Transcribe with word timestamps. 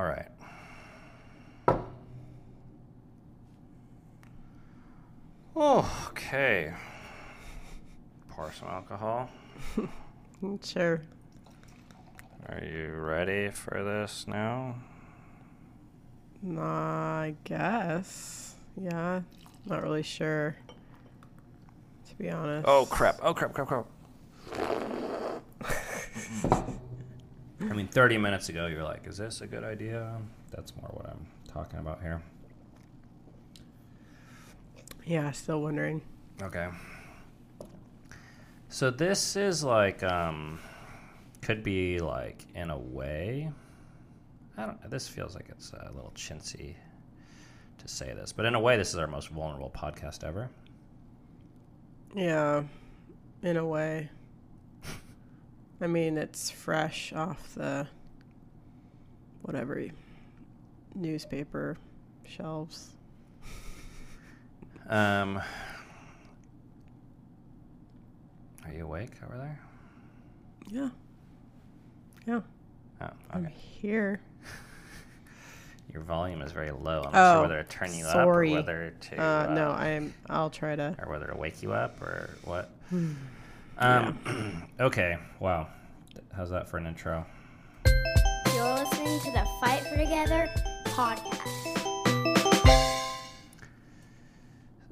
All 0.00 0.06
right. 0.06 0.30
Oh, 5.54 6.06
okay. 6.08 6.72
Pour 8.30 8.50
some 8.52 8.68
alcohol. 8.68 9.28
Sure. 10.64 11.02
Are 12.48 12.64
you 12.64 12.94
ready 12.94 13.50
for 13.50 13.84
this 13.84 14.24
now? 14.26 14.76
I 16.58 17.34
guess. 17.44 18.54
Yeah. 18.80 19.20
Not 19.66 19.82
really 19.82 20.02
sure. 20.02 20.56
To 22.08 22.14
be 22.16 22.30
honest. 22.30 22.66
Oh 22.66 22.86
crap! 22.86 23.18
Oh 23.20 23.34
crap! 23.34 23.52
Crap! 23.52 23.68
Crap! 23.68 23.86
I 27.62 27.69
mean, 27.80 27.88
30 27.88 28.18
minutes 28.18 28.48
ago, 28.50 28.66
you 28.66 28.76
were 28.76 28.82
like, 28.82 29.06
"Is 29.06 29.16
this 29.16 29.40
a 29.40 29.46
good 29.46 29.64
idea?" 29.64 30.18
That's 30.50 30.76
more 30.76 30.90
what 30.92 31.08
I'm 31.08 31.26
talking 31.48 31.78
about 31.78 32.02
here. 32.02 32.22
Yeah, 35.06 35.30
still 35.32 35.62
wondering. 35.62 36.02
Okay. 36.42 36.68
So 38.68 38.90
this 38.90 39.34
is 39.36 39.64
like 39.64 40.02
um 40.02 40.60
could 41.40 41.62
be 41.62 41.98
like 41.98 42.46
in 42.54 42.70
a 42.70 42.78
way 42.78 43.50
I 44.58 44.66
don't 44.66 44.90
this 44.90 45.08
feels 45.08 45.34
like 45.34 45.48
it's 45.48 45.72
a 45.72 45.90
little 45.94 46.12
chintzy 46.14 46.76
to 47.78 47.88
say 47.88 48.12
this, 48.12 48.32
but 48.32 48.44
in 48.44 48.54
a 48.54 48.60
way 48.60 48.76
this 48.76 48.90
is 48.90 48.96
our 48.96 49.06
most 49.06 49.28
vulnerable 49.28 49.70
podcast 49.74 50.22
ever. 50.22 50.50
Yeah. 52.14 52.64
In 53.42 53.56
a 53.56 53.66
way. 53.66 54.10
I 55.80 55.86
mean, 55.86 56.18
it's 56.18 56.50
fresh 56.50 57.12
off 57.12 57.54
the 57.54 57.86
whatever 59.42 59.82
newspaper 60.94 61.76
shelves. 62.24 62.90
Um 64.88 65.40
Are 68.66 68.72
you 68.76 68.84
awake 68.84 69.12
over 69.24 69.36
there? 69.38 69.60
Yeah. 70.68 70.88
Yeah. 72.26 72.40
Oh, 73.00 73.08
I'm 73.30 73.46
here. 73.46 74.20
Your 75.92 76.02
volume 76.02 76.42
is 76.42 76.52
very 76.52 76.70
low. 76.70 77.02
I'm 77.06 77.12
not 77.12 77.14
Oh, 77.14 77.34
sure 77.34 77.42
whether 77.42 77.62
to 77.62 77.68
turn 77.68 77.94
you 77.94 78.04
sorry. 78.04 78.50
up 78.52 78.54
or 78.54 78.56
whether 78.60 78.92
to 79.00 79.16
Uh, 79.20 79.54
no, 79.54 79.70
uh, 79.70 79.74
I'm. 79.74 80.14
I'll 80.28 80.50
try 80.50 80.76
to. 80.76 80.94
or 80.98 81.10
whether 81.10 81.26
to 81.28 81.36
wake 81.36 81.62
you 81.62 81.72
up 81.72 82.00
or 82.02 82.30
what. 82.44 82.70
Um, 83.80 84.62
okay, 84.80 85.16
wow. 85.38 85.68
How's 86.36 86.50
that 86.50 86.68
for 86.68 86.76
an 86.76 86.86
intro? 86.86 87.24
You're 88.54 88.74
listening 88.74 89.18
to 89.20 89.30
the 89.32 89.46
Fight 89.58 89.82
for 89.84 89.96
Together 89.96 90.50
podcast. 90.84 91.38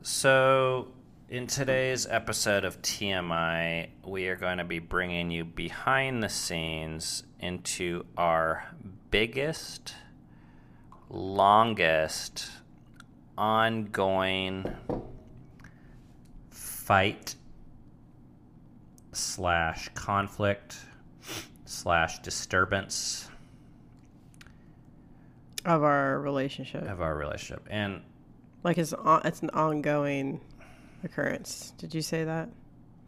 So, 0.01 0.89
in 1.29 1.47
today's 1.47 2.07
episode 2.07 2.65
of 2.65 2.81
TMI, 2.81 3.89
we 4.07 4.29
are 4.29 4.37
going 4.37 4.57
to 4.57 4.65
be 4.65 4.79
bringing 4.79 5.31
you 5.31 5.45
behind 5.45 6.23
the 6.23 6.31
scenes 6.31 7.25
into 7.41 8.07
our 8.17 8.75
biggest, 9.11 9.95
longest, 11.11 12.51
ongoing 13.37 14.65
fight 16.51 17.35
slash 19.19 19.89
conflict 19.95 20.77
slash 21.65 22.21
disturbance 22.21 23.29
Of 25.65 25.83
our 25.83 26.19
relationship, 26.21 26.89
of 26.89 27.03
our 27.03 27.15
relationship. 27.15 27.67
And 27.71 28.01
like 28.65 28.79
it's 28.79 28.93
on, 28.93 29.23
it's 29.25 29.43
an 29.43 29.51
ongoing 29.51 30.41
occurrence. 31.05 31.73
Did 31.79 31.95
you 31.95 32.03
say 32.03 32.25
that? 32.25 32.49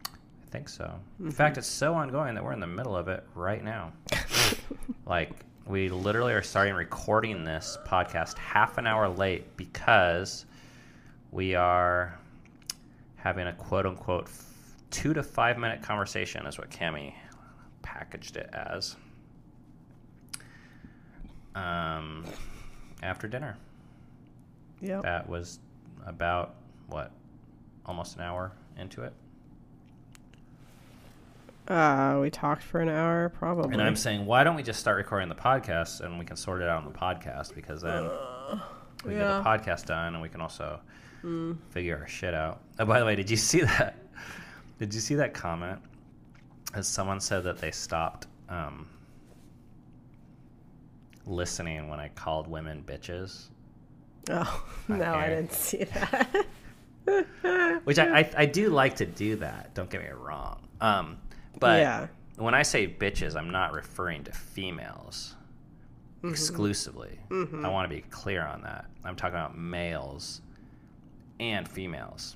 I 0.05 0.49
think 0.51 0.69
so. 0.69 0.83
In 1.19 1.25
mm-hmm. 1.25 1.31
fact, 1.31 1.57
it's 1.57 1.67
so 1.67 1.93
ongoing 1.93 2.35
that 2.35 2.43
we're 2.43 2.53
in 2.53 2.59
the 2.59 2.67
middle 2.67 2.95
of 2.95 3.07
it 3.07 3.23
right 3.33 3.63
now. 3.63 3.93
like, 5.05 5.31
we 5.65 5.89
literally 5.89 6.33
are 6.33 6.41
starting 6.41 6.73
recording 6.73 7.43
this 7.43 7.77
podcast 7.87 8.37
half 8.37 8.77
an 8.77 8.85
hour 8.85 9.07
late 9.07 9.55
because 9.55 10.45
we 11.31 11.55
are 11.55 12.19
having 13.15 13.47
a 13.47 13.53
quote 13.53 13.85
unquote 13.85 14.29
two 14.91 15.13
to 15.13 15.23
five 15.23 15.57
minute 15.57 15.81
conversation, 15.81 16.45
is 16.45 16.57
what 16.57 16.69
Kami 16.69 17.15
packaged 17.81 18.37
it 18.37 18.49
as. 18.53 18.95
Um, 21.55 22.25
after 23.03 23.27
dinner. 23.27 23.57
Yep. 24.81 25.03
That 25.03 25.27
was 25.27 25.59
about, 26.05 26.55
what, 26.87 27.11
almost 27.85 28.15
an 28.15 28.21
hour 28.21 28.51
into 28.77 29.03
it? 29.03 29.13
Uh, 31.67 32.19
we 32.21 32.29
talked 32.29 32.63
for 32.63 32.81
an 32.81 32.89
hour, 32.89 33.29
probably. 33.29 33.73
And 33.73 33.81
I'm 33.81 33.95
saying, 33.95 34.25
why 34.25 34.43
don't 34.43 34.55
we 34.55 34.63
just 34.63 34.79
start 34.79 34.97
recording 34.97 35.29
the 35.29 35.35
podcast 35.35 36.01
and 36.01 36.17
we 36.17 36.25
can 36.25 36.35
sort 36.35 36.61
it 36.61 36.67
out 36.67 36.83
on 36.83 36.91
the 36.91 36.97
podcast 36.97 37.53
because 37.53 37.81
then 37.81 38.09
we 39.05 39.13
get 39.13 39.27
the 39.27 39.43
podcast 39.43 39.85
done 39.85 40.13
and 40.13 40.21
we 40.21 40.29
can 40.29 40.41
also 40.41 40.79
figure 41.69 41.97
our 42.01 42.07
shit 42.07 42.33
out. 42.33 42.61
Oh, 42.79 42.85
by 42.85 42.99
the 42.99 43.05
way, 43.05 43.15
did 43.15 43.29
you 43.29 43.37
see 43.37 43.61
that? 43.61 43.95
Did 44.81 44.95
you 44.95 44.99
see 44.99 45.13
that 45.13 45.35
comment? 45.35 45.79
As 46.73 46.87
someone 46.87 47.19
said 47.19 47.43
that 47.43 47.59
they 47.59 47.69
stopped 47.69 48.25
um, 48.49 48.87
listening 51.27 51.87
when 51.87 51.99
I 51.99 52.07
called 52.09 52.47
women 52.47 52.83
bitches, 52.83 53.49
oh 54.31 54.65
no, 54.87 55.13
I 55.13 55.29
didn't 55.29 55.51
see 55.53 55.83
that. 57.05 57.81
which 57.83 57.99
I, 57.99 58.21
I 58.21 58.31
I 58.37 58.45
do 58.47 58.69
like 58.69 58.95
to 58.95 59.05
do 59.05 59.35
that. 59.35 59.75
Don't 59.75 59.87
get 59.87 60.01
me 60.01 60.09
wrong. 60.09 60.67
Um, 60.81 61.19
but 61.59 61.81
Yeah. 61.81 62.07
when 62.37 62.55
I 62.55 62.63
say 62.63 62.87
bitches, 62.87 63.35
I'm 63.35 63.51
not 63.51 63.73
referring 63.73 64.23
to 64.23 64.31
females 64.31 65.35
exclusively. 66.23 67.19
I 67.31 67.67
want 67.69 67.87
to 67.87 67.95
be 67.95 68.01
clear 68.09 68.43
on 68.45 68.61
that. 68.63 68.85
I'm 69.03 69.15
talking 69.15 69.35
about 69.35 69.55
males 69.55 70.41
and 71.39 71.67
females. 71.67 72.35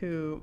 who 0.00 0.42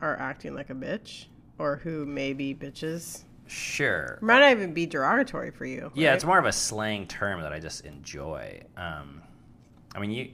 are 0.00 0.18
acting 0.18 0.54
like 0.54 0.70
a 0.70 0.74
bitch, 0.74 1.26
or 1.58 1.76
who 1.76 2.06
may 2.06 2.32
be 2.32 2.54
bitches. 2.54 3.22
Sure. 3.46 4.18
Might 4.20 4.40
not 4.40 4.50
even 4.52 4.74
be 4.74 4.86
derogatory 4.86 5.50
for 5.50 5.64
you. 5.64 5.90
Yeah, 5.94 6.08
right? 6.08 6.14
it's 6.14 6.24
more 6.24 6.38
of 6.38 6.44
a 6.44 6.52
slang 6.52 7.06
term 7.06 7.40
that 7.40 7.52
I 7.52 7.58
just 7.58 7.84
enjoy. 7.84 8.62
Um, 8.76 9.22
I 9.94 10.00
mean, 10.00 10.10
you 10.10 10.30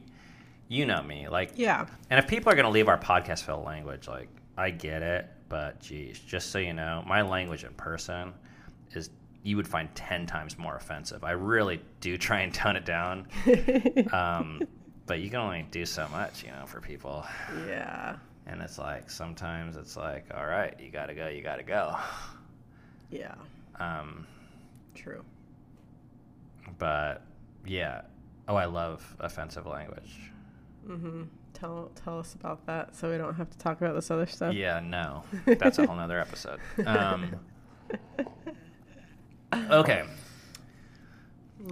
you 0.68 0.86
know 0.86 1.02
me, 1.02 1.28
like 1.28 1.52
Yeah. 1.54 1.86
And 2.10 2.18
if 2.18 2.26
people 2.26 2.52
are 2.52 2.56
going 2.56 2.64
to 2.64 2.70
leave 2.70 2.88
our 2.88 2.98
podcast 2.98 3.42
for 3.44 3.52
the 3.52 3.58
language, 3.58 4.08
like 4.08 4.28
I 4.56 4.70
get 4.70 5.02
it, 5.02 5.28
but 5.48 5.80
geez, 5.80 6.18
just 6.18 6.50
so 6.50 6.58
you 6.58 6.72
know, 6.72 7.04
my 7.06 7.22
language 7.22 7.64
in 7.64 7.72
person 7.74 8.32
is 8.92 9.10
you 9.44 9.56
would 9.56 9.68
find 9.68 9.94
ten 9.94 10.26
times 10.26 10.58
more 10.58 10.76
offensive. 10.76 11.22
I 11.22 11.32
really 11.32 11.80
do 12.00 12.18
try 12.18 12.40
and 12.40 12.52
tone 12.52 12.76
it 12.76 12.84
down, 12.84 13.28
um, 14.12 14.62
but 15.06 15.20
you 15.20 15.30
can 15.30 15.38
only 15.40 15.66
do 15.70 15.86
so 15.86 16.08
much, 16.08 16.42
you 16.42 16.50
know, 16.50 16.66
for 16.66 16.80
people. 16.80 17.24
Yeah. 17.68 18.16
And 18.46 18.60
it's 18.60 18.78
like 18.78 19.10
sometimes 19.10 19.76
it's 19.76 19.96
like, 19.96 20.26
all 20.34 20.46
right, 20.46 20.74
you 20.78 20.90
got 20.90 21.06
to 21.06 21.14
go, 21.14 21.28
you 21.28 21.42
got 21.42 21.56
to 21.56 21.62
go. 21.62 21.96
Yeah. 23.10 23.34
Um, 23.78 24.26
True. 24.94 25.24
but 26.78 27.22
yeah, 27.66 28.02
oh, 28.48 28.56
I 28.56 28.66
love 28.66 29.16
offensive 29.20 29.66
language. 29.66 30.30
Mm-hmm. 30.86 31.22
Tell 31.54 31.90
tell 31.94 32.18
us 32.18 32.34
about 32.34 32.66
that, 32.66 32.96
so 32.96 33.10
we 33.10 33.16
don't 33.16 33.34
have 33.34 33.48
to 33.50 33.58
talk 33.58 33.80
about 33.80 33.94
this 33.94 34.10
other 34.10 34.26
stuff. 34.26 34.54
Yeah, 34.54 34.80
no. 34.80 35.22
That's 35.46 35.78
a 35.78 35.86
whole 35.86 35.96
nother 35.96 36.18
episode. 36.18 36.58
Um, 36.84 37.36
okay. 39.70 40.04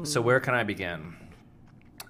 So, 0.04 0.20
where 0.20 0.40
can 0.40 0.54
I 0.54 0.62
begin? 0.62 1.14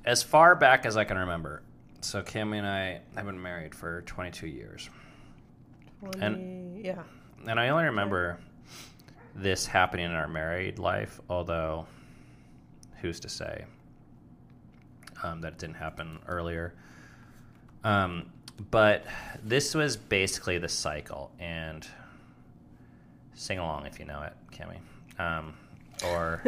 As 0.04 0.22
far 0.22 0.54
back 0.54 0.84
as 0.86 0.96
I 0.96 1.04
can 1.04 1.16
remember. 1.16 1.62
So, 2.02 2.20
Kimmy 2.22 2.58
and 2.58 2.66
I 2.66 3.00
have 3.14 3.26
been 3.26 3.40
married 3.40 3.74
for 3.74 4.02
22 4.02 4.46
years. 4.48 4.90
20, 6.18 6.80
yeah. 6.84 7.02
And 7.46 7.60
I 7.60 7.68
only 7.68 7.84
remember 7.84 8.38
this 9.36 9.66
happening 9.66 10.06
in 10.06 10.12
our 10.12 10.26
married 10.28 10.78
life, 10.80 11.20
although 11.30 11.86
who's 13.00 13.20
to 13.20 13.28
say 13.28 13.64
um, 15.22 15.40
that 15.42 15.52
it 15.54 15.58
didn't 15.58 15.76
happen 15.76 16.18
earlier. 16.26 16.74
Um, 17.84 18.30
but 18.70 19.04
this 19.44 19.74
was 19.74 19.96
basically 19.96 20.58
the 20.58 20.68
cycle, 20.68 21.30
and 21.38 21.86
sing 23.34 23.58
along 23.58 23.86
if 23.86 23.98
you 23.98 24.04
know 24.04 24.22
it, 24.22 24.34
Kimmy, 24.52 24.78
um, 25.24 25.54
or, 26.04 26.42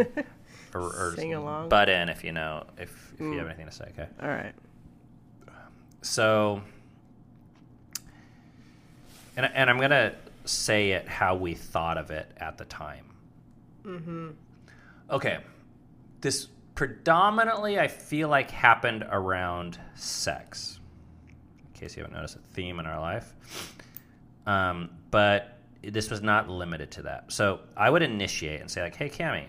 or, 0.74 0.80
or 0.82 1.14
Sing 1.16 1.34
along. 1.34 1.68
butt 1.68 1.88
in 1.88 2.08
if 2.08 2.22
you 2.24 2.32
know 2.32 2.64
if, 2.76 3.12
if 3.14 3.20
you 3.20 3.26
Mm. 3.26 3.38
have 3.38 3.46
anything 3.46 3.66
to 3.66 3.72
say. 3.72 3.84
Okay. 3.96 4.08
All 4.20 4.28
right. 4.28 4.52
So, 6.04 6.60
and, 9.38 9.50
and 9.54 9.70
I'm 9.70 9.78
going 9.78 9.90
to 9.90 10.14
say 10.44 10.92
it 10.92 11.08
how 11.08 11.34
we 11.34 11.54
thought 11.54 11.96
of 11.96 12.10
it 12.10 12.30
at 12.36 12.58
the 12.58 12.66
time. 12.66 13.06
Mm-hmm. 13.84 14.30
Okay. 15.10 15.38
This 16.20 16.48
predominantly, 16.74 17.78
I 17.80 17.88
feel 17.88 18.28
like 18.28 18.50
happened 18.50 19.06
around 19.10 19.78
sex. 19.94 20.78
In 21.66 21.80
case 21.80 21.96
you 21.96 22.02
haven't 22.02 22.14
noticed 22.14 22.36
a 22.36 22.40
theme 22.54 22.80
in 22.80 22.86
our 22.86 23.00
life. 23.00 23.32
Um, 24.46 24.90
but 25.10 25.58
this 25.82 26.10
was 26.10 26.20
not 26.20 26.50
limited 26.50 26.90
to 26.92 27.02
that. 27.04 27.32
So 27.32 27.60
I 27.78 27.88
would 27.88 28.02
initiate 28.02 28.60
and 28.60 28.70
say, 28.70 28.82
like, 28.82 28.94
hey, 28.94 29.08
Kami, 29.08 29.46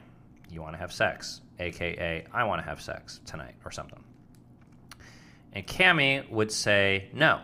you 0.49 0.61
want 0.61 0.73
to 0.73 0.79
have 0.79 0.93
sex? 0.93 1.41
AKA, 1.59 2.27
I 2.33 2.43
want 2.45 2.61
to 2.61 2.65
have 2.65 2.81
sex 2.81 3.19
tonight 3.25 3.55
or 3.65 3.71
something. 3.71 4.04
And 5.55 5.65
Kami 5.65 6.23
would 6.29 6.51
say, 6.51 7.07
no. 7.13 7.39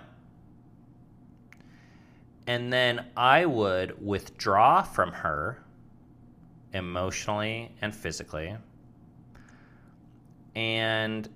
And 2.46 2.72
then 2.72 3.06
I 3.16 3.46
would 3.46 4.06
withdraw 4.06 4.84
from 4.84 5.14
her 5.14 5.64
emotionally 6.74 7.72
and 7.82 7.96
physically. 7.96 8.58
And 10.54 11.30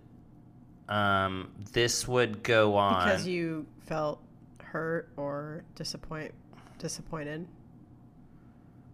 um, 0.90 1.52
this 1.72 2.06
would 2.08 2.44
go 2.44 2.76
on. 2.76 3.06
Because 3.06 3.26
you 3.26 3.66
felt 3.86 4.22
hurt 4.62 5.10
or 5.16 5.64
disappoint 5.76 6.34
disappointed. 6.78 7.48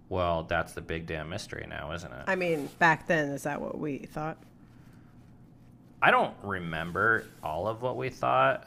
well, 0.09 0.43
that's 0.43 0.73
the 0.73 0.81
big 0.81 1.07
damn 1.07 1.27
mystery 1.29 1.65
now, 1.67 1.91
isn't 1.93 2.11
it? 2.11 2.23
I 2.27 2.35
mean, 2.35 2.69
back 2.77 3.07
then, 3.07 3.29
is 3.29 3.43
that 3.43 3.59
what 3.59 3.79
we 3.79 3.97
thought? 3.99 4.37
I 6.01 6.09
don't 6.11 6.33
remember 6.43 7.25
all 7.43 7.67
of 7.67 7.81
what 7.81 7.95
we 7.97 8.09
thought. 8.09 8.65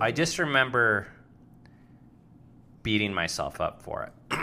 I 0.00 0.12
just 0.12 0.38
remember 0.38 1.08
beating 2.82 3.12
myself 3.12 3.60
up 3.60 3.82
for 3.82 4.04
it. 4.04 4.38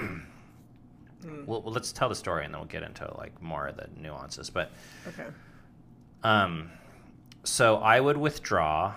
well, 1.45 1.61
well, 1.61 1.73
let's 1.73 1.91
tell 1.91 2.09
the 2.09 2.15
story 2.15 2.43
and 2.45 2.53
then 2.53 2.59
we'll 2.59 2.67
get 2.67 2.83
into 2.83 3.09
like 3.17 3.41
more 3.41 3.67
of 3.67 3.77
the 3.77 3.87
nuances. 3.99 4.49
But 4.49 4.71
Okay. 5.07 5.25
um, 6.23 6.69
so 7.43 7.77
I 7.77 7.99
would 7.99 8.17
withdraw. 8.17 8.93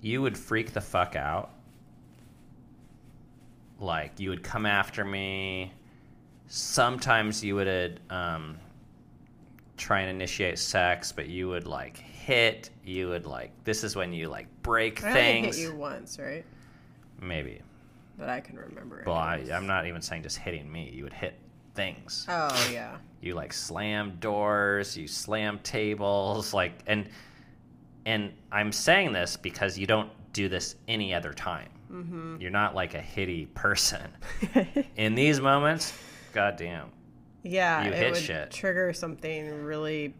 You 0.00 0.22
would 0.22 0.36
freak 0.38 0.72
the 0.72 0.80
fuck 0.80 1.16
out. 1.16 1.50
Like 3.78 4.18
you 4.18 4.30
would 4.30 4.42
come 4.42 4.64
after 4.64 5.04
me. 5.04 5.72
Sometimes 6.46 7.44
you 7.44 7.56
would 7.56 8.00
um, 8.10 8.58
try 9.76 10.00
and 10.00 10.10
initiate 10.10 10.58
sex, 10.58 11.12
but 11.12 11.28
you 11.28 11.48
would 11.48 11.66
like 11.66 11.96
hit. 11.96 12.70
You 12.84 13.08
would 13.08 13.26
like 13.26 13.52
this 13.64 13.84
is 13.84 13.96
when 13.96 14.12
you 14.12 14.28
like 14.28 14.48
break 14.62 15.02
I 15.04 15.12
things. 15.12 15.56
hit 15.56 15.62
you 15.62 15.76
once, 15.76 16.18
right? 16.18 16.44
Maybe. 17.20 17.60
That 18.18 18.28
I 18.28 18.40
can 18.40 18.56
remember. 18.56 19.02
Well, 19.06 19.16
I, 19.16 19.44
I'm 19.52 19.66
not 19.66 19.86
even 19.86 20.00
saying 20.00 20.22
just 20.22 20.38
hitting 20.38 20.70
me. 20.70 20.90
You 20.92 21.02
would 21.04 21.12
hit 21.12 21.34
things. 21.74 22.26
Oh 22.28 22.70
yeah. 22.72 22.96
you 23.20 23.34
like 23.34 23.52
slam 23.52 24.16
doors 24.20 24.96
you 24.96 25.08
slam 25.08 25.58
tables 25.62 26.54
like 26.54 26.72
and 26.86 27.08
and 28.06 28.32
i'm 28.52 28.70
saying 28.70 29.12
this 29.12 29.36
because 29.36 29.78
you 29.78 29.86
don't 29.86 30.10
do 30.32 30.48
this 30.48 30.76
any 30.88 31.14
other 31.14 31.32
time 31.32 31.68
mm-hmm. 31.90 32.36
you're 32.40 32.50
not 32.50 32.74
like 32.74 32.94
a 32.94 33.00
hitty 33.00 33.46
person 33.46 34.02
in 34.96 35.14
these 35.14 35.40
moments 35.40 35.92
goddamn 36.32 36.90
Yeah, 37.46 37.84
You 37.84 37.92
it 37.92 38.12
would 38.12 38.20
shit. 38.22 38.50
trigger 38.50 38.92
something 38.94 39.62
really 39.64 40.14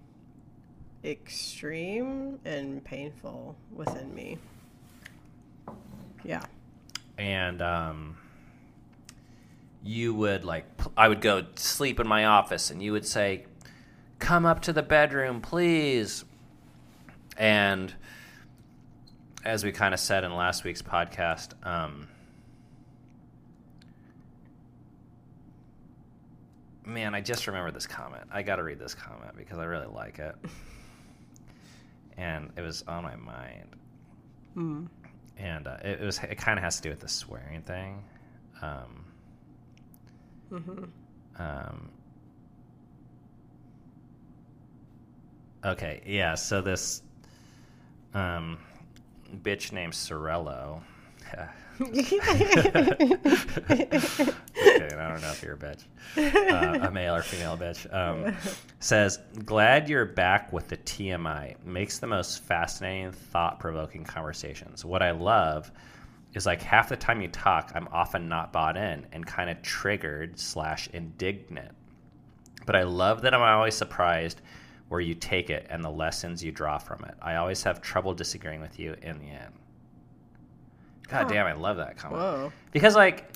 extreme 1.02 2.38
and 2.44 2.84
painful 2.84 3.56
within 3.72 4.14
me. 4.14 4.38
Yeah. 6.22 6.44
and 7.18 7.60
um 7.62 8.16
you 9.82 10.14
would 10.14 10.44
like 10.44 10.64
I 10.96 11.08
would 11.08 11.20
go 11.20 11.44
sleep 11.56 12.00
in 12.00 12.06
my 12.08 12.24
office 12.24 12.70
and 12.70 12.82
you 12.82 12.92
would 12.92 13.06
say 13.06 13.44
come 14.18 14.46
up 14.46 14.60
to 14.62 14.72
the 14.72 14.82
bedroom 14.82 15.40
please 15.42 16.24
and 17.36 17.92
as 19.44 19.62
we 19.64 19.72
kind 19.72 19.92
of 19.92 20.00
said 20.00 20.24
in 20.24 20.34
last 20.34 20.64
week's 20.64 20.80
podcast 20.82 21.50
um 21.66 22.08
man 26.86 27.14
i 27.14 27.20
just 27.20 27.46
remember 27.46 27.70
this 27.70 27.86
comment 27.86 28.24
i 28.32 28.42
gotta 28.42 28.62
read 28.62 28.78
this 28.78 28.94
comment 28.94 29.32
because 29.36 29.58
i 29.58 29.64
really 29.64 29.86
like 29.86 30.18
it 30.18 30.34
and 32.16 32.50
it 32.56 32.60
was 32.60 32.82
on 32.88 33.02
my 33.02 33.16
mind 33.16 33.68
Mm. 34.56 34.86
and 35.36 35.66
uh, 35.66 35.78
it, 35.82 36.00
it 36.00 36.04
was 36.04 36.18
it 36.20 36.36
kind 36.38 36.58
of 36.58 36.62
has 36.64 36.76
to 36.76 36.82
do 36.82 36.90
with 36.90 37.00
the 37.00 37.08
swearing 37.08 37.62
thing. 37.62 38.04
Um, 38.62 39.04
Mm-hmm. 40.52 40.84
um, 41.42 41.88
okay, 45.64 46.02
yeah. 46.06 46.34
So 46.36 46.60
this 46.60 47.02
um, 48.14 48.58
bitch 49.42 49.72
named 49.72 49.92
Sorello. 49.94 50.82
okay, 51.80 51.98
I 54.96 55.08
don't 55.08 55.20
know 55.20 55.30
if 55.30 55.42
you're 55.42 55.54
a 55.54 55.58
bitch, 55.58 55.84
uh, 56.16 56.86
a 56.86 56.90
male 56.90 57.16
or 57.16 57.22
female 57.22 57.56
bitch. 57.56 57.92
Um, 57.92 58.36
says, 58.78 59.18
"Glad 59.44 59.88
you're 59.88 60.04
back 60.04 60.52
with 60.52 60.68
the 60.68 60.76
TMI. 60.76 61.56
Makes 61.64 61.98
the 61.98 62.06
most 62.06 62.42
fascinating, 62.44 63.10
thought-provoking 63.12 64.04
conversations. 64.04 64.84
What 64.84 65.02
I 65.02 65.10
love 65.10 65.72
is 66.34 66.46
like 66.46 66.62
half 66.62 66.88
the 66.88 66.96
time 66.96 67.20
you 67.20 67.28
talk, 67.28 67.72
I'm 67.74 67.88
often 67.92 68.28
not 68.28 68.52
bought 68.52 68.76
in 68.76 69.06
and 69.12 69.26
kind 69.26 69.50
of 69.50 69.60
triggered 69.62 70.38
slash 70.38 70.88
indignant. 70.92 71.74
But 72.66 72.76
I 72.76 72.84
love 72.84 73.22
that 73.22 73.34
I'm 73.34 73.42
always 73.42 73.74
surprised 73.74 74.40
where 74.88 75.00
you 75.00 75.14
take 75.14 75.50
it 75.50 75.66
and 75.70 75.82
the 75.84 75.90
lessons 75.90 76.42
you 76.44 76.52
draw 76.52 76.78
from 76.78 77.04
it. 77.04 77.14
I 77.20 77.36
always 77.36 77.62
have 77.64 77.80
trouble 77.80 78.14
disagreeing 78.14 78.60
with 78.60 78.78
you 78.78 78.94
in 79.02 79.18
the 79.18 79.26
end." 79.26 79.54
God 81.08 81.28
damn, 81.28 81.46
I 81.46 81.52
love 81.52 81.76
that 81.78 81.96
comment 81.96 82.20
Whoa. 82.22 82.52
because 82.72 82.94
like 82.96 83.30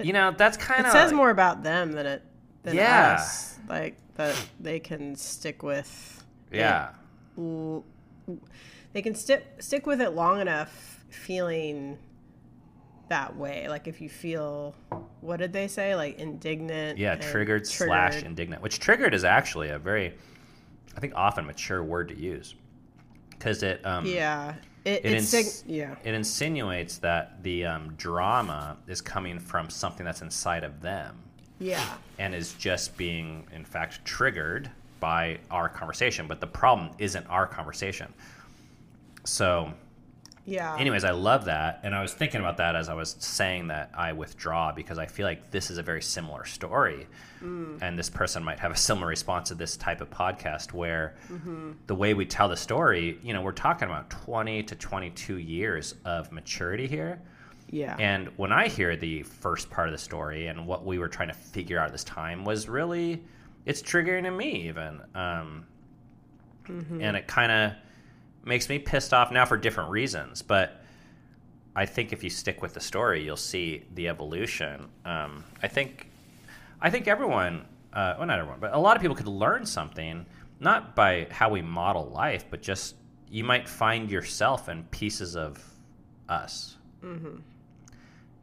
you 0.00 0.12
know 0.12 0.32
that's 0.36 0.56
kind 0.56 0.80
of 0.80 0.86
It 0.86 0.92
says 0.92 1.12
more 1.12 1.30
about 1.30 1.62
them 1.62 1.92
than 1.92 2.06
it 2.06 2.22
than 2.62 2.76
Yeah. 2.76 3.14
us. 3.14 3.58
Like 3.68 3.96
that 4.16 4.36
they 4.60 4.78
can 4.80 5.14
stick 5.16 5.62
with 5.62 6.24
yeah 6.52 6.90
they 7.36 9.00
can 9.02 9.14
stick 9.14 9.46
stick 9.60 9.86
with 9.86 10.00
it 10.00 10.10
long 10.10 10.40
enough 10.40 11.04
feeling 11.08 11.98
that 13.08 13.36
way. 13.36 13.68
Like 13.68 13.86
if 13.88 14.00
you 14.00 14.08
feel 14.08 14.74
what 15.20 15.38
did 15.38 15.52
they 15.52 15.68
say? 15.68 15.94
Like 15.96 16.18
indignant. 16.18 16.98
yeah 16.98 17.12
and 17.14 17.22
triggered, 17.22 17.66
slash 17.66 18.22
indignant 18.22 18.62
which 18.62 18.78
triggered 18.80 19.14
is 19.14 19.24
actually 19.24 19.68
a 19.70 19.78
very 19.78 20.14
i 20.96 21.00
think 21.00 21.12
often 21.16 21.46
mature 21.46 21.82
word 21.82 22.08
to 22.08 22.16
use 22.18 22.54
because 23.30 23.62
it 23.62 23.84
um 23.86 24.04
Yeah. 24.04 24.54
It, 24.84 25.04
it, 25.04 25.12
ins- 25.12 25.28
sig- 25.28 25.70
yeah. 25.70 25.94
it 26.04 26.12
insinuates 26.14 26.98
that 26.98 27.42
the 27.42 27.66
um, 27.66 27.94
drama 27.96 28.76
is 28.88 29.00
coming 29.00 29.38
from 29.38 29.70
something 29.70 30.04
that's 30.04 30.22
inside 30.22 30.64
of 30.64 30.80
them 30.80 31.16
Yeah. 31.60 31.84
and 32.18 32.34
is 32.34 32.54
just 32.54 32.96
being 32.96 33.46
in 33.52 33.64
fact 33.64 34.04
triggered 34.04 34.70
by 34.98 35.38
our 35.50 35.68
conversation 35.68 36.26
but 36.26 36.40
the 36.40 36.46
problem 36.48 36.90
isn't 36.98 37.24
our 37.28 37.46
conversation 37.46 38.12
so 39.24 39.72
Yeah. 40.44 40.76
anyways, 40.76 41.04
I 41.04 41.12
love 41.12 41.44
that, 41.44 41.80
and 41.84 41.94
I 41.94 42.02
was 42.02 42.12
thinking 42.12 42.40
about 42.40 42.56
that 42.56 42.74
as 42.74 42.88
I 42.88 42.94
was 42.94 43.14
saying 43.20 43.68
that 43.68 43.90
I 43.94 44.12
withdraw 44.12 44.72
because 44.72 44.98
I 44.98 45.06
feel 45.06 45.26
like 45.26 45.52
this 45.52 45.70
is 45.70 45.78
a 45.78 45.82
very 45.82 46.02
similar 46.02 46.44
story, 46.44 47.06
and 47.42 47.98
this 47.98 48.08
person 48.08 48.44
might 48.44 48.60
have 48.60 48.70
a 48.70 48.76
similar 48.76 49.08
response 49.08 49.48
to 49.48 49.54
this 49.54 49.76
type 49.76 50.00
of 50.00 50.08
podcast 50.10 50.72
where 50.72 51.16
the 51.86 51.94
way 51.94 52.14
we 52.14 52.24
tell 52.24 52.48
the 52.48 52.56
story, 52.56 53.18
you 53.22 53.32
know, 53.32 53.42
we're 53.42 53.52
talking 53.52 53.88
about 53.88 54.08
twenty 54.10 54.62
to 54.62 54.74
twenty-two 54.74 55.38
years 55.38 55.94
of 56.04 56.30
maturity 56.32 56.86
here. 56.86 57.20
Yeah. 57.70 57.96
And 57.98 58.28
when 58.36 58.52
I 58.52 58.68
hear 58.68 58.96
the 58.96 59.22
first 59.22 59.70
part 59.70 59.88
of 59.88 59.92
the 59.92 59.98
story 59.98 60.48
and 60.48 60.66
what 60.66 60.84
we 60.84 60.98
were 60.98 61.08
trying 61.08 61.28
to 61.28 61.34
figure 61.34 61.78
out 61.78 61.86
at 61.86 61.92
this 61.92 62.04
time 62.04 62.44
was 62.44 62.68
really, 62.68 63.22
it's 63.64 63.82
triggering 63.82 64.26
in 64.26 64.36
me 64.36 64.68
even. 64.68 65.00
Um, 65.14 65.66
And 67.00 67.16
it 67.16 67.26
kind 67.26 67.50
of 67.50 67.72
makes 68.44 68.68
me 68.68 68.78
pissed 68.78 69.12
off 69.12 69.32
now 69.32 69.44
for 69.44 69.56
different 69.56 69.90
reasons. 69.90 70.42
But 70.42 70.80
I 71.74 71.86
think 71.86 72.12
if 72.12 72.22
you 72.22 72.30
stick 72.30 72.62
with 72.62 72.74
the 72.74 72.80
story, 72.80 73.24
you'll 73.24 73.36
see 73.36 73.84
the 73.94 74.08
evolution. 74.08 74.88
Um, 75.04 75.42
I 75.62 75.68
think, 75.68 76.08
I 76.82 76.90
think 76.90 77.06
everyone, 77.08 77.64
uh, 77.92 78.14
well, 78.18 78.26
not 78.26 78.38
everyone, 78.40 78.58
but 78.60 78.74
a 78.74 78.78
lot 78.78 78.96
of 78.96 79.02
people 79.02 79.16
could 79.16 79.28
learn 79.28 79.64
something, 79.64 80.26
not 80.60 80.94
by 80.96 81.28
how 81.30 81.48
we 81.48 81.62
model 81.62 82.06
life, 82.10 82.44
but 82.50 82.60
just 82.60 82.96
you 83.30 83.44
might 83.44 83.68
find 83.68 84.10
yourself 84.10 84.68
in 84.68 84.82
pieces 84.90 85.36
of 85.36 85.62
us. 86.28 86.76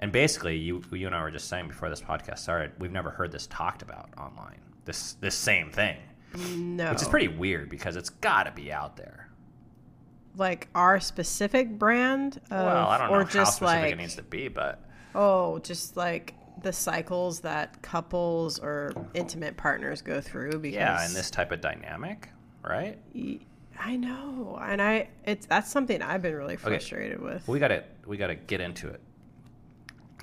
And 0.02 0.12
basically, 0.12 0.56
you 0.58 0.82
you 0.92 1.06
and 1.08 1.16
I 1.16 1.22
were 1.22 1.32
just 1.32 1.48
saying 1.50 1.68
before 1.68 1.90
this 1.90 2.02
podcast 2.02 2.40
started, 2.40 2.72
we've 2.80 2.92
never 2.92 3.10
heard 3.10 3.32
this 3.32 3.48
talked 3.48 3.82
about 3.82 4.10
online. 4.18 4.60
This 4.86 5.14
this 5.14 5.36
same 5.36 5.70
thing, 5.72 5.98
no. 6.58 6.92
which 6.92 7.02
is 7.02 7.08
pretty 7.10 7.28
weird 7.28 7.70
because 7.70 7.96
it's 7.98 8.10
got 8.10 8.44
to 8.44 8.52
be 8.52 8.72
out 8.72 8.96
there. 8.96 9.30
like 10.38 10.68
our 10.74 11.00
specific 11.00 11.78
brand 11.78 12.38
of, 12.50 12.66
well, 12.66 12.88
I 12.88 12.98
don't 12.98 13.10
know 13.10 13.16
or 13.18 13.24
how 13.26 13.30
just 13.30 13.58
specific 13.58 13.82
like 13.84 13.94
it 13.94 13.98
needs 13.98 14.16
to 14.16 14.24
be, 14.24 14.48
but 14.48 14.82
oh, 15.16 15.60
just 15.60 15.98
like 15.98 16.34
the 16.62 16.74
cycles 16.74 17.42
that 17.42 17.82
couples 17.82 18.60
or 18.60 18.92
intimate 19.14 19.58
partners 19.58 20.02
go 20.02 20.20
through 20.22 20.60
because 20.60 20.76
Yeah, 20.76 21.06
in 21.06 21.14
this 21.14 21.30
type 21.32 21.52
of 21.52 21.62
dynamic, 21.62 22.30
right? 22.64 22.98
I 23.80 23.96
know, 23.96 24.60
and 24.62 24.82
I 24.82 25.10
it's 25.24 25.46
that's 25.46 25.72
something 25.72 26.02
I've 26.02 26.22
been 26.22 26.36
really 26.36 26.58
frustrated 26.58 27.22
with. 27.22 27.48
We 27.48 27.60
gotta 27.60 27.84
we 28.06 28.18
gotta 28.18 28.36
get 28.36 28.60
into 28.62 28.88
it 28.90 29.00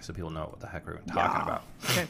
so 0.02 0.12
people 0.12 0.30
know 0.30 0.42
what 0.44 0.60
the 0.60 0.66
heck 0.66 0.86
we're 0.86 0.98
talking 0.98 1.16
Yeah. 1.16 1.42
about. 1.42 1.62
Okay. 1.90 2.06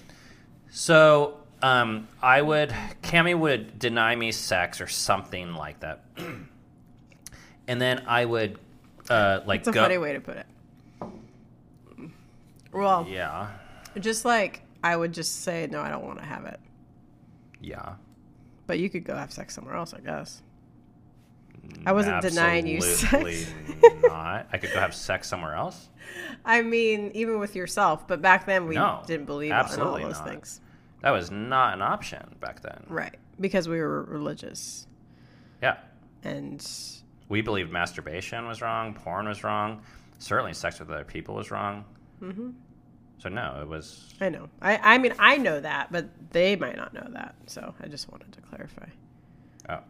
So 0.70 1.38
um, 1.62 2.08
I 2.22 2.42
would 2.42 2.74
Kami 3.02 3.34
would 3.34 3.78
deny 3.78 4.14
me 4.16 4.32
sex 4.32 4.80
or 4.80 4.86
something 4.88 5.54
like 5.54 5.80
that, 5.80 6.04
and 7.68 7.80
then 7.80 8.02
I 8.06 8.24
would 8.24 8.58
uh, 9.08 9.40
like 9.46 9.60
It's 9.60 9.68
a 9.68 9.72
go. 9.72 9.82
funny 9.82 9.98
way 9.98 10.12
to 10.14 10.20
put 10.20 10.36
it. 10.38 10.46
Well, 12.72 13.06
Yeah, 13.08 13.48
just 14.00 14.24
like 14.24 14.62
I 14.82 14.96
would 14.96 15.12
just 15.12 15.42
say 15.42 15.66
no, 15.70 15.80
I 15.80 15.88
don't 15.90 16.04
want 16.04 16.18
to 16.18 16.24
have 16.24 16.44
it, 16.46 16.60
yeah. 17.60 17.94
but 18.66 18.78
you 18.78 18.88
could 18.90 19.04
go 19.04 19.14
have 19.16 19.32
sex 19.32 19.54
somewhere 19.54 19.74
else, 19.74 19.94
I 19.94 20.00
guess. 20.00 20.42
I 21.84 21.92
wasn't 21.92 22.22
denying 22.22 22.66
you 22.66 22.80
sex. 22.80 23.50
not. 24.02 24.46
I 24.52 24.58
could 24.58 24.72
go 24.72 24.78
have 24.78 24.94
sex 24.94 25.28
somewhere 25.28 25.54
else. 25.54 25.88
I 26.44 26.62
mean, 26.62 27.10
even 27.14 27.40
with 27.40 27.56
yourself, 27.56 28.06
but 28.06 28.22
back 28.22 28.46
then 28.46 28.66
we 28.68 28.76
No, 28.76 29.02
didn't 29.06 29.26
believe 29.26 29.50
in 29.50 29.56
all 29.56 29.64
absolutely 29.64 30.04
those 30.04 30.18
not. 30.18 30.28
things, 30.28 30.60
That 31.02 31.10
was 31.10 31.30
not 31.32 31.74
an 31.74 31.82
option 31.82 32.36
back 32.40 32.60
then. 32.60 32.84
right? 32.88 33.16
Because 33.40 33.68
we 33.68 33.80
were 33.80 34.04
religious, 34.04 34.86
Yeah, 35.60 35.78
and 36.22 36.64
we 37.28 37.40
believed 37.42 37.72
masturbation 37.72 38.46
was 38.46 38.62
wrong, 38.62 38.94
porn 38.94 39.26
was 39.26 39.42
wrong, 39.42 39.82
certainly 40.18 40.52
sex 40.54 40.78
with 40.78 40.88
other 40.90 41.04
people 41.04 41.34
was 41.34 41.50
wrong. 41.50 41.84
Mm-hmm. 42.22 42.50
So 43.18 43.28
no, 43.28 43.58
it 43.62 43.68
was. 43.68 44.14
I 44.20 44.28
know. 44.28 44.48
I 44.60 44.94
I 44.94 44.98
mean, 44.98 45.14
I 45.18 45.36
know 45.38 45.58
that, 45.60 45.90
but 45.90 46.08
they 46.30 46.54
might 46.56 46.76
not 46.76 46.92
know 46.94 47.06
that. 47.12 47.34
So 47.46 47.74
I 47.82 47.86
just 47.88 48.10
wanted 48.10 48.32
to 48.32 48.40
clarify. 48.42 48.86
Oh. 49.68 49.80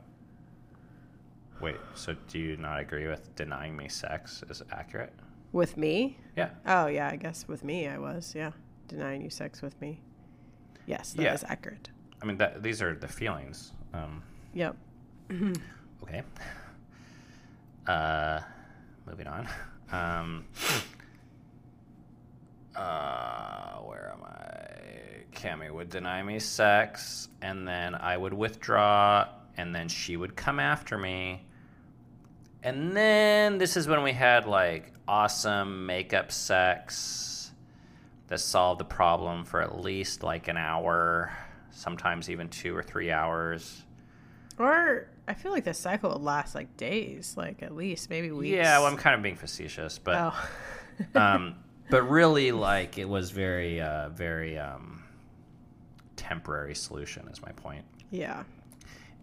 Wait, 1.60 1.76
so 1.94 2.14
do 2.28 2.38
you 2.38 2.56
not 2.56 2.78
agree 2.80 3.06
with 3.08 3.34
denying 3.34 3.76
me 3.76 3.88
sex 3.88 4.44
is 4.50 4.62
accurate? 4.70 5.12
With 5.52 5.76
me? 5.76 6.18
Yeah. 6.36 6.50
Oh 6.66 6.86
yeah, 6.86 7.08
I 7.08 7.16
guess 7.16 7.48
with 7.48 7.64
me 7.64 7.88
I 7.88 7.98
was 7.98 8.34
yeah 8.36 8.52
denying 8.88 9.22
you 9.22 9.30
sex 9.30 9.62
with 9.62 9.80
me. 9.80 10.00
Yes, 10.86 11.12
that 11.14 11.34
is 11.34 11.42
Yeah. 11.42 11.52
accurate. 11.52 11.88
I 12.22 12.26
mean, 12.26 12.36
that, 12.38 12.62
these 12.62 12.80
are 12.80 12.94
the 12.94 13.08
feelings. 13.08 13.72
Um, 13.92 14.22
Yep. 14.54 14.76
okay. 16.02 16.22
Uh, 17.86 18.40
moving 19.06 19.26
on. 19.28 19.48
Um, 19.92 20.44
uh, 22.76 23.78
where 23.80 24.12
am 24.14 24.22
I? 24.24 25.24
Kami 25.32 25.70
would 25.70 25.90
deny 25.90 26.22
me 26.22 26.38
sex, 26.38 27.28
and 27.42 27.66
then 27.66 27.94
I 27.94 28.16
would 28.16 28.32
withdraw, 28.34 29.28
and 29.56 29.74
then 29.74 29.88
she 29.88 30.16
would 30.16 30.36
come 30.36 30.58
after 30.60 30.96
me. 30.98 31.42
And 32.62 32.96
then 32.96 33.58
this 33.58 33.76
is 33.76 33.86
when 33.86 34.02
we 34.02 34.12
had 34.12 34.46
like 34.46 34.92
awesome 35.06 35.86
makeup 35.86 36.32
sex 36.32 37.52
that 38.28 38.40
solved 38.40 38.80
the 38.80 38.84
problem 38.84 39.44
for 39.44 39.60
at 39.62 39.78
least 39.80 40.22
like 40.24 40.48
an 40.48 40.56
hour, 40.56 41.32
sometimes 41.70 42.28
even 42.28 42.48
two 42.48 42.76
or 42.76 42.82
three 42.82 43.12
hours. 43.12 43.84
Or 44.58 45.06
I 45.28 45.34
feel 45.34 45.52
like 45.52 45.64
the 45.64 45.74
cycle 45.74 46.10
would 46.10 46.22
last 46.22 46.54
like 46.56 46.76
days, 46.76 47.34
like 47.36 47.62
at 47.62 47.76
least 47.76 48.10
maybe 48.10 48.30
weeks. 48.32 48.52
Yeah, 48.56 48.78
well, 48.78 48.88
I'm 48.88 48.96
kind 48.96 49.14
of 49.14 49.22
being 49.22 49.36
facetious, 49.36 49.98
but 50.00 50.16
Oh. 50.34 51.18
um, 51.20 51.54
but 51.90 52.02
really, 52.08 52.52
like 52.52 52.98
it 52.98 53.08
was 53.08 53.30
very, 53.30 53.80
uh, 53.80 54.08
very 54.10 54.58
um, 54.58 55.02
temporary 56.16 56.74
solution. 56.74 57.28
Is 57.28 57.42
my 57.42 57.52
point. 57.52 57.84
yeah. 58.10 58.44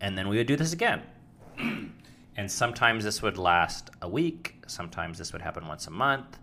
And 0.02 0.18
then 0.18 0.28
we 0.28 0.36
would 0.38 0.48
do 0.48 0.58
this 0.58 0.74
again, 0.74 1.02
and 1.58 2.52
sometimes 2.52 3.06
this 3.06 3.22
would 3.22 3.38
last 3.38 3.90
a 4.02 4.10
week. 4.10 4.62
Sometimes 4.68 5.18
this 5.18 5.32
would 5.32 5.42
happen 5.42 5.66
once 5.68 5.88
a 5.88 5.92
month. 5.92 6.40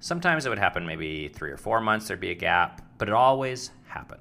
Sometimes 0.00 0.46
it 0.46 0.48
would 0.48 0.58
happen 0.58 0.84
maybe 0.84 1.28
three 1.28 1.50
or 1.52 1.56
four 1.56 1.80
months. 1.80 2.08
There'd 2.08 2.18
be 2.20 2.30
a 2.30 2.34
gap, 2.34 2.82
but 2.98 3.08
it 3.08 3.14
always 3.14 3.70
happened. 3.86 4.20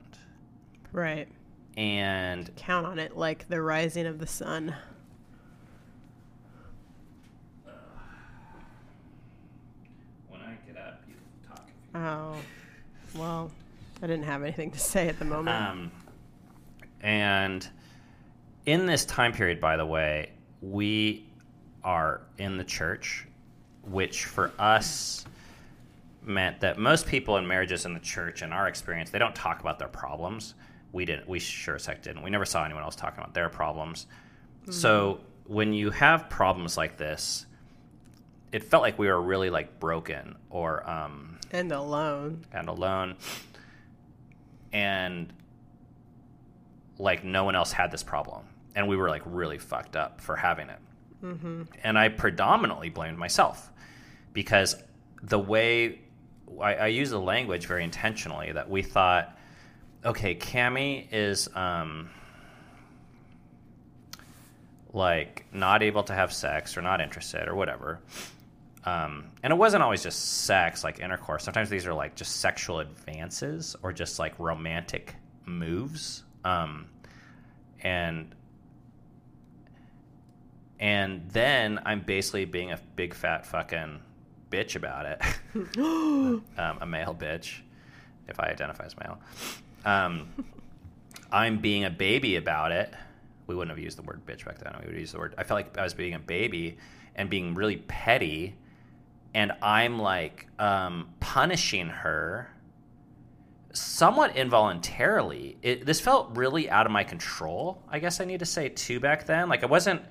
Right. 0.91 1.27
And 1.75 2.55
Count 2.55 2.85
on 2.85 2.99
it 2.99 3.15
like 3.17 3.47
the 3.47 3.61
rising 3.61 4.05
of 4.07 4.19
the 4.19 4.27
sun. 4.27 4.75
when 10.29 10.41
I 10.41 10.55
get 10.65 10.77
up, 10.77 11.01
you 11.07 11.15
talk. 11.47 11.67
Oh. 11.97 12.35
Well, 13.15 13.51
I 14.01 14.07
didn't 14.07 14.25
have 14.25 14.43
anything 14.43 14.71
to 14.71 14.79
say 14.79 15.07
at 15.07 15.17
the 15.17 15.25
moment. 15.25 15.57
Um, 15.57 15.91
and 17.01 17.67
in 18.65 18.85
this 18.85 19.05
time 19.05 19.33
period, 19.33 19.59
by 19.59 19.77
the 19.77 19.85
way, 19.85 20.31
we 20.61 21.25
are 21.83 22.21
in 22.37 22.57
the 22.57 22.63
church, 22.63 23.25
which 23.83 24.25
for 24.25 24.51
us 24.59 25.25
meant 26.23 26.59
that 26.59 26.77
most 26.77 27.07
people 27.07 27.37
in 27.37 27.47
marriages 27.47 27.85
in 27.85 27.93
the 27.93 27.99
church, 27.99 28.41
in 28.41 28.51
our 28.51 28.67
experience, 28.67 29.09
they 29.09 29.19
don't 29.19 29.35
talk 29.35 29.61
about 29.61 29.79
their 29.79 29.87
problems. 29.87 30.53
We 30.91 31.05
didn't. 31.05 31.27
We 31.27 31.39
sure 31.39 31.75
as 31.75 31.85
heck 31.85 32.03
didn't. 32.03 32.21
We 32.21 32.29
never 32.29 32.45
saw 32.45 32.63
anyone 32.63 32.83
else 32.83 32.95
talking 32.95 33.19
about 33.19 33.33
their 33.33 33.49
problems. 33.49 34.07
So 34.69 35.21
when 35.45 35.71
you 35.71 35.91
have 35.91 36.29
problems 36.29 36.75
like 36.75 36.97
this, 36.97 37.45
it 38.51 38.63
felt 38.63 38.83
like 38.83 38.99
we 38.99 39.07
were 39.07 39.21
really 39.21 39.49
like 39.49 39.79
broken 39.79 40.35
or 40.49 40.87
um, 40.89 41.36
and 41.51 41.71
alone. 41.71 42.45
and 42.53 42.67
alone. 42.67 43.15
And 44.73 45.31
like 46.97 47.23
no 47.23 47.43
one 47.43 47.55
else 47.55 47.71
had 47.71 47.91
this 47.91 48.03
problem. 48.03 48.43
And 48.75 48.87
we 48.87 48.95
were 48.95 49.09
like 49.09 49.23
really 49.25 49.57
fucked 49.57 49.95
up 49.95 50.21
for 50.21 50.35
having 50.35 50.69
it. 50.69 50.79
And 51.83 51.97
i 51.97 52.09
predominantly 52.09 52.89
blamed 52.89 53.17
myself 53.17 53.71
because 54.33 54.75
the 55.23 55.39
way 55.39 55.99
I, 56.61 56.75
I 56.75 56.87
use 56.87 57.09
the 57.09 57.19
language 57.19 57.65
very 57.65 57.83
intentionally 57.83 58.51
that 58.51 58.69
we 58.69 58.83
thought 58.83 59.35
okay 60.05 60.35
Kami 60.35 61.07
is 61.11 61.49
um, 61.55 62.11
like 64.93 65.45
not 65.51 65.81
able 65.81 66.03
to 66.03 66.13
have 66.13 66.31
sex 66.31 66.77
or 66.77 66.83
not 66.83 67.01
interested 67.01 67.47
or 67.47 67.55
whatever 67.55 67.99
um, 68.83 69.25
and 69.43 69.51
it 69.51 69.55
wasn't 69.55 69.83
always 69.83 70.03
just 70.03 70.45
sex, 70.45 70.83
like 70.83 70.99
intercourse. 70.99 71.43
Sometimes 71.43 71.69
these 71.69 71.85
are 71.85 71.93
like 71.93 72.15
just 72.15 72.37
sexual 72.37 72.79
advances 72.79 73.75
or 73.83 73.91
just 73.91 74.19
like 74.19 74.37
romantic 74.39 75.15
moves. 75.45 76.23
Um, 76.45 76.87
and 77.81 78.33
and 80.79 81.27
then 81.31 81.79
I'm 81.85 82.01
basically 82.01 82.45
being 82.45 82.71
a 82.71 82.79
big 82.95 83.13
fat 83.13 83.45
fucking 83.45 83.99
bitch 84.51 84.75
about 84.75 85.05
it. 85.05 85.21
um, 85.77 86.43
a 86.57 86.85
male 86.85 87.15
bitch, 87.19 87.61
if 88.27 88.39
I 88.39 88.47
identify 88.47 88.85
as 88.85 88.95
male. 88.97 89.19
Um, 89.85 90.27
I'm 91.31 91.59
being 91.59 91.85
a 91.85 91.89
baby 91.89 92.35
about 92.35 92.71
it. 92.71 92.93
We 93.47 93.55
wouldn't 93.55 93.75
have 93.75 93.83
used 93.83 93.97
the 93.97 94.01
word 94.01 94.25
bitch 94.25 94.45
back 94.45 94.59
then. 94.59 94.75
We 94.81 94.87
would 94.87 94.99
use 94.99 95.11
the 95.11 95.19
word. 95.19 95.35
I 95.37 95.43
felt 95.43 95.57
like 95.57 95.77
I 95.77 95.83
was 95.83 95.93
being 95.93 96.13
a 96.13 96.19
baby 96.19 96.77
and 97.15 97.29
being 97.29 97.55
really 97.55 97.77
petty, 97.77 98.55
and 99.33 99.51
I'm 99.61 99.99
like 99.99 100.47
um, 100.59 101.09
punishing 101.19 101.89
her 101.89 102.49
somewhat 103.77 104.35
involuntarily. 104.35 105.57
It, 105.61 105.85
this 105.85 105.99
felt 105.99 106.35
really 106.35 106.69
out 106.69 106.85
of 106.85 106.91
my 106.91 107.03
control. 107.03 107.83
I 107.89 107.99
guess 107.99 108.19
I 108.19 108.25
need 108.25 108.39
to 108.39 108.45
say 108.45 108.69
too 108.69 108.99
back 108.99 109.25
then. 109.25 109.49
Like 109.49 109.63
I 109.63 109.67
wasn't. 109.67 110.01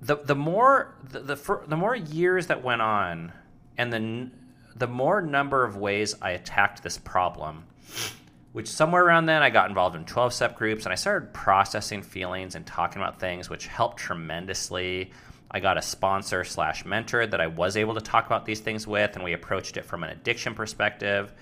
The 0.00 0.16
the 0.16 0.36
more 0.36 0.94
the 1.02 1.20
the, 1.20 1.60
the 1.66 1.76
more 1.76 1.96
years 1.96 2.46
that 2.46 2.62
went 2.62 2.82
on, 2.82 3.32
and 3.76 3.92
the 3.92 4.30
the 4.76 4.86
more 4.86 5.20
number 5.20 5.64
of 5.64 5.76
ways 5.76 6.14
I 6.22 6.30
attacked 6.30 6.82
this 6.82 6.98
problem, 6.98 7.64
which 8.52 8.68
somewhere 8.68 9.04
around 9.04 9.26
then 9.26 9.42
I 9.42 9.50
got 9.50 9.68
involved 9.68 9.96
in 9.96 10.04
12 10.04 10.32
step 10.32 10.56
groups 10.56 10.84
and 10.84 10.92
I 10.92 10.96
started 10.96 11.34
processing 11.34 12.02
feelings 12.02 12.54
and 12.54 12.64
talking 12.64 13.02
about 13.02 13.18
things, 13.18 13.50
which 13.50 13.66
helped 13.66 13.98
tremendously. 13.98 15.10
I 15.50 15.60
got 15.60 15.78
a 15.78 15.82
sponsor 15.82 16.44
slash 16.44 16.84
mentor 16.84 17.26
that 17.26 17.40
I 17.40 17.46
was 17.46 17.76
able 17.76 17.94
to 17.94 18.00
talk 18.00 18.26
about 18.26 18.44
these 18.44 18.60
things 18.60 18.86
with, 18.86 19.14
and 19.14 19.24
we 19.24 19.32
approached 19.32 19.76
it 19.76 19.84
from 19.84 20.04
an 20.04 20.10
addiction 20.10 20.54
perspective. 20.54 21.32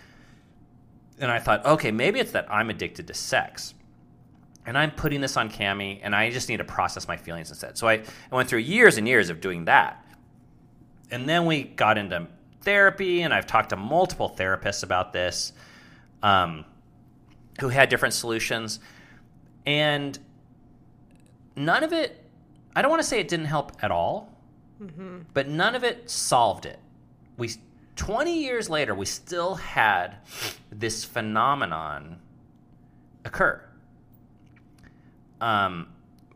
And 1.18 1.30
I 1.30 1.38
thought, 1.38 1.64
okay, 1.64 1.90
maybe 1.90 2.20
it's 2.20 2.32
that 2.32 2.46
I'm 2.50 2.70
addicted 2.70 3.08
to 3.08 3.14
sex. 3.14 3.74
And 4.64 4.76
I'm 4.76 4.90
putting 4.90 5.20
this 5.20 5.36
on 5.36 5.50
Kami, 5.50 6.00
and 6.02 6.14
I 6.14 6.30
just 6.30 6.48
need 6.48 6.58
to 6.58 6.64
process 6.64 7.08
my 7.08 7.16
feelings 7.16 7.50
instead. 7.50 7.78
So 7.78 7.88
I, 7.88 7.94
I 8.30 8.34
went 8.34 8.48
through 8.48 8.60
years 8.60 8.98
and 8.98 9.08
years 9.08 9.30
of 9.30 9.40
doing 9.40 9.64
that. 9.64 10.04
And 11.10 11.28
then 11.28 11.46
we 11.46 11.62
got 11.62 11.98
into 11.98 12.26
therapy, 12.62 13.22
and 13.22 13.32
I've 13.32 13.46
talked 13.46 13.70
to 13.70 13.76
multiple 13.76 14.34
therapists 14.36 14.82
about 14.82 15.12
this 15.12 15.52
um, 16.22 16.64
who 17.60 17.68
had 17.68 17.88
different 17.88 18.14
solutions. 18.14 18.80
And 19.64 20.18
none 21.54 21.82
of 21.84 21.92
it, 21.92 22.24
I 22.76 22.82
don't 22.82 22.90
want 22.90 23.02
to 23.02 23.08
say 23.08 23.18
it 23.18 23.26
didn't 23.28 23.46
help 23.46 23.72
at 23.82 23.90
all, 23.90 24.32
but 25.34 25.48
none 25.48 25.74
of 25.74 25.82
it 25.82 26.08
solved 26.10 26.66
it. 26.66 26.78
We 27.38 27.50
20 27.96 28.38
years 28.44 28.68
later, 28.70 28.94
we 28.94 29.06
still 29.06 29.54
had 29.54 30.16
this 30.70 31.02
phenomenon 31.04 32.18
occur. 33.24 33.62
Um, 35.40 35.88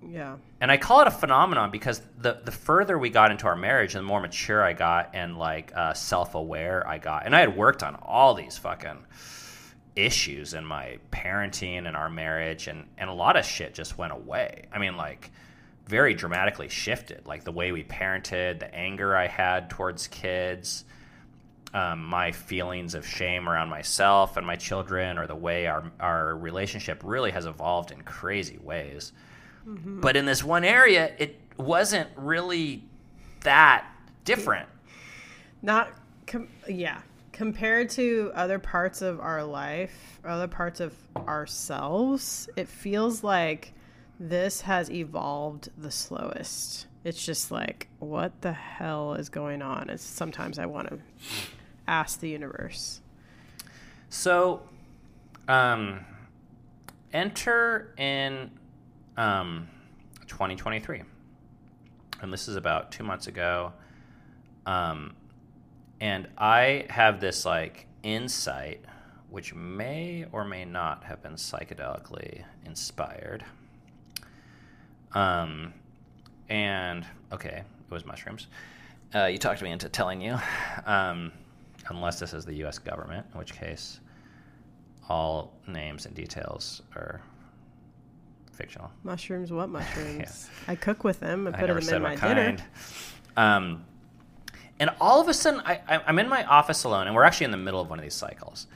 Yeah. 0.02 0.36
and 0.62 0.70
I 0.72 0.78
call 0.78 1.02
it 1.02 1.06
a 1.06 1.10
phenomenon 1.10 1.70
because 1.70 2.00
the 2.18 2.40
the 2.44 2.50
further 2.52 2.98
we 2.98 3.10
got 3.10 3.30
into 3.30 3.46
our 3.46 3.56
marriage, 3.56 3.94
and 3.94 4.02
the 4.04 4.08
more 4.08 4.20
mature 4.20 4.62
I 4.62 4.72
got, 4.72 5.10
and 5.12 5.38
like 5.38 5.72
uh, 5.74 5.92
self 5.94 6.34
aware 6.34 6.86
I 6.88 6.96
got, 6.98 7.26
and 7.26 7.36
I 7.36 7.40
had 7.40 7.54
worked 7.56 7.82
on 7.82 7.96
all 8.02 8.32
these 8.34 8.56
fucking 8.56 9.04
issues 9.96 10.54
in 10.54 10.64
my 10.64 10.98
parenting 11.10 11.86
and 11.86 11.96
our 11.96 12.08
marriage, 12.08 12.66
and 12.68 12.86
and 12.96 13.10
a 13.10 13.12
lot 13.14 13.36
of 13.36 13.44
shit 13.44 13.74
just 13.74 13.98
went 13.98 14.12
away. 14.12 14.64
I 14.72 14.78
mean, 14.78 14.96
like 14.96 15.30
very 15.90 16.14
dramatically 16.14 16.68
shifted, 16.68 17.26
like 17.26 17.44
the 17.44 17.52
way 17.52 17.72
we 17.72 17.82
parented, 17.84 18.60
the 18.60 18.74
anger 18.74 19.16
I 19.16 19.26
had 19.26 19.68
towards 19.68 20.06
kids. 20.08 20.84
Um, 21.72 22.04
my 22.04 22.32
feelings 22.32 22.94
of 22.94 23.06
shame 23.06 23.48
around 23.48 23.68
myself 23.68 24.36
and 24.36 24.46
my 24.46 24.56
children, 24.56 25.18
or 25.18 25.26
the 25.26 25.36
way 25.36 25.66
our 25.66 25.84
our 26.00 26.36
relationship 26.36 27.02
really 27.04 27.30
has 27.30 27.46
evolved 27.46 27.92
in 27.92 28.02
crazy 28.02 28.58
ways. 28.58 29.12
But 29.66 30.16
in 30.16 30.24
this 30.24 30.42
one 30.42 30.64
area, 30.64 31.12
it 31.18 31.38
wasn't 31.56 32.08
really 32.16 32.82
that 33.42 33.86
different. 34.24 34.68
Not, 35.62 35.92
com- 36.26 36.48
yeah. 36.68 37.02
Compared 37.32 37.90
to 37.90 38.32
other 38.34 38.58
parts 38.58 39.02
of 39.02 39.20
our 39.20 39.44
life, 39.44 40.20
other 40.24 40.48
parts 40.48 40.80
of 40.80 40.94
ourselves, 41.16 42.48
it 42.56 42.68
feels 42.68 43.22
like 43.22 43.72
this 44.20 44.60
has 44.60 44.90
evolved 44.90 45.70
the 45.78 45.90
slowest. 45.90 46.86
It's 47.04 47.24
just 47.24 47.50
like, 47.50 47.88
what 47.98 48.42
the 48.42 48.52
hell 48.52 49.14
is 49.14 49.30
going 49.30 49.62
on? 49.62 49.88
It's 49.88 50.04
sometimes 50.04 50.58
I 50.58 50.66
want 50.66 50.90
to 50.90 50.98
ask 51.88 52.20
the 52.20 52.28
universe. 52.28 53.00
So, 54.10 54.60
um, 55.48 56.04
enter 57.14 57.94
in 57.96 58.50
um, 59.16 59.68
2023. 60.26 61.02
And 62.20 62.30
this 62.30 62.46
is 62.46 62.56
about 62.56 62.92
two 62.92 63.02
months 63.02 63.26
ago. 63.26 63.72
Um, 64.66 65.14
and 65.98 66.28
I 66.36 66.84
have 66.90 67.20
this 67.20 67.46
like 67.46 67.86
insight, 68.02 68.84
which 69.30 69.54
may 69.54 70.26
or 70.30 70.44
may 70.44 70.66
not 70.66 71.04
have 71.04 71.22
been 71.22 71.36
psychedelically 71.36 72.44
inspired. 72.66 73.46
Um, 75.12 75.72
and 76.48 77.06
okay, 77.32 77.62
it 77.88 77.92
was 77.92 78.04
mushrooms. 78.04 78.46
Uh, 79.14 79.26
you 79.26 79.38
talked 79.38 79.62
me 79.62 79.70
into 79.70 79.88
telling 79.88 80.20
you, 80.20 80.38
um, 80.86 81.32
unless 81.88 82.20
this 82.20 82.32
is 82.32 82.44
the 82.44 82.54
U.S. 82.56 82.78
government, 82.78 83.26
in 83.32 83.38
which 83.38 83.52
case 83.52 84.00
all 85.08 85.52
names 85.66 86.06
and 86.06 86.14
details 86.14 86.82
are 86.94 87.20
fictional. 88.52 88.90
Mushrooms, 89.02 89.50
what 89.50 89.68
mushrooms? 89.68 90.48
I 90.68 90.76
cook 90.76 91.02
with 91.02 91.18
them. 91.18 91.48
I 91.48 91.50
I 91.50 91.52
put 91.66 91.66
them 91.84 91.96
in 91.96 92.02
my 92.02 92.10
what 92.12 92.20
dinner. 92.20 92.56
kind. 92.56 92.62
Um, 93.36 93.84
and 94.78 94.90
all 95.00 95.20
of 95.20 95.28
a 95.28 95.34
sudden, 95.34 95.60
I, 95.64 95.80
I, 95.88 96.00
I'm 96.06 96.18
in 96.18 96.28
my 96.28 96.44
office 96.44 96.84
alone, 96.84 97.06
and 97.06 97.14
we're 97.14 97.24
actually 97.24 97.46
in 97.46 97.50
the 97.50 97.56
middle 97.56 97.80
of 97.80 97.90
one 97.90 97.98
of 97.98 98.02
these 98.02 98.14
cycles. 98.14 98.66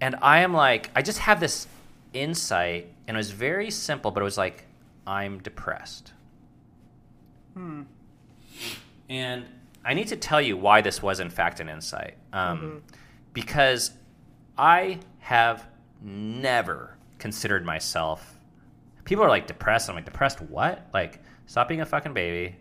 And 0.00 0.16
I 0.20 0.40
am 0.40 0.52
like, 0.52 0.90
I 0.94 1.02
just 1.02 1.18
have 1.20 1.40
this 1.40 1.66
insight, 2.12 2.88
and 3.06 3.16
it 3.16 3.18
was 3.18 3.30
very 3.30 3.70
simple, 3.70 4.10
but 4.10 4.20
it 4.20 4.24
was 4.24 4.38
like, 4.38 4.64
I'm 5.06 5.38
depressed. 5.40 6.12
Hmm. 7.54 7.82
And 9.08 9.44
I 9.84 9.94
need 9.94 10.08
to 10.08 10.16
tell 10.16 10.40
you 10.40 10.56
why 10.56 10.80
this 10.82 11.02
was, 11.02 11.20
in 11.20 11.30
fact, 11.30 11.60
an 11.60 11.68
insight. 11.68 12.16
Um, 12.32 12.82
Because 13.32 13.92
I 14.56 15.00
have 15.20 15.66
never 16.02 16.96
considered 17.18 17.64
myself. 17.64 18.38
People 19.04 19.24
are 19.24 19.28
like 19.28 19.46
depressed. 19.46 19.88
I'm 19.88 19.96
like, 19.96 20.04
depressed 20.04 20.40
what? 20.42 20.86
Like, 20.92 21.20
stop 21.46 21.68
being 21.68 21.80
a 21.80 21.86
fucking 21.86 22.14
baby. 22.14 22.56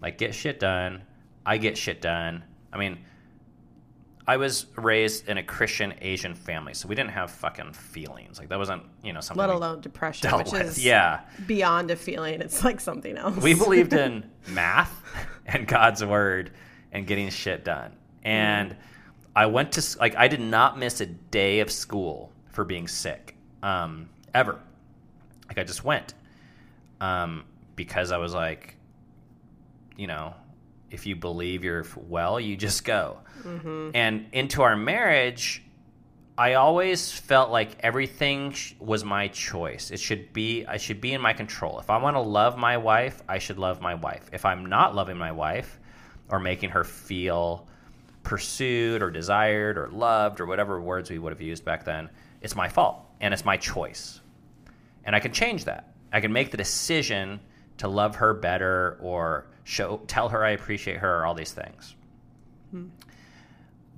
Like, 0.00 0.18
get 0.18 0.34
shit 0.34 0.58
done. 0.60 1.02
I 1.46 1.58
get 1.58 1.76
shit 1.76 2.00
done. 2.00 2.44
I 2.72 2.78
mean, 2.78 2.98
I 4.26 4.38
was 4.38 4.66
raised 4.76 5.28
in 5.28 5.36
a 5.36 5.42
Christian 5.42 5.92
Asian 6.00 6.34
family, 6.34 6.72
so 6.72 6.88
we 6.88 6.94
didn't 6.94 7.10
have 7.10 7.30
fucking 7.30 7.74
feelings. 7.74 8.38
Like, 8.38 8.48
that 8.48 8.58
wasn't, 8.58 8.82
you 9.02 9.12
know, 9.12 9.20
something 9.20 9.38
Let 9.46 9.50
alone 9.54 9.82
depression, 9.82 10.30
dealt 10.30 10.44
which 10.44 10.52
with. 10.52 10.62
is 10.62 10.84
Yeah. 10.84 11.20
beyond 11.46 11.90
a 11.90 11.96
feeling. 11.96 12.40
It's 12.40 12.64
like 12.64 12.80
something 12.80 13.16
else. 13.18 13.36
We 13.36 13.52
believed 13.54 13.92
in 14.04 14.30
math 14.48 15.02
and 15.44 15.66
God's 15.66 16.02
word 16.04 16.52
and 16.92 17.06
getting 17.06 17.28
shit 17.28 17.64
done. 17.64 17.92
And 18.22 18.74
I 19.36 19.44
went 19.46 19.72
to 19.72 19.98
like 19.98 20.16
I 20.16 20.28
did 20.28 20.40
not 20.40 20.78
miss 20.78 21.02
a 21.02 21.06
day 21.06 21.60
of 21.60 21.70
school 21.70 22.32
for 22.50 22.64
being 22.64 22.88
sick, 22.88 23.36
um, 23.62 24.08
ever. 24.32 24.58
Like 25.48 25.58
I 25.58 25.64
just 25.64 25.84
went, 25.84 26.14
um, 27.02 27.44
because 27.76 28.10
I 28.12 28.16
was 28.16 28.32
like, 28.32 28.76
you 29.96 30.06
know, 30.06 30.34
if 30.94 31.06
you 31.06 31.16
believe 31.16 31.64
you're 31.64 31.84
well, 31.96 32.40
you 32.40 32.56
just 32.56 32.84
go. 32.84 33.18
Mm-hmm. 33.42 33.90
And 33.94 34.26
into 34.32 34.62
our 34.62 34.76
marriage, 34.76 35.62
I 36.38 36.54
always 36.54 37.12
felt 37.12 37.50
like 37.50 37.76
everything 37.80 38.52
sh- 38.52 38.74
was 38.80 39.04
my 39.04 39.28
choice. 39.28 39.90
It 39.90 40.00
should 40.00 40.32
be 40.32 40.64
I 40.66 40.78
should 40.78 41.00
be 41.00 41.12
in 41.12 41.20
my 41.20 41.32
control. 41.32 41.78
If 41.78 41.90
I 41.90 41.98
want 41.98 42.16
to 42.16 42.20
love 42.20 42.56
my 42.56 42.76
wife, 42.76 43.22
I 43.28 43.38
should 43.38 43.58
love 43.58 43.80
my 43.80 43.94
wife. 43.94 44.30
If 44.32 44.44
I'm 44.44 44.66
not 44.66 44.94
loving 44.94 45.18
my 45.18 45.32
wife 45.32 45.78
or 46.28 46.40
making 46.40 46.70
her 46.70 46.84
feel 46.84 47.68
pursued 48.22 49.02
or 49.02 49.10
desired 49.10 49.76
or 49.76 49.88
loved 49.90 50.40
or 50.40 50.46
whatever 50.46 50.80
words 50.80 51.10
we 51.10 51.18
would 51.18 51.32
have 51.32 51.42
used 51.42 51.64
back 51.64 51.84
then, 51.84 52.08
it's 52.40 52.56
my 52.56 52.68
fault 52.68 53.04
and 53.20 53.34
it's 53.34 53.44
my 53.44 53.56
choice. 53.56 54.20
And 55.04 55.14
I 55.14 55.20
can 55.20 55.32
change 55.32 55.66
that. 55.66 55.92
I 56.12 56.20
can 56.20 56.32
make 56.32 56.50
the 56.50 56.56
decision 56.56 57.40
to 57.78 57.88
love 57.88 58.16
her 58.16 58.32
better 58.32 58.98
or 59.00 59.46
show 59.64 60.00
tell 60.06 60.28
her 60.28 60.44
I 60.44 60.50
appreciate 60.50 60.98
her 60.98 61.20
or 61.20 61.26
all 61.26 61.34
these 61.34 61.52
things. 61.52 61.94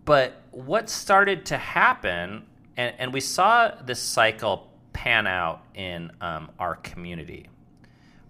But 0.04 0.40
what 0.52 0.88
started 0.88 1.46
to 1.46 1.58
happen, 1.58 2.44
and, 2.76 2.94
and 2.98 3.12
we 3.12 3.20
saw 3.20 3.72
this 3.84 4.00
cycle 4.00 4.70
pan 4.92 5.26
out 5.26 5.62
in 5.74 6.12
um, 6.20 6.50
our 6.58 6.76
community, 6.76 7.48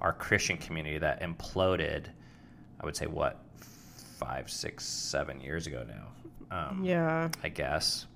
our 0.01 0.13
Christian 0.13 0.57
community 0.57 0.99
that 0.99 1.21
imploded, 1.21 2.07
I 2.81 2.87
would 2.87 2.97
say, 2.97 3.07
what, 3.07 3.39
five, 4.19 4.51
six, 4.51 4.85
seven 4.85 5.41
years 5.41 5.67
ago 5.67 5.85
now. 5.87 6.59
Um, 6.69 6.85
Yeah. 6.85 7.29
I 7.43 7.49
guess. 7.51 8.07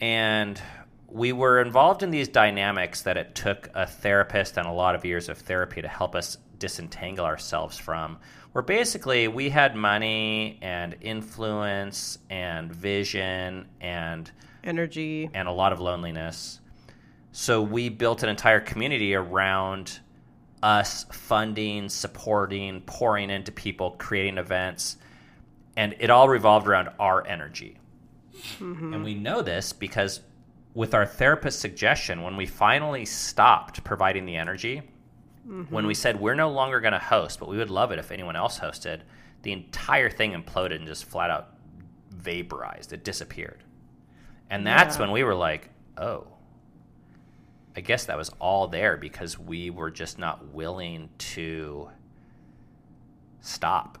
And 0.00 0.60
we 1.08 1.32
were 1.32 1.60
involved 1.60 2.02
in 2.02 2.10
these 2.10 2.28
dynamics 2.28 3.02
that 3.02 3.16
it 3.16 3.34
took 3.34 3.68
a 3.74 3.86
therapist 3.86 4.56
and 4.56 4.66
a 4.66 4.72
lot 4.72 4.94
of 4.94 5.04
years 5.04 5.28
of 5.28 5.38
therapy 5.38 5.82
to 5.82 5.88
help 5.88 6.14
us 6.14 6.38
disentangle 6.62 7.26
ourselves 7.26 7.76
from. 7.76 8.18
Where 8.52 8.62
basically 8.62 9.26
we 9.26 9.50
had 9.50 9.74
money 9.74 10.58
and 10.62 10.94
influence 11.00 12.18
and 12.30 12.72
vision 12.72 13.66
and 13.80 14.30
Energy. 14.62 15.28
and 15.34 15.48
a 15.48 15.52
lot 15.52 15.72
of 15.72 15.80
loneliness. 15.80 16.60
So 17.32 17.62
we 17.62 17.88
built 17.88 18.22
an 18.22 18.28
entire 18.28 18.60
community 18.60 19.14
around 19.14 19.98
us 20.62 21.04
funding, 21.10 21.88
supporting, 21.88 22.82
pouring 22.82 23.28
into 23.30 23.50
people, 23.50 23.96
creating 23.98 24.38
events, 24.38 24.98
and 25.76 25.96
it 25.98 26.10
all 26.10 26.28
revolved 26.28 26.68
around 26.68 26.90
our 27.00 27.26
energy. 27.26 27.78
Mm-hmm. 28.60 28.94
And 28.94 29.02
we 29.02 29.14
know 29.14 29.42
this 29.42 29.72
because 29.72 30.20
with 30.74 30.94
our 30.94 31.06
therapist's 31.06 31.60
suggestion, 31.60 32.22
when 32.22 32.36
we 32.36 32.46
finally 32.46 33.04
stopped 33.04 33.82
providing 33.82 34.26
the 34.26 34.36
energy, 34.36 34.82
when 35.44 35.86
we 35.86 35.94
said 35.94 36.20
we're 36.20 36.34
no 36.34 36.50
longer 36.50 36.80
going 36.80 36.92
to 36.92 36.98
host, 36.98 37.40
but 37.40 37.48
we 37.48 37.56
would 37.56 37.70
love 37.70 37.90
it 37.92 37.98
if 37.98 38.10
anyone 38.12 38.36
else 38.36 38.58
hosted, 38.58 39.00
the 39.42 39.52
entire 39.52 40.08
thing 40.08 40.32
imploded 40.32 40.76
and 40.76 40.86
just 40.86 41.04
flat 41.04 41.30
out 41.30 41.48
vaporized. 42.10 42.92
It 42.92 43.04
disappeared. 43.04 43.64
And 44.50 44.66
that's 44.66 44.96
Yeah. 44.96 45.02
when 45.02 45.10
we 45.12 45.24
were 45.24 45.34
like, 45.34 45.70
oh, 45.98 46.26
I 47.76 47.80
guess 47.80 48.04
that 48.04 48.16
was 48.16 48.30
all 48.38 48.68
there 48.68 48.96
because 48.96 49.38
we 49.38 49.70
were 49.70 49.90
just 49.90 50.18
not 50.18 50.48
willing 50.52 51.08
to 51.18 51.88
stop. 53.40 53.98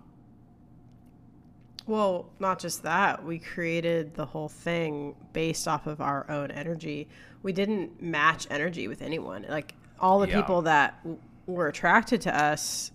Well, 1.86 2.30
not 2.38 2.60
just 2.60 2.84
that. 2.84 3.24
We 3.24 3.38
created 3.38 4.14
the 4.14 4.26
whole 4.26 4.48
thing 4.48 5.16
based 5.32 5.66
off 5.66 5.86
of 5.86 6.00
our 6.00 6.30
own 6.30 6.50
energy. 6.52 7.08
We 7.42 7.52
didn't 7.52 8.00
match 8.00 8.46
energy 8.50 8.86
with 8.86 9.02
anyone. 9.02 9.44
Like 9.48 9.74
all 9.98 10.20
the 10.20 10.28
Yeah. 10.28 10.40
people 10.40 10.62
that 10.62 11.04
were 11.46 11.68
attracted 11.68 12.22
to 12.22 12.36
us 12.36 12.90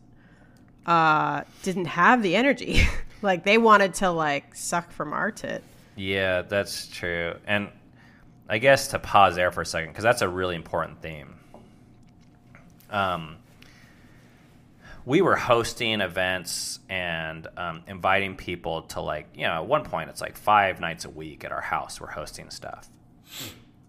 uh, 0.85 1.43
didn't 1.63 1.85
have 1.85 2.23
the 2.23 2.35
energy. 2.35 2.81
like 3.21 3.43
they 3.43 3.57
wanted 3.57 3.93
to 3.95 4.09
like 4.09 4.55
suck 4.55 4.91
from 4.91 5.13
our 5.13 5.31
tit. 5.31 5.63
Yeah, 5.95 6.43
that's 6.43 6.87
true. 6.87 7.35
And 7.45 7.69
I 8.47 8.59
guess 8.59 8.89
to 8.89 8.99
pause 8.99 9.35
there 9.35 9.51
for 9.51 9.61
a 9.61 9.65
second, 9.65 9.89
because 9.89 10.03
that's 10.03 10.21
a 10.21 10.29
really 10.29 10.55
important 10.55 11.01
theme. 11.01 11.35
Um, 12.89 13.37
we 15.05 15.21
were 15.21 15.35
hosting 15.35 16.01
events 16.01 16.79
and 16.89 17.47
um, 17.57 17.81
inviting 17.87 18.35
people 18.35 18.83
to 18.83 19.01
like 19.01 19.27
you 19.33 19.43
know 19.43 19.53
at 19.53 19.65
one 19.65 19.83
point 19.83 20.09
it's 20.09 20.21
like 20.21 20.37
five 20.37 20.79
nights 20.79 21.05
a 21.05 21.09
week 21.09 21.45
at 21.45 21.51
our 21.51 21.61
house 21.61 21.99
we're 21.99 22.07
hosting 22.07 22.49
stuff 22.49 22.89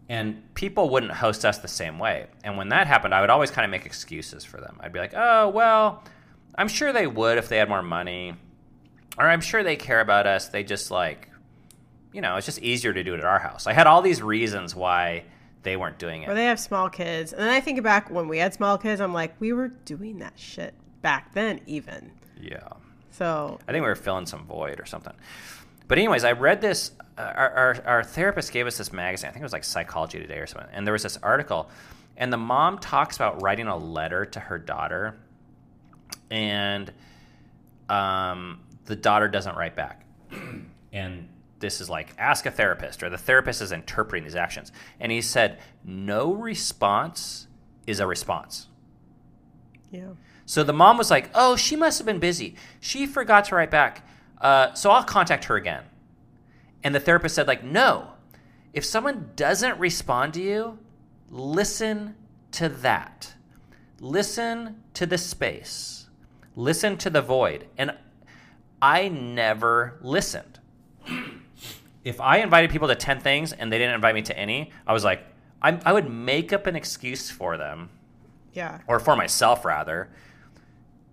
and 0.09 0.43
people 0.55 0.89
wouldn't 0.91 1.13
host 1.13 1.45
us 1.45 1.59
the 1.59 1.69
same 1.69 1.99
way. 1.99 2.27
And 2.45 2.57
when 2.57 2.69
that 2.71 2.87
happened 2.87 3.15
i 3.15 3.21
would 3.21 3.31
always 3.31 3.51
kind 3.51 3.65
of 3.65 3.71
make 3.71 3.87
excuses 3.87 4.45
for 4.45 4.61
them. 4.61 4.79
I'd 4.81 4.93
be 4.93 4.99
like 4.99 5.15
oh 5.15 5.49
well 5.49 6.03
i'm 6.55 6.69
sure 6.69 6.93
they 6.93 7.07
would 7.07 7.39
if 7.39 7.49
they 7.49 7.59
had 7.59 7.69
more 7.69 7.83
money. 7.83 8.35
Or 9.19 9.29
i'm 9.29 9.41
sure 9.41 9.63
they 9.63 9.77
care 9.77 10.01
about 10.01 10.27
us. 10.27 10.49
They 10.49 10.65
just 10.65 10.91
like 10.91 11.29
you 12.13 12.21
know 12.21 12.37
it's 12.37 12.47
just 12.47 12.61
easier 12.61 12.93
to 12.93 13.05
do 13.05 13.15
it 13.15 13.19
at 13.19 13.25
our 13.27 13.39
house. 13.39 13.67
I 13.67 13.73
had 13.73 13.87
all 13.87 14.03
these 14.03 14.23
reasons 14.23 14.75
why 14.75 15.25
they 15.65 15.77
weren't 15.77 15.99
doing 15.99 16.23
it. 16.23 16.29
Or 16.29 16.35
they 16.35 16.45
have 16.47 16.61
small 16.61 16.89
kids. 16.89 17.33
And 17.33 17.43
then 17.43 17.51
I 17.51 17.61
think 17.61 17.83
back 17.83 18.11
when 18.11 18.29
we 18.29 18.39
had 18.39 18.55
small 18.55 18.79
kids, 18.79 19.01
I'm 19.01 19.13
like, 19.13 19.35
we 19.41 19.53
were 19.53 19.69
doing 19.69 20.21
that 20.21 20.35
shit 20.39 20.73
back 21.03 21.35
then, 21.35 21.61
even. 21.67 22.13
yeah. 22.41 22.69
So, 23.11 23.59
I 23.67 23.73
think 23.73 23.83
we 23.83 23.89
were 23.89 23.97
filling 23.97 24.27
some 24.27 24.47
void 24.47 24.79
or 24.79 24.87
something. 24.87 25.13
But 25.89 25.99
anyways, 25.99 26.25
I 26.25 26.33
read 26.33 26.61
this. 26.61 26.93
Uh, 27.17 27.23
our, 27.35 27.51
our 27.51 27.83
our 27.87 28.05
therapist 28.05 28.53
gave 28.53 28.67
us 28.67 28.79
this 28.79 28.93
magazine. 28.93 29.29
I 29.29 29.33
think 29.33 29.41
it 29.43 29.47
was 29.47 29.53
like 29.53 29.65
Psychology 29.65 30.19
Today 30.21 30.39
or 30.39 30.47
something. 30.47 30.71
And 30.73 30.87
there 30.87 30.93
was 30.93 31.03
this 31.03 31.17
article, 31.23 31.69
and 32.17 32.33
the 32.33 32.37
mom 32.37 32.79
talks 32.79 33.17
about 33.17 33.43
writing 33.43 33.67
a 33.67 33.77
letter 33.77 34.25
to 34.27 34.41
her 34.41 34.59
daughter, 34.59 35.17
and 36.31 36.93
um, 37.89 38.61
the 38.85 38.97
daughter 38.97 39.29
doesn't 39.29 39.57
write 39.57 39.75
back. 39.75 40.05
and 40.93 41.29
this 41.59 41.81
is 41.81 41.89
like 41.91 42.15
ask 42.19 42.47
a 42.47 42.51
therapist, 42.51 43.03
or 43.03 43.11
the 43.11 43.19
therapist 43.19 43.63
is 43.63 43.73
interpreting 43.73 44.25
these 44.25 44.37
actions. 44.37 44.71
And 45.01 45.11
he 45.11 45.21
said, 45.23 45.59
no 45.85 46.33
response 46.33 47.47
is 47.87 47.99
a 47.99 48.07
response. 48.07 48.69
yeah. 49.91 50.11
So 50.45 50.63
the 50.65 50.73
mom 50.73 50.97
was 50.97 51.11
like, 51.11 51.29
"Oh, 51.35 51.57
she 51.57 51.77
must 51.77 51.99
have 51.99 52.07
been 52.07 52.21
busy. 52.21 52.55
She 52.81 53.07
forgot 53.07 53.45
to 53.47 53.55
write 53.55 53.71
back. 53.71 54.08
Uh, 54.41 54.73
so 54.75 54.91
I'll 54.91 55.05
contact 55.05 55.45
her 55.45 55.57
again." 55.57 55.85
And 56.85 56.95
the 56.95 57.01
therapist 57.01 57.35
said, 57.35 57.47
"Like, 57.49 57.65
no. 57.65 58.13
If 58.73 58.85
someone 58.85 59.31
doesn't 59.35 59.79
respond 59.79 60.35
to 60.35 60.43
you, 60.43 60.79
listen 61.31 62.15
to 62.53 62.69
that. 62.69 63.35
Listen 64.01 64.83
to 64.95 65.07
the 65.07 65.19
space. 65.19 66.07
Listen 66.55 66.97
to 66.99 67.11
the 67.11 67.23
void." 67.23 67.67
And 67.77 67.93
I 68.81 69.09
never 69.09 69.99
listened. 70.03 70.61
if 72.05 72.21
I 72.21 72.39
invited 72.39 72.71
people 72.71 72.89
to 72.89 72.95
ten 72.95 73.19
things 73.21 73.53
and 73.53 73.73
they 73.73 73.79
didn't 73.79 73.95
invite 73.95 74.15
me 74.15 74.23
to 74.23 74.39
any, 74.39 74.71
I 74.87 74.93
was 74.93 75.05
like, 75.05 75.25
I, 75.61 75.79
I 75.85 75.93
would 75.93 76.09
make 76.09 76.53
up 76.53 76.67
an 76.67 76.77
excuse 76.77 77.31
for 77.31 77.57
them 77.57 77.91
Yeah. 78.53 78.79
or 78.87 79.01
for 79.01 79.17
myself 79.17 79.65
rather 79.65 80.09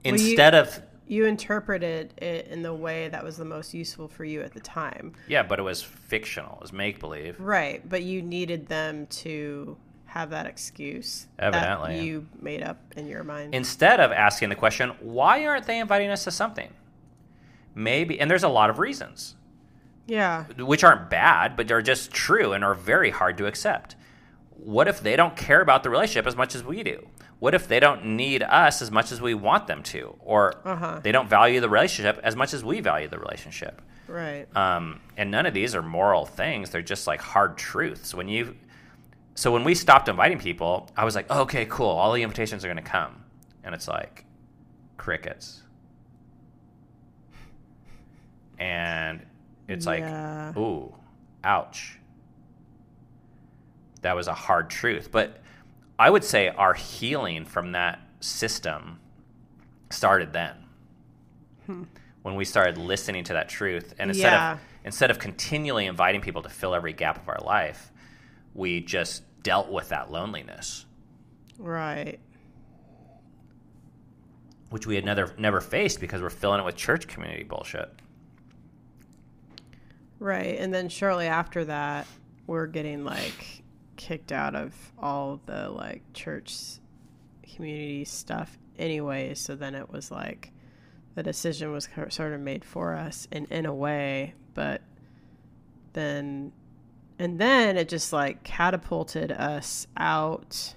you- 0.03 0.11
instead 0.13 0.53
of 0.53 0.79
You 1.07 1.25
interpreted 1.25 2.13
it 2.21 2.47
in 2.47 2.61
the 2.63 2.73
way 2.73 3.09
that 3.09 3.23
was 3.23 3.37
the 3.37 3.45
most 3.45 3.73
useful 3.73 4.07
for 4.07 4.25
you 4.25 4.41
at 4.41 4.53
the 4.53 4.59
time. 4.59 5.13
yeah 5.27 5.43
but 5.43 5.59
it 5.59 5.63
was 5.63 5.81
fictional 5.83 6.55
it 6.55 6.61
was 6.61 6.73
make 6.73 6.99
believe 6.99 7.39
Right. 7.39 7.87
But 7.87 8.03
you 8.03 8.21
needed 8.21 8.67
them 8.67 9.05
to 9.07 9.77
have 10.05 10.29
that 10.29 10.45
excuse 10.45 11.27
Evidently. 11.39 11.97
that 11.97 12.03
you 12.03 12.25
made 12.41 12.63
up 12.63 12.77
in 12.95 13.05
your 13.07 13.23
mind. 13.23 13.53
instead 13.53 13.99
of 13.99 14.11
asking 14.11 14.49
the 14.49 14.55
question 14.55 14.89
why 15.01 15.45
aren't 15.45 15.65
they 15.67 15.77
inviting 15.79 16.09
us 16.09 16.23
to 16.23 16.31
something 16.31 16.69
maybe 17.73 18.19
and 18.19 18.29
there's 18.31 18.43
a 18.43 18.47
lot 18.49 18.69
of 18.69 18.79
reasons 18.79 19.35
yeah. 20.07 20.45
which 20.57 20.83
aren't 20.83 21.09
bad 21.09 21.55
but 21.57 21.67
they're 21.67 21.81
just 21.81 22.11
true 22.11 22.53
and 22.53 22.63
are 22.63 22.73
very 22.75 23.09
hard 23.09 23.37
to 23.37 23.45
accept 23.45 23.95
what 24.51 24.87
if 24.87 25.01
they 25.01 25.15
don't 25.15 25.35
care 25.35 25.61
about 25.61 25.83
the 25.83 25.89
relationship 25.89 26.25
as 26.25 26.35
much 26.35 26.55
as 26.55 26.63
we 26.63 26.81
do 26.83 27.05
what 27.39 27.53
if 27.53 27.67
they 27.67 27.79
don't 27.79 28.05
need 28.05 28.41
us 28.43 28.81
as 28.81 28.89
much 28.91 29.11
as 29.11 29.21
we 29.21 29.33
want 29.33 29.67
them 29.67 29.83
to? 29.83 30.15
Or 30.19 30.53
Uh-huh. 30.63 30.99
they 31.03 31.11
don't 31.11 31.27
value 31.29 31.59
the 31.59 31.69
relationship 31.69 32.19
as 32.23 32.35
much 32.35 32.53
as 32.53 32.63
we 32.63 32.79
value 32.79 33.07
the 33.07 33.19
relationship. 33.19 33.81
Right. 34.07 34.45
um, 34.55 34.99
and 35.17 35.31
none 35.31 35.45
of 35.47 35.53
these 35.55 35.73
are 35.75 35.81
moral 35.81 36.25
things. 36.27 36.69
They're 36.69 36.81
just 36.83 37.07
like 37.07 37.19
hard 37.21 37.57
truths. 37.57 38.13
When 38.13 38.27
you 38.29 38.55
so 39.33 39.51
when 39.51 39.63
we 39.65 39.75
stopped 39.75 40.07
inviting 40.07 40.39
people 40.39 40.89
i 40.95 41.03
was 41.03 41.13
like 41.15 41.25
oh, 41.29 41.41
okay 41.41 41.65
cool. 41.65 41.87
All 41.89 42.13
the 42.13 42.21
invitations 42.23 42.63
are 42.63 42.67
going 42.67 42.77
to 42.77 42.83
come. 42.83 43.23
And 43.63 43.73
it's 43.75 43.87
like 43.87 44.23
crickets. 44.97 45.63
And 48.59 49.25
it's 49.67 49.85
Yeah. 49.85 50.47
like 50.53 50.57
ooh 50.57 50.93
ouch. 51.43 51.97
That 54.01 54.15
was 54.15 54.27
a 54.27 54.33
hard 54.33 54.69
truth. 54.69 55.09
But 55.11 55.41
i 55.99 56.09
would 56.09 56.23
say 56.23 56.47
our 56.49 56.73
healing 56.73 57.45
from 57.45 57.71
that 57.73 57.99
system 58.19 58.99
started 59.89 60.33
then 60.33 60.55
hmm. 61.65 61.83
when 62.23 62.35
we 62.35 62.43
started 62.45 62.77
listening 62.77 63.23
to 63.23 63.33
that 63.33 63.47
truth 63.49 63.93
and 63.99 64.09
instead 64.09 64.31
Yeah. 64.31 64.53
of 64.53 64.59
instead 64.83 65.09
of 65.11 65.19
continually 65.19 65.85
inviting 65.85 66.21
people 66.21 66.41
to 66.43 66.49
fill 66.49 66.75
every 66.75 66.93
gap 66.93 67.17
of 67.21 67.29
our 67.29 67.39
life 67.45 67.91
we 68.53 68.81
just 68.81 69.23
dealt 69.43 69.71
with 69.71 69.89
that 69.89 70.11
loneliness 70.11 70.85
Right. 71.57 72.19
which 74.69 74.85
we 74.87 74.95
had 74.95 75.05
never 75.05 75.33
never 75.37 75.61
faced 75.61 75.99
because 75.99 76.21
we're 76.21 76.29
filling 76.29 76.59
it 76.59 76.63
with 76.65 76.75
church 76.75 77.07
community 77.07 77.43
bullshit 77.43 77.89
Right. 80.17 80.57
And 80.59 80.73
then 80.73 80.87
shortly 80.87 81.27
after 81.27 81.65
that, 81.65 82.07
we're 82.47 82.67
getting 82.67 83.03
like 83.03 83.63
kicked 83.97 84.31
out 84.31 84.55
of 84.55 84.73
all 84.99 85.39
the 85.45 85.69
like 85.69 86.01
church 86.13 86.79
community 87.55 88.05
stuff 88.05 88.57
anyway. 88.77 89.33
So 89.33 89.55
then 89.55 89.75
it 89.75 89.91
was 89.91 90.11
like 90.11 90.51
the 91.15 91.23
decision 91.23 91.71
was 91.71 91.87
sort 92.09 92.33
of 92.33 92.41
made 92.41 92.65
for 92.65 92.93
us 92.93 93.27
in, 93.31 93.45
in 93.45 93.65
a 93.65 93.73
way. 93.73 94.33
But 94.53 94.81
then, 95.93 96.51
and 97.17 97.39
then 97.39 97.77
it 97.77 97.89
just 97.89 98.11
like 98.11 98.43
catapulted 98.43 99.31
us 99.31 99.87
out 99.97 100.75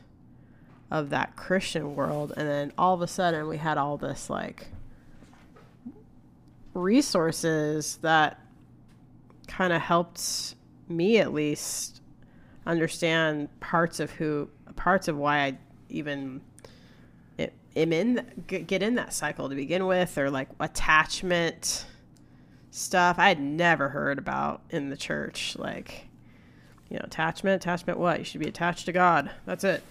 of 0.91 1.11
that 1.11 1.37
Christian 1.37 1.95
world. 1.95 2.33
And 2.37 2.49
then 2.49 2.73
all 2.79 2.95
of 2.95 3.03
a 3.03 3.07
sudden 3.07 3.49
we 3.49 3.59
had 3.59 3.79
all 3.79 3.97
this 3.97 4.31
like 4.31 4.69
resources 6.75 7.99
that 8.03 8.41
kind 9.49 9.73
of 9.73 9.83
helped 9.83 10.55
me 10.89 11.19
at 11.19 11.33
least 11.33 11.98
understand 12.69 13.49
parts 13.61 13.99
of 13.99 14.11
who 14.13 14.49
parts 14.77 15.09
of 15.09 15.17
why 15.17 15.39
I 15.41 15.59
even 15.89 16.43
am 17.77 17.93
in 17.93 18.45
get 18.47 18.83
in 18.83 18.95
that 18.97 19.13
cycle 19.13 19.49
to 19.49 19.55
begin 19.55 19.87
with 19.87 20.17
or 20.19 20.31
like 20.31 20.49
attachment 20.61 21.87
stuff. 22.71 23.19
I 23.19 23.29
had 23.29 23.41
never 23.41 23.89
heard 23.89 24.19
about 24.19 24.63
in 24.71 24.91
the 24.91 24.97
church 24.97 25.57
like 25.59 26.09
you 26.91 26.99
know 26.99 27.05
attachment 27.05 27.57
attachment 27.57 27.99
what? 27.99 28.19
You 28.19 28.25
should 28.25 28.41
be 28.41 28.49
attached 28.49 28.87
to 28.87 28.93
God. 28.93 29.31
That's 29.47 29.65
it. 29.65 29.83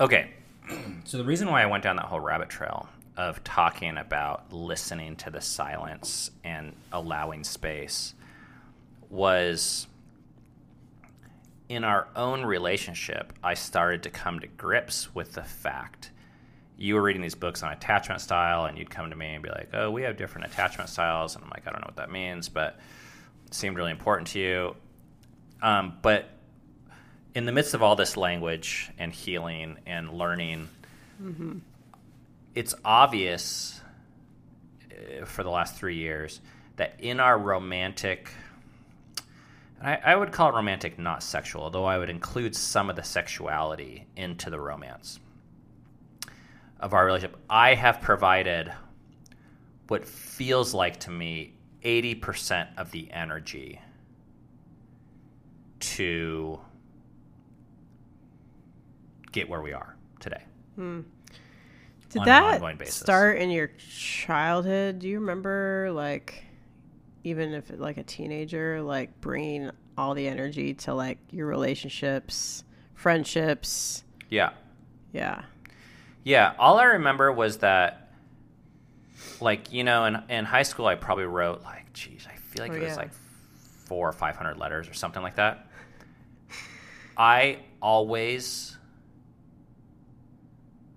Okay. 0.00 0.30
So 1.04 1.18
the 1.18 1.24
reason 1.24 1.50
why 1.50 1.62
I 1.62 1.66
went 1.66 1.82
down 1.82 1.96
that 1.96 2.06
whole 2.06 2.20
rabbit 2.20 2.48
trail 2.48 2.88
of 3.16 3.42
talking 3.44 3.98
about 3.98 4.52
listening 4.52 5.16
to 5.16 5.30
the 5.30 5.40
silence 5.40 6.30
and 6.44 6.72
allowing 6.92 7.44
space 7.44 8.14
was 9.10 9.88
in 11.72 11.84
our 11.84 12.06
own 12.14 12.44
relationship, 12.44 13.32
I 13.42 13.54
started 13.54 14.02
to 14.02 14.10
come 14.10 14.40
to 14.40 14.46
grips 14.46 15.14
with 15.14 15.32
the 15.32 15.42
fact 15.42 16.10
you 16.76 16.96
were 16.96 17.02
reading 17.02 17.22
these 17.22 17.34
books 17.34 17.62
on 17.62 17.72
attachment 17.72 18.20
style, 18.20 18.66
and 18.66 18.76
you'd 18.76 18.90
come 18.90 19.08
to 19.08 19.16
me 19.16 19.34
and 19.34 19.42
be 19.42 19.48
like, 19.48 19.70
"Oh, 19.72 19.90
we 19.90 20.02
have 20.02 20.18
different 20.18 20.48
attachment 20.52 20.90
styles," 20.90 21.34
and 21.34 21.42
I'm 21.42 21.50
like, 21.50 21.66
"I 21.66 21.70
don't 21.70 21.80
know 21.80 21.86
what 21.86 21.96
that 21.96 22.10
means," 22.10 22.50
but 22.50 22.78
it 23.46 23.54
seemed 23.54 23.76
really 23.76 23.90
important 23.90 24.28
to 24.28 24.38
you. 24.38 24.76
Um, 25.62 25.96
but 26.02 26.28
in 27.34 27.46
the 27.46 27.52
midst 27.52 27.72
of 27.72 27.82
all 27.82 27.96
this 27.96 28.18
language 28.18 28.90
and 28.98 29.10
healing 29.10 29.78
and 29.86 30.12
learning, 30.12 30.68
it's 32.54 32.74
obvious 32.84 33.80
uh, 34.90 35.24
for 35.24 35.42
the 35.42 35.50
last 35.50 35.76
three 35.76 35.96
years 35.96 36.40
that 36.76 36.96
in 36.98 37.18
our 37.18 37.38
romantic, 37.38 38.30
I, 39.82 39.96
I 40.04 40.16
would 40.16 40.32
call 40.32 40.50
it 40.50 40.54
romantic, 40.54 40.98
not 40.98 41.22
sexual, 41.22 41.62
although 41.62 41.84
I 41.84 41.98
would 41.98 42.10
include 42.10 42.54
some 42.54 42.88
of 42.88 42.96
the 42.96 43.02
sexuality 43.02 44.06
into 44.16 44.48
the 44.48 44.60
romance 44.60 45.18
of 46.78 46.94
our 46.94 47.04
relationship. 47.04 47.38
I 47.50 47.74
have 47.74 48.00
provided 48.00 48.72
what 49.88 50.06
feels 50.06 50.72
like 50.72 51.00
to 51.00 51.10
me 51.10 51.54
80% 51.84 52.68
of 52.76 52.90
the 52.92 53.10
energy 53.10 53.80
to 55.80 56.60
get 59.32 59.48
where 59.48 59.62
we 59.62 59.72
are 59.72 59.96
today. 60.20 60.42
Hmm. 60.76 61.00
Did 62.10 62.20
on 62.20 62.28
an 62.28 62.34
that 62.34 62.54
ongoing 62.54 62.76
basis. 62.76 62.96
start 62.96 63.38
in 63.38 63.50
your 63.50 63.70
childhood? 63.78 65.00
Do 65.00 65.08
you 65.08 65.18
remember, 65.18 65.90
like, 65.92 66.44
even 67.24 67.52
if 67.54 67.70
like 67.76 67.96
a 67.98 68.02
teenager, 68.02 68.82
like 68.82 69.20
bringing 69.20 69.70
all 69.96 70.14
the 70.14 70.26
energy 70.26 70.74
to 70.74 70.94
like 70.94 71.18
your 71.30 71.46
relationships, 71.46 72.64
friendships? 72.94 74.04
Yeah. 74.28 74.50
Yeah. 75.12 75.42
Yeah, 76.24 76.54
all 76.58 76.78
I 76.78 76.84
remember 76.84 77.32
was 77.32 77.58
that 77.58 78.12
like 79.40 79.72
you 79.72 79.84
know, 79.84 80.04
in 80.04 80.22
in 80.28 80.44
high 80.44 80.62
school, 80.62 80.86
I 80.86 80.94
probably 80.94 81.24
wrote 81.24 81.62
like, 81.62 81.92
geez, 81.92 82.26
I 82.32 82.36
feel 82.36 82.62
like 82.62 82.72
Oh, 82.72 82.76
it 82.76 82.80
was 82.80 82.90
yeah. 82.90 82.96
like 82.96 83.12
four 83.86 84.08
or 84.08 84.12
five 84.12 84.36
hundred 84.36 84.56
letters 84.58 84.88
or 84.88 84.94
something 84.94 85.22
like 85.22 85.36
that. 85.36 85.66
I 87.16 87.58
always 87.80 88.76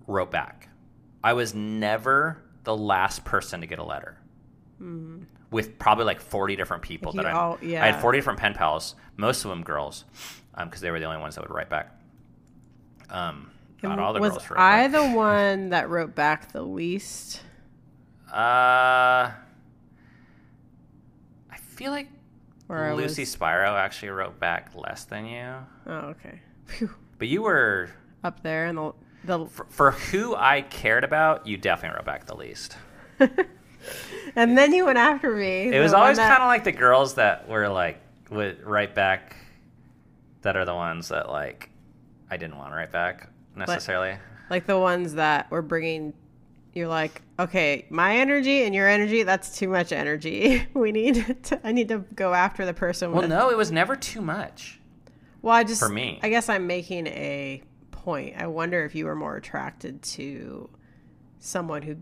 wrote 0.07 0.31
back. 0.31 0.69
I 1.23 1.33
was 1.33 1.53
never 1.55 2.41
the 2.63 2.75
last 2.77 3.25
person 3.25 3.61
to 3.61 3.67
get 3.67 3.79
a 3.79 3.83
letter. 3.83 4.17
Mm-hmm. 4.81 5.23
With 5.51 5.77
probably 5.79 6.05
like 6.05 6.19
forty 6.19 6.55
different 6.55 6.83
people 6.83 7.13
that 7.13 7.25
I, 7.25 7.31
all- 7.31 7.57
I 7.61 7.65
had 7.91 8.01
forty 8.01 8.17
different 8.17 8.39
pen 8.39 8.53
pals, 8.53 8.95
most 9.15 9.45
of 9.45 9.49
them 9.49 9.63
girls, 9.63 10.03
because 10.57 10.81
they 10.81 10.91
were 10.91 10.99
the 10.99 11.05
only 11.05 11.19
ones 11.19 11.35
that 11.35 11.41
would 11.47 11.53
write 11.55 11.69
back. 11.69 11.91
Um, 13.09 13.51
not 13.83 13.99
all 13.99 14.13
the 14.13 14.19
was 14.19 14.31
girls 14.31 14.49
wrote 14.49 14.59
I 14.59 14.87
back. 14.87 14.91
the 14.91 15.15
one 15.15 15.69
that 15.69 15.89
wrote 15.89 16.15
back 16.15 16.51
the 16.51 16.63
least? 16.63 17.41
Uh, 18.33 19.31
I 21.51 21.57
feel 21.57 21.91
like 21.91 22.09
I 22.69 22.91
Lucy 22.93 23.21
was- 23.21 23.31
Spiro 23.31 23.75
actually 23.75 24.09
wrote 24.09 24.39
back 24.39 24.71
less 24.75 25.03
than 25.05 25.25
you, 25.27 25.53
Oh, 25.87 25.93
okay. 26.09 26.41
Phew. 26.65 26.89
but 27.19 27.27
you 27.27 27.43
were 27.43 27.89
Up 28.23 28.41
there 28.41 28.65
and 28.65 28.77
the 28.77 28.93
the 29.23 29.45
for, 29.45 29.65
for 29.69 29.91
who 29.91 30.35
I 30.35 30.61
cared 30.61 31.03
about. 31.03 31.45
You 31.47 31.57
definitely 31.57 31.95
wrote 31.97 32.05
back 32.05 32.25
the 32.25 32.35
least. 32.35 32.75
and 34.35 34.57
then 34.57 34.73
you 34.73 34.85
went 34.85 34.97
after 34.97 35.35
me. 35.35 35.73
It 35.73 35.79
was 35.79 35.93
always 35.93 36.17
kind 36.17 36.41
of 36.41 36.47
like 36.47 36.63
the 36.63 36.71
girls 36.71 37.15
that 37.15 37.47
were 37.47 37.67
like 37.69 38.01
would 38.29 38.63
write 38.63 38.95
back, 38.95 39.35
that 40.41 40.55
are 40.55 40.65
the 40.65 40.75
ones 40.75 41.07
that 41.09 41.29
like 41.29 41.69
I 42.29 42.37
didn't 42.37 42.57
want 42.57 42.71
to 42.71 42.75
write 42.75 42.91
back 42.91 43.29
necessarily. 43.55 44.17
like 44.49 44.65
the 44.65 44.79
ones 44.79 45.13
that 45.15 45.49
were 45.51 45.61
bringing. 45.61 46.13
You're 46.73 46.89
like, 46.89 47.21
okay, 47.39 47.85
my 47.89 48.17
energy 48.17 48.63
and 48.63 48.75
your 48.75 48.85
energy, 48.89 49.23
that's 49.23 49.57
too 49.57 49.69
much 49.69 49.93
energy. 49.93 50.67
We 50.73 50.91
need 50.91 51.41
to, 51.43 51.65
I 51.65 51.71
need 51.71 51.87
to 51.87 51.99
go 52.15 52.33
after 52.33 52.65
the 52.65 52.73
person 52.73 53.13
Well, 53.13 53.21
with. 53.21 53.29
no, 53.29 53.49
it 53.49 53.55
was 53.55 53.71
never 53.71 53.95
too 53.95 54.19
much. 54.19 54.81
Well, 55.41 55.55
I 55.55 55.63
just, 55.63 55.79
For 55.79 55.87
me. 55.87 56.19
I 56.21 56.27
guess 56.27 56.49
I'm 56.49 56.67
making 56.67 57.07
a 57.07 57.63
point. 57.91 58.35
I 58.37 58.47
wonder 58.47 58.83
if 58.83 58.93
you 58.93 59.05
were 59.05 59.15
more 59.15 59.37
attracted 59.37 60.01
to 60.01 60.69
someone 61.39 61.81
who 61.81 61.95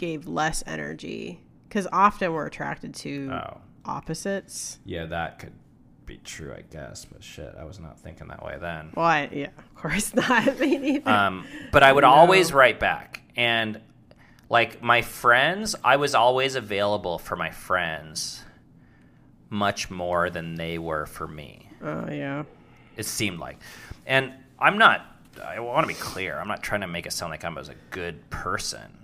gave 0.00 0.26
less 0.26 0.64
energy. 0.66 1.40
Because 1.68 1.86
often 1.92 2.32
we're 2.32 2.46
attracted 2.46 2.94
to 2.96 3.30
Oh, 3.32 3.58
opposites. 3.84 4.80
yeah, 4.84 5.06
that 5.06 5.38
could 5.38 5.52
be 6.06 6.16
true, 6.24 6.52
I 6.52 6.62
guess. 6.62 7.04
But 7.04 7.22
shit, 7.22 7.54
I 7.56 7.62
was 7.64 7.78
not 7.78 8.00
thinking 8.00 8.26
that 8.28 8.44
way 8.44 8.56
then. 8.60 8.90
Well, 8.96 9.06
I, 9.06 9.28
yeah, 9.30 9.48
of 9.56 9.74
course 9.76 10.12
not. 10.14 10.58
Me 10.58 10.78
neither. 10.78 11.08
Um, 11.10 11.46
but 11.70 11.84
I 11.84 11.92
would 11.92 12.02
No. 12.02 12.08
always 12.10 12.52
write 12.52 12.80
back. 12.80 13.22
And 13.36 13.80
like 14.48 14.82
my 14.82 15.02
friends, 15.02 15.76
I 15.84 15.94
was 15.96 16.16
always 16.16 16.56
available 16.56 17.18
for 17.20 17.36
my 17.36 17.50
friends 17.50 18.42
much 19.48 19.90
more 19.90 20.30
than 20.30 20.54
they 20.56 20.78
were 20.78 21.06
for 21.06 21.28
me. 21.28 21.68
oh, 21.82 22.10
yeah. 22.10 22.44
It 22.96 23.06
seemed 23.06 23.38
like. 23.38 23.58
And 24.06 24.32
I'm 24.58 24.76
not, 24.78 25.06
I 25.44 25.60
want 25.60 25.84
to 25.84 25.88
be 25.88 25.94
clear, 25.98 26.38
I'm 26.38 26.48
not 26.48 26.62
trying 26.62 26.80
to 26.82 26.86
make 26.88 27.06
it 27.06 27.12
sound 27.12 27.30
like 27.30 27.44
I 27.44 27.48
was 27.48 27.68
a 27.68 27.74
good 27.90 28.28
person. 28.30 28.96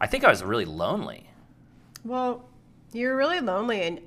I 0.00 0.06
think 0.06 0.24
I 0.24 0.30
was 0.30 0.42
really 0.42 0.64
lonely. 0.64 1.28
Well, 2.04 2.48
you're 2.92 3.16
really 3.16 3.40
lonely 3.40 3.82
and 3.82 4.00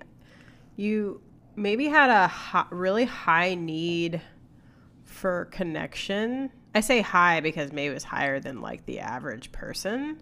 you 0.76 1.22
maybe 1.56 1.88
had 1.88 2.10
a 2.10 2.66
really 2.72 3.06
high 3.06 3.56
need 3.56 4.22
for 5.04 5.46
connection. 5.46 6.50
I 6.76 6.82
say 6.82 7.02
high 7.02 7.40
because 7.40 7.72
maybe 7.72 7.92
it 7.92 7.94
was 7.94 8.04
higher 8.04 8.40
than 8.40 8.62
like 8.62 8.86
the 8.86 9.00
average 9.00 9.52
person 9.52 10.22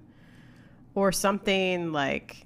or 0.94 1.12
something 1.12 1.92
like 1.94 2.46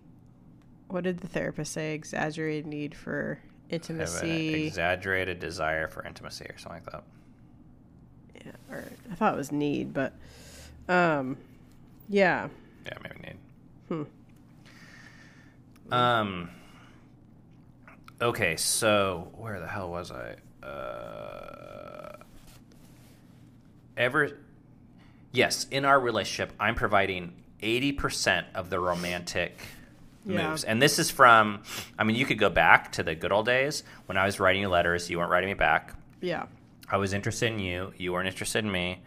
what 0.87 1.03
did 1.03 1.19
the 1.19 1.27
therapist 1.27 1.73
say? 1.73 1.95
Exaggerated 1.95 2.67
need 2.67 2.95
for 2.95 3.39
I 3.71 3.73
have 3.75 3.89
an 3.89 3.99
intimacy. 3.99 4.65
exaggerated 4.67 5.39
desire 5.39 5.87
for 5.87 6.05
intimacy 6.05 6.45
or 6.45 6.57
something 6.59 6.83
like 6.83 6.91
that. 6.93 7.03
yeah, 8.45 8.51
or 8.75 8.83
I 9.11 9.15
thought 9.15 9.33
it 9.33 9.37
was 9.37 9.51
need, 9.51 9.93
but 9.93 10.13
um 10.87 11.37
yeah. 12.07 12.49
Yeah, 12.85 12.93
maybe 13.03 13.15
need. 13.21 13.37
Hmm. 15.87 15.93
Um. 15.93 16.49
Okay, 18.21 18.55
so 18.55 19.31
where 19.35 19.59
the 19.59 19.67
hell 19.67 19.89
was 19.89 20.11
I? 20.11 20.35
Uh, 20.65 22.15
ever? 23.97 24.39
Yes, 25.31 25.67
in 25.69 25.85
our 25.85 25.99
relationship, 25.99 26.53
I'm 26.59 26.75
providing 26.75 27.33
eighty 27.61 27.91
percent 27.91 28.47
of 28.55 28.69
the 28.69 28.79
romantic 28.79 29.57
Yeah. 30.25 30.49
moves, 30.49 30.63
and 30.63 30.81
this 30.81 30.97
is 30.97 31.11
from. 31.11 31.63
I 31.99 32.03
mean, 32.03 32.15
you 32.15 32.25
could 32.25 32.39
go 32.39 32.49
back 32.49 32.93
to 32.93 33.03
the 33.03 33.15
good 33.15 33.31
old 33.31 33.45
days 33.45 33.83
when 34.05 34.17
I 34.17 34.25
was 34.25 34.39
writing 34.39 34.61
you 34.61 34.69
letters. 34.69 35.09
You 35.09 35.17
weren't 35.19 35.31
writing 35.31 35.49
me 35.49 35.53
back. 35.55 35.93
Yeah. 36.21 36.45
I 36.89 36.97
was 36.97 37.13
interested 37.13 37.51
in 37.51 37.59
you. 37.59 37.93
You 37.97 38.13
weren't 38.13 38.27
interested 38.27 38.63
in 38.63 38.71
me. 38.71 39.01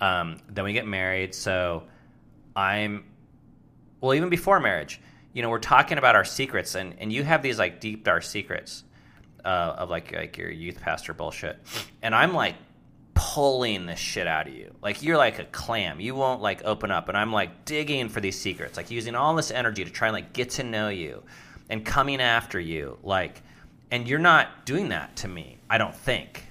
Um, 0.00 0.36
then 0.48 0.64
we 0.64 0.72
get 0.74 0.86
married. 0.86 1.34
So 1.34 1.84
I'm, 2.58 3.04
well, 4.00 4.14
even 4.14 4.30
before 4.30 4.58
marriage, 4.58 5.00
you 5.32 5.42
know, 5.42 5.48
we're 5.48 5.60
talking 5.60 5.96
about 5.96 6.16
our 6.16 6.24
secrets, 6.24 6.74
and, 6.74 6.96
and 6.98 7.12
you 7.12 7.22
have 7.22 7.40
these 7.40 7.56
like 7.56 7.80
deep 7.80 8.02
dark 8.02 8.24
secrets 8.24 8.82
uh, 9.44 9.76
of 9.78 9.90
like 9.90 10.12
like 10.12 10.36
your 10.36 10.50
youth 10.50 10.80
pastor 10.80 11.14
bullshit, 11.14 11.56
and 12.02 12.14
I'm 12.14 12.34
like 12.34 12.56
pulling 13.14 13.86
this 13.86 14.00
shit 14.00 14.26
out 14.26 14.48
of 14.48 14.54
you. 14.54 14.74
Like 14.82 15.02
you're 15.02 15.16
like 15.16 15.38
a 15.38 15.44
clam. 15.44 16.00
You 16.00 16.16
won't 16.16 16.42
like 16.42 16.64
open 16.64 16.90
up, 16.90 17.08
and 17.08 17.16
I'm 17.16 17.32
like 17.32 17.64
digging 17.64 18.08
for 18.08 18.20
these 18.20 18.40
secrets, 18.40 18.76
like 18.76 18.90
using 18.90 19.14
all 19.14 19.36
this 19.36 19.52
energy 19.52 19.84
to 19.84 19.90
try 19.90 20.08
and 20.08 20.14
like 20.14 20.32
get 20.32 20.50
to 20.50 20.64
know 20.64 20.88
you, 20.88 21.22
and 21.70 21.84
coming 21.84 22.20
after 22.20 22.58
you, 22.58 22.98
like, 23.04 23.40
and 23.92 24.08
you're 24.08 24.18
not 24.18 24.66
doing 24.66 24.88
that 24.88 25.14
to 25.16 25.28
me. 25.28 25.58
I 25.70 25.78
don't 25.78 25.94
think. 25.94 26.44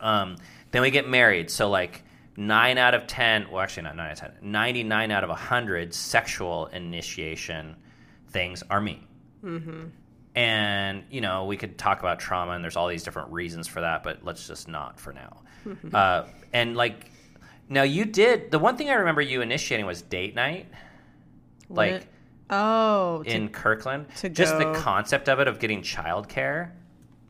Um, 0.00 0.36
then 0.72 0.82
we 0.82 0.90
get 0.90 1.08
married. 1.08 1.50
So 1.50 1.70
like 1.70 2.02
nine 2.36 2.78
out 2.78 2.94
of 2.94 3.06
ten, 3.06 3.50
well, 3.50 3.62
actually 3.62 3.84
not 3.84 3.96
nine 3.96 4.06
out 4.06 4.12
of 4.12 4.18
ten, 4.18 4.32
99 4.42 5.10
out 5.10 5.24
of 5.24 5.30
hundred 5.30 5.92
sexual 5.94 6.66
initiation 6.66 7.76
things 8.28 8.62
are 8.70 8.80
me. 8.80 9.06
And 10.34 11.04
you 11.10 11.20
know 11.20 11.44
we 11.44 11.58
could 11.58 11.76
talk 11.76 12.00
about 12.00 12.18
trauma, 12.18 12.52
and 12.52 12.64
there's 12.64 12.76
all 12.76 12.88
these 12.88 13.02
different 13.02 13.32
reasons 13.32 13.68
for 13.68 13.82
that, 13.82 14.02
but 14.02 14.24
let's 14.24 14.46
just 14.46 14.66
not 14.66 14.98
for 14.98 15.12
now. 15.12 15.42
uh, 15.92 16.24
and 16.54 16.74
like 16.74 17.10
now, 17.68 17.82
you 17.82 18.06
did 18.06 18.50
the 18.50 18.58
one 18.58 18.76
thing 18.78 18.88
I 18.88 18.94
remember 18.94 19.20
you 19.20 19.42
initiating 19.42 19.84
was 19.84 20.00
date 20.00 20.34
night, 20.34 20.68
like 21.68 21.92
Lit- 21.92 22.06
oh, 22.48 23.22
to- 23.24 23.30
in 23.30 23.48
Kirkland. 23.50 24.06
to 24.16 24.30
just 24.30 24.56
the 24.56 24.72
concept 24.72 25.28
of 25.28 25.38
it 25.40 25.48
of 25.48 25.58
getting 25.58 25.82
childcare. 25.82 26.70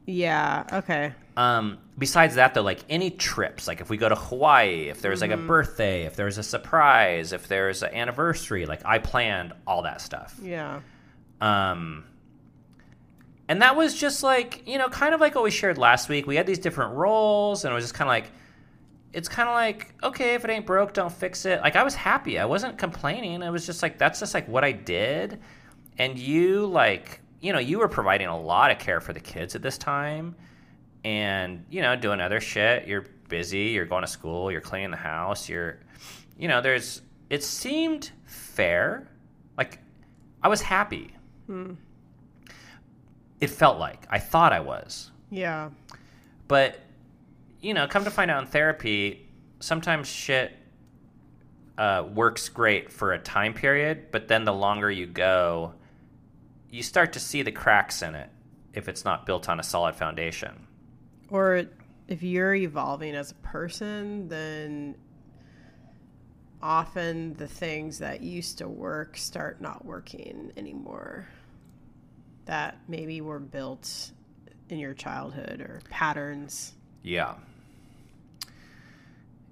yeah, 0.06 0.64
okay. 0.72 1.12
Um, 1.36 1.78
besides 1.96 2.34
that, 2.34 2.54
though, 2.54 2.62
like 2.62 2.80
any 2.90 3.10
trips, 3.10 3.66
like 3.66 3.80
if 3.80 3.88
we 3.88 3.96
go 3.96 4.08
to 4.08 4.14
Hawaii, 4.14 4.88
if 4.88 5.00
there's 5.00 5.22
like 5.22 5.30
a 5.30 5.36
birthday, 5.36 6.04
if 6.04 6.14
there's 6.14 6.36
a 6.36 6.42
surprise, 6.42 7.32
if 7.32 7.48
there's 7.48 7.82
an 7.82 7.94
anniversary, 7.94 8.66
like 8.66 8.84
I 8.84 8.98
planned 8.98 9.52
all 9.66 9.82
that 9.82 10.00
stuff. 10.00 10.38
Yeah. 10.42 10.80
Um, 11.40 12.04
and 13.48 13.62
that 13.62 13.76
was 13.76 13.98
just 13.98 14.22
like, 14.22 14.66
you 14.66 14.78
know, 14.78 14.88
kind 14.88 15.14
of 15.14 15.20
like 15.20 15.34
what 15.34 15.44
we 15.44 15.50
shared 15.50 15.78
last 15.78 16.08
week. 16.08 16.26
We 16.26 16.36
had 16.36 16.46
these 16.46 16.58
different 16.58 16.94
roles, 16.94 17.64
and 17.64 17.72
it 17.72 17.74
was 17.74 17.84
just 17.84 17.94
kind 17.94 18.08
of 18.08 18.12
like, 18.12 18.30
it's 19.14 19.28
kind 19.28 19.48
of 19.48 19.54
like, 19.54 19.94
okay, 20.02 20.34
if 20.34 20.44
it 20.44 20.50
ain't 20.50 20.66
broke, 20.66 20.92
don't 20.92 21.12
fix 21.12 21.44
it. 21.46 21.60
Like 21.60 21.76
I 21.76 21.82
was 21.82 21.94
happy. 21.94 22.38
I 22.38 22.44
wasn't 22.44 22.78
complaining. 22.78 23.42
It 23.42 23.50
was 23.50 23.64
just 23.64 23.82
like, 23.82 23.98
that's 23.98 24.20
just 24.20 24.34
like 24.34 24.48
what 24.48 24.64
I 24.64 24.72
did. 24.72 25.40
And 25.98 26.18
you, 26.18 26.66
like, 26.66 27.20
you 27.40 27.52
know, 27.52 27.58
you 27.58 27.78
were 27.78 27.88
providing 27.88 28.28
a 28.28 28.38
lot 28.38 28.70
of 28.70 28.78
care 28.78 29.00
for 29.00 29.12
the 29.12 29.20
kids 29.20 29.54
at 29.54 29.62
this 29.62 29.76
time 29.76 30.34
and, 31.04 31.64
you 31.70 31.82
know, 31.82 31.96
doing 31.96 32.20
other 32.20 32.40
shit. 32.40 32.86
You're 32.86 33.06
busy. 33.28 33.68
You're 33.68 33.86
going 33.86 34.02
to 34.02 34.08
school. 34.08 34.50
You're 34.50 34.60
cleaning 34.60 34.90
the 34.90 34.96
house. 34.96 35.48
You're, 35.48 35.80
you 36.38 36.48
know, 36.48 36.60
there's, 36.60 37.02
it 37.30 37.42
seemed 37.42 38.10
fair. 38.26 39.08
Like, 39.56 39.78
I 40.42 40.48
was 40.48 40.60
happy. 40.60 41.14
It 43.40 43.50
felt 43.50 43.78
like. 43.78 44.06
I 44.10 44.18
thought 44.18 44.52
I 44.52 44.60
was. 44.60 45.10
Yeah. 45.30 45.70
But, 46.48 46.78
you 47.60 47.74
know, 47.74 47.86
come 47.86 48.04
to 48.04 48.10
find 48.10 48.30
out 48.30 48.42
in 48.42 48.48
therapy, 48.48 49.28
sometimes 49.60 50.08
shit 50.08 50.56
uh, 51.78 52.04
works 52.14 52.48
great 52.48 52.92
for 52.92 53.12
a 53.12 53.18
time 53.18 53.54
period, 53.54 54.10
but 54.10 54.28
then 54.28 54.44
the 54.44 54.52
longer 54.52 54.90
you 54.90 55.06
go, 55.06 55.72
you 56.70 56.82
start 56.82 57.12
to 57.14 57.20
see 57.20 57.42
the 57.42 57.52
cracks 57.52 58.02
in 58.02 58.14
it 58.14 58.28
if 58.74 58.88
it's 58.88 59.04
not 59.04 59.26
built 59.26 59.48
on 59.48 59.60
a 59.60 59.62
solid 59.62 59.94
foundation. 59.94 60.66
Or 61.32 61.64
if 62.08 62.22
you're 62.22 62.54
evolving 62.54 63.14
as 63.14 63.30
a 63.30 63.34
person, 63.36 64.28
then 64.28 64.94
often 66.62 67.34
the 67.34 67.48
things 67.48 67.98
that 68.00 68.20
used 68.20 68.58
to 68.58 68.68
work 68.68 69.16
start 69.16 69.60
not 69.60 69.84
working 69.84 70.52
anymore. 70.58 71.26
That 72.44 72.76
maybe 72.86 73.22
were 73.22 73.38
built 73.38 74.10
in 74.68 74.78
your 74.78 74.92
childhood 74.92 75.60
or 75.62 75.80
patterns. 75.88 76.74
Yeah. 77.02 77.34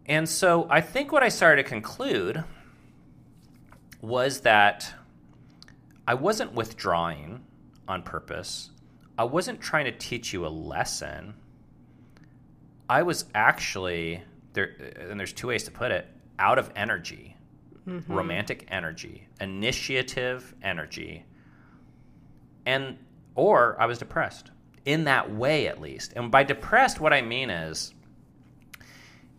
And 0.05 0.29
so 0.29 0.66
I 0.69 0.83
think 0.83 1.12
what 1.12 1.23
I 1.23 1.31
started 1.31 1.62
to 1.62 1.69
conclude 1.69 2.45
was 4.03 4.40
that 4.40 4.93
I 6.07 6.14
wasn't 6.14 6.53
withdrawing 6.53 7.40
on 7.88 8.03
purpose. 8.03 8.71
I 9.16 9.25
wasn't 9.25 9.61
trying 9.61 9.87
to 9.87 9.93
teach 9.93 10.33
you 10.33 10.47
a 10.47 10.49
lesson. 10.49 11.35
I 12.90 13.03
was 13.03 13.24
actually 13.37 14.20
there 14.53 14.74
and 15.09 15.18
there's 15.18 15.33
two 15.33 15.46
ways 15.46 15.62
to 15.64 15.70
put 15.70 15.92
it, 15.92 16.09
out 16.40 16.59
of 16.59 16.70
energy. 16.74 17.37
Romantic 18.09 18.66
energy, 18.68 19.29
initiative 19.40 20.55
energy. 20.62 21.24
And 22.66 22.98
or 23.37 23.76
I 23.81 23.87
was 23.87 23.98
depressed. 23.98 24.50
In 24.85 25.05
that 25.05 25.33
way 25.33 25.68
at 25.68 25.81
least. 25.81 26.14
And 26.16 26.33
by 26.33 26.42
depressed 26.42 27.00
what 27.00 27.12
I 27.12 27.22
mean 27.22 27.48
is 27.48 27.94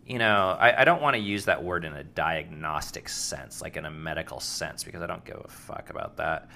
you 0.06 0.18
know, 0.18 0.56
I, 0.58 0.80
I 0.80 0.84
don't 0.84 1.00
want 1.00 1.14
to 1.14 1.22
use 1.22 1.44
that 1.44 1.62
word 1.62 1.84
in 1.84 1.92
a 1.92 2.02
diagnostic 2.02 3.08
sense, 3.08 3.62
like 3.62 3.76
in 3.76 3.84
a 3.84 3.90
medical 3.90 4.40
sense, 4.40 4.82
because 4.82 5.00
I 5.00 5.06
don't 5.06 5.24
give 5.24 5.40
a 5.44 5.48
fuck 5.48 5.90
about 5.90 6.16
that. 6.16 6.48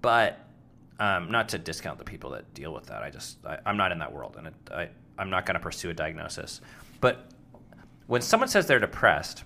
But 0.00 0.38
um, 1.00 1.30
not 1.30 1.48
to 1.48 1.58
discount 1.58 1.98
the 1.98 2.04
people 2.04 2.30
that 2.30 2.54
deal 2.54 2.72
with 2.72 2.86
that. 2.86 3.02
I 3.02 3.10
just 3.10 3.44
I, 3.44 3.58
I'm 3.66 3.76
not 3.76 3.90
in 3.90 3.98
that 3.98 4.12
world, 4.12 4.36
and 4.38 4.48
it, 4.48 4.54
I 4.70 4.88
I'm 5.20 5.30
not 5.30 5.44
going 5.44 5.54
to 5.54 5.60
pursue 5.60 5.90
a 5.90 5.94
diagnosis. 5.94 6.62
But 7.00 7.26
when 8.06 8.22
someone 8.22 8.48
says 8.48 8.66
they're 8.66 8.80
depressed, 8.80 9.44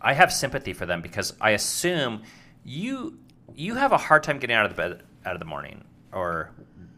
I 0.00 0.12
have 0.14 0.32
sympathy 0.32 0.72
for 0.72 0.86
them 0.86 1.02
because 1.02 1.34
I 1.40 1.50
assume 1.50 2.22
you 2.64 3.18
you 3.54 3.74
have 3.74 3.92
a 3.92 3.98
hard 3.98 4.22
time 4.22 4.38
getting 4.38 4.56
out 4.56 4.64
of 4.64 4.70
the 4.70 4.76
bed 4.76 5.02
out 5.26 5.34
of 5.34 5.40
the 5.40 5.44
morning 5.44 5.84
or 6.12 6.50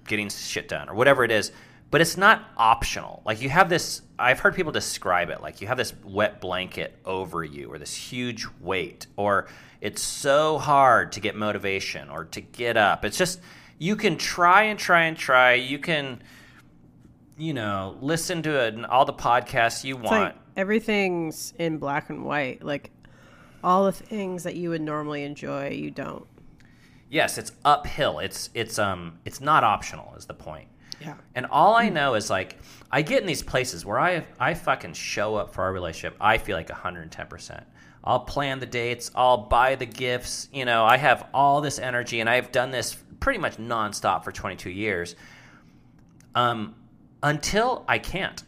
getting 0.07 0.29
shit 0.29 0.69
done 0.69 0.89
or 0.89 0.95
whatever 0.95 1.25
it 1.25 1.31
is, 1.31 1.51
but 1.91 2.01
it's 2.01 2.17
not 2.17 2.45
optional. 2.57 3.23
Like 3.25 3.41
you 3.41 3.49
have 3.49 3.69
this 3.69 4.03
I've 4.19 4.41
heard 4.41 4.55
people 4.55 4.73
describe 4.73 5.31
it 5.31 5.41
like 5.41 5.61
you 5.61 5.67
have 5.67 5.79
this 5.79 5.95
wet 6.05 6.41
blanket 6.41 6.97
over 7.05 7.43
you 7.43 7.73
or 7.73 7.79
this 7.79 7.95
huge 7.95 8.47
weight 8.61 9.07
or 9.17 9.49
it's 9.81 10.03
so 10.03 10.59
hard 10.59 11.13
to 11.13 11.21
get 11.21 11.35
motivation 11.35 12.11
or 12.11 12.25
to 12.27 12.41
get 12.41 12.77
up. 12.77 13.05
It's 13.05 13.19
just 13.19 13.41
you 13.79 13.97
can 13.97 14.17
try 14.17 14.65
and 14.65 14.79
try 14.79 15.05
and 15.05 15.17
try. 15.17 15.55
You 15.55 15.79
can 15.79 16.23
you 17.37 17.55
know, 17.55 17.97
listen 18.01 18.43
to 18.43 18.65
it, 18.67 18.75
and 18.75 18.87
all 18.87 19.05
the 19.05 19.13
podcasts 19.13 19.85
you 19.85 19.97
It's 19.99 20.11
want. 20.11 20.23
like 20.25 20.35
everything's 20.57 21.53
in 21.59 21.79
black 21.79 22.11
and 22.11 22.25
white. 22.25 22.63
Like 22.65 22.91
all 23.63 23.85
the 23.85 23.93
things 23.93 24.43
that 24.45 24.57
you 24.57 24.71
would 24.71 24.83
normally 24.83 25.25
enjoy, 25.25 25.71
you 25.71 25.91
don't. 25.91 26.27
Yes, 27.11 27.39
it's 27.39 27.53
uphill. 27.65 28.19
It's 28.19 28.51
it's 28.55 28.79
um 28.79 29.19
it's 29.25 29.41
not 29.41 29.65
optional 29.65 30.15
is 30.17 30.27
the 30.27 30.35
point. 30.35 30.69
Yeah. 31.01 31.15
And 31.35 31.47
all 31.47 31.75
I 31.75 31.89
know 31.89 32.15
is 32.15 32.31
like 32.31 32.59
I 32.91 33.03
get 33.03 33.21
in 33.21 33.27
these 33.27 33.43
places 33.43 33.85
where 33.85 33.99
I 33.99 34.25
I 34.39 34.55
fucking 34.55 34.95
show 34.95 35.37
up 35.37 35.53
for 35.53 35.63
our 35.63 35.73
relationship. 35.73 36.17
I 36.21 36.39
feel 36.39 36.57
like 36.57 36.69
110%. 36.69 37.65
I'll 38.07 38.21
plan 38.21 38.61
the 38.61 38.67
dates, 38.67 39.11
I'll 39.15 39.39
buy 39.39 39.77
the 39.77 39.87
gifts, 39.87 40.49
you 40.53 40.65
know, 40.67 40.85
I 40.85 40.99
have 40.99 41.27
all 41.33 41.61
this 41.63 41.79
energy 41.79 42.21
and 42.21 42.29
I've 42.29 42.53
done 42.53 42.71
this 42.71 42.97
pretty 43.19 43.39
much 43.39 43.57
nonstop 43.57 44.25
for 44.25 44.33
22 44.33 44.71
years. 44.71 45.17
Um 46.35 46.75
until 47.25 47.85
I 47.89 47.99
can't. 47.99 48.43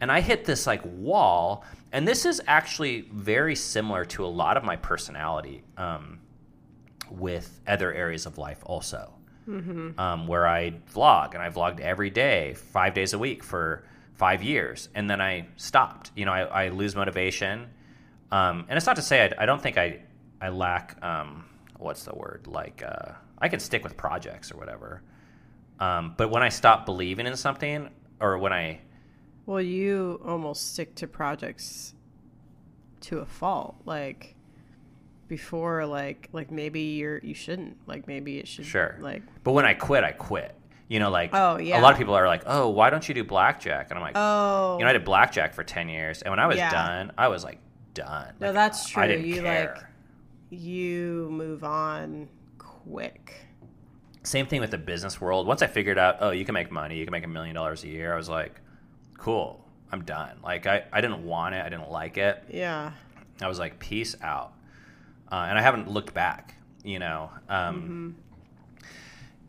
And 0.00 0.12
I 0.12 0.20
hit 0.20 0.44
this 0.44 0.66
like 0.66 0.82
wall, 0.84 1.64
and 1.92 2.06
this 2.06 2.24
is 2.24 2.40
actually 2.46 3.02
very 3.12 3.54
similar 3.56 4.04
to 4.06 4.24
a 4.24 4.28
lot 4.28 4.56
of 4.56 4.62
my 4.64 4.76
personality 4.76 5.62
um, 5.76 6.20
with 7.10 7.60
other 7.66 7.92
areas 7.92 8.26
of 8.26 8.38
life 8.38 8.58
also. 8.64 9.12
Um, 9.98 10.26
where 10.26 10.46
I 10.46 10.72
vlog, 10.94 11.32
and 11.32 11.42
I 11.42 11.48
vlogged 11.48 11.80
every 11.80 12.10
day, 12.10 12.54
five 12.54 12.92
days 12.92 13.14
a 13.14 13.18
week 13.18 13.42
for 13.42 13.84
five 14.12 14.42
years, 14.42 14.90
and 14.94 15.08
then 15.08 15.22
I 15.22 15.46
stopped. 15.56 16.10
You 16.14 16.26
know, 16.26 16.32
I, 16.32 16.66
I 16.66 16.68
lose 16.68 16.94
motivation, 16.94 17.68
um, 18.30 18.66
and 18.68 18.76
it's 18.76 18.86
not 18.86 18.96
to 18.96 19.02
say 19.02 19.24
I, 19.24 19.42
I 19.42 19.46
don't 19.46 19.62
think 19.62 19.78
I 19.78 20.00
I 20.42 20.50
lack 20.50 21.02
um, 21.02 21.46
what's 21.78 22.04
the 22.04 22.14
word 22.14 22.46
like 22.46 22.82
uh, 22.82 23.12
I 23.38 23.48
can 23.48 23.58
stick 23.58 23.82
with 23.82 23.96
projects 23.96 24.52
or 24.52 24.58
whatever. 24.58 25.00
Um, 25.80 26.14
but 26.16 26.30
when 26.30 26.42
I 26.42 26.48
stop 26.48 26.84
believing 26.86 27.26
in 27.26 27.36
something, 27.36 27.88
or 28.20 28.38
when 28.38 28.52
I 28.52 28.80
Well, 29.46 29.60
you 29.60 30.20
almost 30.24 30.72
stick 30.74 30.94
to 30.96 31.06
projects 31.06 31.94
to 33.02 33.18
a 33.18 33.26
fault. 33.26 33.76
Like 33.84 34.34
before, 35.28 35.84
like 35.86 36.28
like 36.32 36.50
maybe 36.50 36.80
you're 36.80 37.18
you 37.18 37.34
shouldn't. 37.34 37.76
Like 37.86 38.06
maybe 38.08 38.38
it 38.38 38.48
should. 38.48 38.66
Sure. 38.66 38.96
Like 39.00 39.22
But 39.44 39.52
when 39.52 39.64
I 39.66 39.74
quit, 39.74 40.04
I 40.04 40.12
quit. 40.12 40.54
You 40.88 40.98
know, 41.00 41.10
like 41.10 41.30
Oh, 41.34 41.58
yeah. 41.58 41.78
a 41.78 41.82
lot 41.82 41.92
of 41.92 41.98
people 41.98 42.14
are 42.14 42.26
like, 42.26 42.42
"Oh, 42.46 42.70
why 42.70 42.88
don't 42.88 43.06
you 43.06 43.14
do 43.14 43.22
blackjack?" 43.22 43.90
And 43.90 43.98
I'm 43.98 44.02
like, 44.02 44.16
oh 44.16 44.78
"You 44.78 44.84
know, 44.84 44.90
I 44.90 44.94
did 44.94 45.04
blackjack 45.04 45.52
for 45.52 45.62
ten 45.62 45.88
years, 45.90 46.22
and 46.22 46.32
when 46.32 46.38
I 46.40 46.46
was 46.46 46.56
Yeah. 46.56 46.70
done, 46.70 47.12
I 47.18 47.28
was 47.28 47.44
like 47.44 47.58
done." 47.92 48.32
No, 48.40 48.46
Like, 48.46 48.54
that's 48.54 48.86
I 48.96 49.06
true. 49.06 49.06
didn't 49.16 49.26
You, 49.26 49.42
care. 49.42 49.74
like- 49.76 49.84
you 50.50 51.28
move 51.30 51.62
on 51.62 52.28
quick. 52.56 53.47
Same 54.28 54.46
thing 54.46 54.60
with 54.60 54.70
the 54.70 54.78
business 54.78 55.20
world. 55.22 55.46
Once 55.46 55.62
I 55.62 55.66
figured 55.66 55.96
out, 55.96 56.18
oh, 56.20 56.30
you 56.32 56.44
can 56.44 56.52
make 56.52 56.70
money, 56.70 56.98
you 56.98 57.06
can 57.06 57.12
make 57.12 57.24
a 57.24 57.28
million 57.28 57.54
dollars 57.54 57.82
a 57.82 57.88
year, 57.88 58.12
I 58.12 58.16
was 58.16 58.28
like, 58.28 58.60
"Cool, 59.16 59.64
I'm 59.90 60.04
done." 60.04 60.36
Like 60.44 60.66
I, 60.66 60.84
I 60.92 61.00
didn't 61.00 61.24
want 61.24 61.54
it, 61.54 61.64
I 61.64 61.70
didn't 61.70 61.90
like 61.90 62.18
it. 62.18 62.44
Yeah. 62.50 62.92
I 63.40 63.48
was 63.48 63.58
like, 63.58 63.78
"Peace 63.78 64.16
out," 64.20 64.52
uh, 65.32 65.46
and 65.48 65.58
I 65.58 65.62
haven't 65.62 65.88
looked 65.90 66.12
back. 66.12 66.56
You 66.84 66.98
know. 66.98 67.30
Um, 67.48 68.16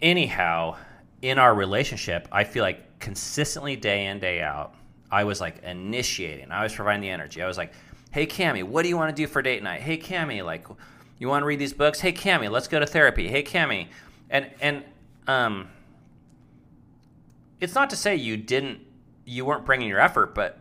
Anyhow, 0.02 0.78
in 1.22 1.38
our 1.40 1.54
relationship, 1.54 2.30
I 2.32 2.46
feel 2.46 2.64
like 2.64 3.00
consistently 3.00 3.76
day 3.76 4.06
in 4.06 4.20
day 4.20 4.42
out, 4.42 4.76
I 5.12 5.26
was 5.26 5.42
like 5.42 5.62
initiating. 5.62 6.52
I 6.52 6.64
was 6.64 6.74
providing 6.74 7.02
the 7.02 7.10
energy. 7.10 7.44
I 7.44 7.48
was 7.48 7.58
like, 7.58 7.74
"Hey, 8.12 8.26
Kami, 8.26 8.64
what 8.64 8.84
do 8.84 8.88
you 8.90 8.96
want 8.96 9.14
to 9.14 9.22
do 9.22 9.28
for 9.28 9.42
date 9.42 9.62
night? 9.62 9.82
Hey, 9.82 9.98
Kami, 9.98 10.42
like, 10.42 10.66
you 11.18 11.28
want 11.28 11.42
to 11.44 11.48
read 11.48 11.60
these 11.60 11.74
books? 11.74 12.00
Hey, 12.00 12.14
Kami, 12.14 12.48
let's 12.48 12.70
go 12.70 12.80
to 12.80 12.86
therapy. 12.86 13.28
Hey, 13.28 13.44
Kami," 13.44 13.90
and 14.30 14.50
and 14.62 14.84
um, 15.28 15.70
it's 17.60 17.76
not 17.76 17.90
to 17.92 17.96
say 17.96 18.16
you 18.16 18.38
didn't, 18.38 18.80
you 19.26 19.46
weren't 19.46 19.66
bringing 19.66 19.88
your 19.88 20.00
effort, 20.00 20.34
but 20.34 20.60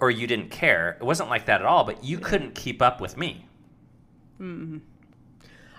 or 0.00 0.10
you 0.10 0.26
didn't 0.26 0.50
care. 0.50 0.96
It 1.00 1.04
wasn't 1.04 1.30
like 1.30 1.46
that 1.46 1.60
at 1.60 1.66
all. 1.66 1.84
But 1.84 2.04
you 2.04 2.18
couldn't 2.18 2.54
keep 2.54 2.82
up 2.82 3.00
with 3.00 3.16
me. 3.16 3.46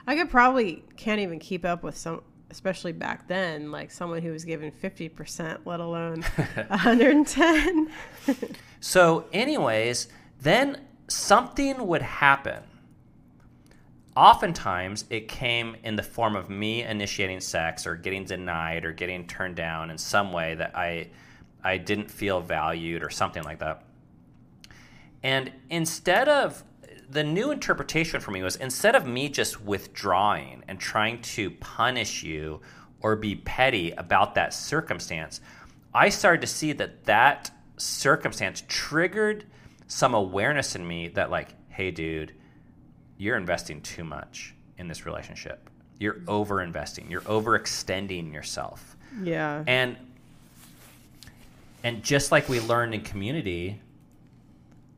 I 0.08 0.16
could 0.16 0.30
probably 0.30 0.84
can't 0.96 1.20
even 1.20 1.38
keep 1.38 1.64
up 1.66 1.84
with 1.84 1.96
some, 1.96 2.22
especially 2.50 2.94
back 2.94 3.28
then, 3.28 3.72
like 3.72 3.92
someone 3.92 4.22
who 4.22 4.32
was 4.32 4.46
given 4.46 4.72
50%, 4.72 5.60
let 5.66 5.80
alone 5.80 6.22
110. 6.68 7.90
So, 8.80 9.26
anyways, 9.34 10.08
then 10.40 10.82
something 11.08 11.88
would 11.88 12.04
happen. 12.04 12.62
Oftentimes, 14.18 15.06
it 15.12 15.28
came 15.28 15.76
in 15.84 15.96
the 15.96 16.02
form 16.02 16.36
of 16.36 16.50
me 16.50 16.82
initiating 16.82 17.40
sex 17.40 17.86
or 17.86 17.96
getting 17.96 18.26
denied 18.26 18.84
or 18.84 18.92
getting 18.92 19.28
turned 19.28 19.56
down 19.56 19.92
in 19.92 19.98
some 20.00 20.34
way 20.34 20.56
that 20.56 20.76
I, 20.76 21.10
I 21.64 21.78
didn't 21.78 22.10
feel 22.10 22.42
valued 22.42 23.04
or 23.04 23.12
something 23.12 23.44
like 23.44 23.60
that. 23.60 23.84
And 25.22 25.52
instead 25.70 26.28
of 26.28 26.64
the 27.08 27.24
new 27.24 27.52
interpretation 27.52 28.20
for 28.20 28.32
me 28.32 28.42
was 28.42 28.56
instead 28.56 28.96
of 28.96 29.06
me 29.06 29.30
just 29.30 29.62
withdrawing 29.62 30.64
and 30.68 30.80
trying 30.80 31.22
to 31.22 31.52
punish 31.52 32.24
you 32.24 32.62
or 33.02 33.16
be 33.16 33.36
petty 33.36 33.92
about 33.92 34.34
that 34.34 34.52
circumstance, 34.52 35.42
I 35.94 36.10
started 36.10 36.42
to 36.42 36.48
see 36.48 36.74
that 36.74 37.04
that 37.04 37.52
circumstance 37.78 38.64
triggered 38.68 39.46
some 39.86 40.16
awareness 40.16 40.76
in 40.76 40.88
me 40.88 41.10
that, 41.10 41.30
like, 41.30 41.50
hey, 41.70 41.92
dude, 41.92 42.34
you're 43.18 43.38
investing 43.38 43.82
too 43.82 44.04
much 44.04 44.56
in 44.78 44.88
this 44.88 45.06
relationship. 45.06 45.70
You're 46.00 46.22
over 46.28 46.62
investing. 46.62 47.10
You're 47.10 47.22
overextending 47.22 48.32
yourself. 48.34 48.96
yeah. 49.24 49.64
And 49.68 49.98
and 51.84 52.04
just 52.04 52.32
like 52.32 52.50
we 52.50 52.60
learned 52.60 52.94
in 52.94 53.02
community, 53.02 53.80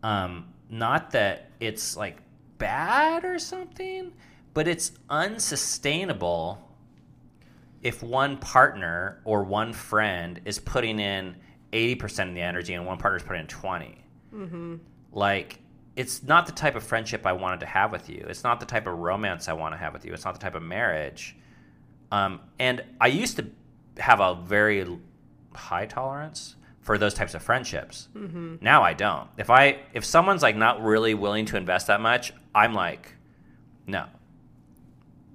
um, 0.01 0.45
not 0.69 1.11
that 1.11 1.51
it's 1.59 1.95
like 1.97 2.17
bad 2.57 3.25
or 3.25 3.37
something, 3.37 4.11
but 4.53 4.67
it's 4.67 4.91
unsustainable 5.09 6.65
if 7.83 8.01
one 8.01 8.37
partner 8.37 9.19
or 9.23 9.43
one 9.43 9.71
friend 9.73 10.41
is 10.45 10.59
putting 10.59 10.99
in 10.99 11.35
80% 11.73 12.29
of 12.29 12.35
the 12.35 12.41
energy 12.41 12.73
and 12.73 12.85
one 12.85 12.97
partner 12.97 13.17
is 13.17 13.23
putting 13.23 13.41
in 13.41 13.47
20. 13.47 13.97
Like, 15.11 15.59
it's 15.95 16.23
not 16.23 16.45
the 16.45 16.51
type 16.51 16.75
of 16.75 16.83
friendship 16.83 17.25
I 17.25 17.33
wanted 17.33 17.59
to 17.61 17.65
have 17.65 17.91
with 17.91 18.09
you. 18.09 18.25
It's 18.29 18.43
not 18.43 18.59
the 18.59 18.65
type 18.65 18.87
of 18.87 18.97
romance 18.97 19.47
I 19.47 19.53
want 19.53 19.73
to 19.73 19.77
have 19.77 19.93
with 19.93 20.05
you. 20.05 20.13
It's 20.13 20.25
not 20.25 20.33
the 20.33 20.39
type 20.39 20.55
of 20.55 20.63
marriage. 20.63 21.35
Um, 22.11 22.39
and 22.59 22.83
I 23.01 23.07
used 23.07 23.37
to 23.37 23.47
have 23.97 24.19
a 24.19 24.35
very 24.35 24.85
high 25.53 25.85
tolerance 25.85 26.55
for 26.81 26.97
those 26.97 27.13
types 27.13 27.33
of 27.33 27.43
friendships. 27.43 28.07
Now 28.61 28.81
I 28.81 28.93
don't. 28.93 29.29
If 29.37 29.49
I 29.49 29.79
if 29.93 30.05
someone's 30.05 30.41
like 30.41 30.55
not 30.55 30.81
really 30.81 31.13
willing 31.13 31.45
to 31.47 31.57
invest 31.57 31.87
that 31.87 32.01
much, 32.01 32.33
I'm 32.55 32.73
like, 32.73 33.13
no. 33.85 34.05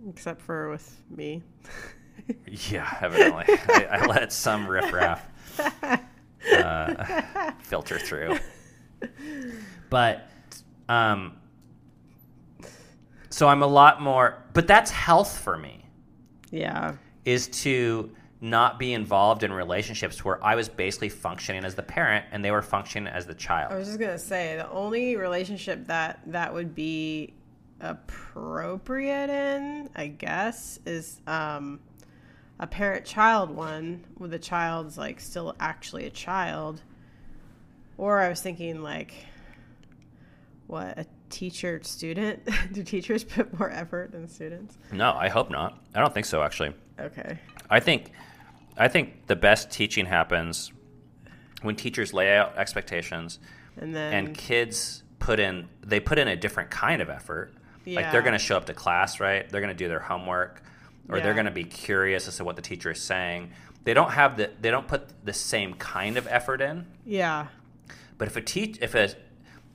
Except 0.08 0.40
for 0.40 0.70
with 0.70 1.02
me. 1.10 1.42
Yeah, 2.70 2.96
evidently, 3.00 3.44
I, 3.48 3.86
I 3.90 4.06
let 4.06 4.32
some 4.32 4.66
riffraff 4.66 5.26
uh, 6.52 7.52
filter 7.60 7.98
through. 7.98 8.38
But 9.90 10.28
um, 10.88 11.36
so 13.30 13.48
I'm 13.48 13.62
a 13.62 13.66
lot 13.66 14.00
more, 14.00 14.42
but 14.52 14.66
that's 14.66 14.90
health 14.90 15.38
for 15.38 15.56
me. 15.56 15.84
Yeah. 16.50 16.94
Is 17.24 17.48
to 17.62 18.12
not 18.40 18.78
be 18.78 18.92
involved 18.92 19.42
in 19.42 19.52
relationships 19.52 20.24
where 20.24 20.44
I 20.44 20.54
was 20.54 20.68
basically 20.68 21.08
functioning 21.08 21.64
as 21.64 21.74
the 21.74 21.82
parent 21.82 22.26
and 22.30 22.44
they 22.44 22.50
were 22.50 22.62
functioning 22.62 23.12
as 23.12 23.26
the 23.26 23.34
child. 23.34 23.72
I 23.72 23.78
was 23.78 23.88
just 23.88 23.98
gonna 23.98 24.18
say 24.18 24.56
the 24.56 24.70
only 24.70 25.16
relationship 25.16 25.86
that 25.86 26.20
that 26.26 26.52
would 26.52 26.74
be 26.74 27.32
appropriate 27.80 29.30
in, 29.30 29.88
I 29.96 30.08
guess, 30.08 30.78
is 30.86 31.20
um, 31.26 31.80
a 32.60 32.66
parent-child 32.66 33.50
one, 33.50 34.04
where 34.16 34.28
the 34.28 34.38
child's 34.38 34.96
like 34.98 35.20
still 35.20 35.56
actually 35.58 36.04
a 36.06 36.10
child. 36.10 36.82
Or 37.96 38.20
I 38.20 38.28
was 38.28 38.40
thinking 38.40 38.82
like, 38.82 39.14
what 40.66 40.98
a 40.98 41.06
teacher-student? 41.30 42.48
Do 42.72 42.82
teachers 42.82 43.24
put 43.24 43.58
more 43.58 43.70
effort 43.70 44.12
than 44.12 44.28
students? 44.28 44.78
No, 44.92 45.12
I 45.12 45.28
hope 45.28 45.50
not. 45.50 45.78
I 45.94 46.00
don't 46.00 46.12
think 46.12 46.26
so. 46.26 46.42
Actually, 46.42 46.74
Okay. 46.98 47.38
I 47.68 47.80
think, 47.80 48.12
I 48.76 48.88
think 48.88 49.26
the 49.26 49.36
best 49.36 49.70
teaching 49.70 50.06
happens 50.06 50.72
when 51.62 51.76
teachers 51.76 52.12
lay 52.12 52.36
out 52.36 52.56
expectations 52.58 53.38
And 53.76 53.94
then 53.94 54.12
and 54.12 54.36
kids 54.36 55.02
put 55.18 55.40
in 55.40 55.68
they 55.82 55.98
put 56.00 56.18
in 56.18 56.28
a 56.28 56.36
different 56.36 56.70
kind 56.70 57.00
of 57.00 57.08
effort 57.08 57.54
yeah. 57.84 58.00
like 58.00 58.12
they're 58.12 58.20
going 58.22 58.34
to 58.34 58.38
show 58.38 58.56
up 58.56 58.66
to 58.66 58.74
class 58.74 59.18
right 59.20 59.48
they're 59.48 59.62
going 59.62 59.72
to 59.72 59.78
do 59.84 59.88
their 59.88 60.00
homework 60.00 60.62
or 61.08 61.20
they're 61.20 61.32
going 61.34 61.46
to 61.46 61.50
be 61.52 61.64
curious 61.64 62.28
as 62.28 62.36
to 62.36 62.44
what 62.44 62.56
the 62.56 62.62
teacher 62.62 62.90
is 62.90 63.00
saying 63.00 63.50
they 63.84 63.94
don't 63.94 64.10
have 64.10 64.36
the 64.36 64.50
they 64.60 64.70
don't 64.70 64.86
put 64.88 65.08
the 65.24 65.32
same 65.32 65.74
kind 65.74 66.16
of 66.18 66.26
effort 66.26 66.60
in 66.60 66.84
yeah, 67.06 67.46
but 68.18 68.28
if 68.28 68.36
a 68.36 68.42
teach 68.42 68.78
if 68.82 68.94
a 68.94 69.14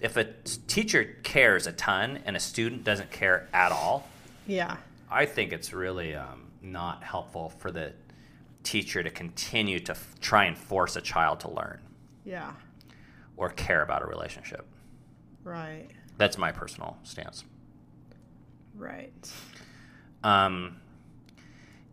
if 0.02 0.16
a 0.18 0.24
teacher 0.68 1.18
cares 1.24 1.68
a 1.68 1.72
ton 1.72 2.20
and 2.26 2.36
a 2.36 2.40
student 2.40 2.84
doesn't 2.84 3.12
care 3.12 3.48
at 3.54 3.72
all 3.72 4.08
yeah, 4.48 4.78
i 5.12 5.26
think 5.26 5.52
it's 5.54 5.74
really 5.74 6.16
um, 6.16 6.48
not 6.62 7.04
helpful 7.04 7.50
for 7.50 7.72
the 7.72 7.94
teacher 8.64 9.02
to 9.04 9.10
continue 9.10 9.80
to 9.80 9.92
f- 9.94 10.16
try 10.20 10.46
and 10.46 10.58
force 10.58 10.96
a 10.96 11.02
child 11.02 11.40
to 11.40 11.50
learn. 11.50 11.80
Yeah, 12.26 12.52
or 13.38 13.50
care 13.50 13.82
about 13.84 14.02
a 14.02 14.06
relationship. 14.06 14.66
Right, 15.44 15.88
that's 16.18 16.38
my 16.38 16.52
personal 16.52 16.98
stance. 17.04 17.44
Right. 18.76 19.32
um, 20.24 20.78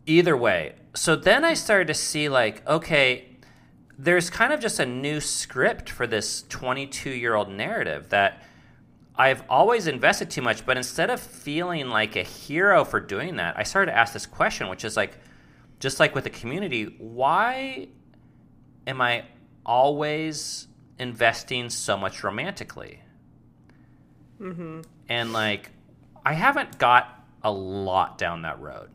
either 0.07 0.37
way 0.37 0.75
so 0.95 1.17
then 1.17 1.45
i 1.45 1.53
started 1.55 1.89
to 1.89 1.95
see 1.95 2.29
like 2.29 2.65
okay 2.69 3.25
there's 3.99 4.29
kind 4.31 4.53
of 4.53 4.61
just 4.61 4.79
a 4.79 4.87
new 4.87 5.21
script 5.21 5.89
for 5.89 6.07
this 6.07 6.45
22 6.49 7.11
year 7.11 7.35
old 7.35 7.49
narrative 7.49 8.09
that 8.11 8.43
i've 9.17 9.43
always 9.49 9.87
invested 9.87 10.31
too 10.31 10.43
much 10.43 10.67
but 10.67 10.77
instead 10.77 11.11
of 11.11 11.21
feeling 11.21 11.89
like 11.89 12.17
a 12.17 12.23
hero 12.23 12.85
for 12.85 13.01
doing 13.01 13.37
that 13.37 13.57
i 13.59 13.63
started 13.63 13.91
to 13.91 13.97
ask 13.97 14.13
this 14.13 14.27
question 14.27 14.69
which 14.69 14.85
is 14.85 14.97
like 14.97 15.19
just 15.81 16.01
like 16.01 16.15
with 16.15 16.25
the 16.25 16.31
community 16.31 16.95
why 16.99 17.89
am 18.87 19.01
i 19.01 19.25
always 19.65 20.69
investing 20.99 21.69
so 21.69 21.97
much 21.97 22.23
romantically 22.23 23.01
mm-hmm. 24.41 24.81
and 25.09 25.33
like 25.33 25.71
I 26.27 26.33
haven't 26.33 26.79
got 26.79 27.25
a 27.45 27.53
lot 27.53 28.19
down 28.19 28.43
that 28.43 28.59
road. 28.59 28.91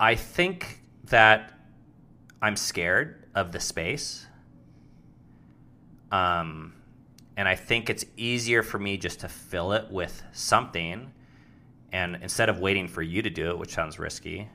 I 0.00 0.14
think 0.14 0.80
that 1.04 1.52
I'm 2.44 2.56
scared 2.56 3.24
of 3.34 3.52
the 3.52 3.60
space. 3.60 4.26
Um 6.12 6.74
and 7.36 7.48
I 7.48 7.56
think 7.56 7.90
it's 7.90 8.04
easier 8.16 8.62
for 8.62 8.78
me 8.78 8.96
just 8.96 9.20
to 9.20 9.28
fill 9.28 9.72
it 9.72 9.90
with 9.90 10.22
something 10.32 11.10
and 11.92 12.18
instead 12.20 12.48
of 12.48 12.60
waiting 12.60 12.86
for 12.86 13.02
you 13.02 13.22
to 13.22 13.30
do 13.30 13.50
it, 13.50 13.58
which 13.58 13.72
sounds 13.72 13.98
risky, 13.98 14.48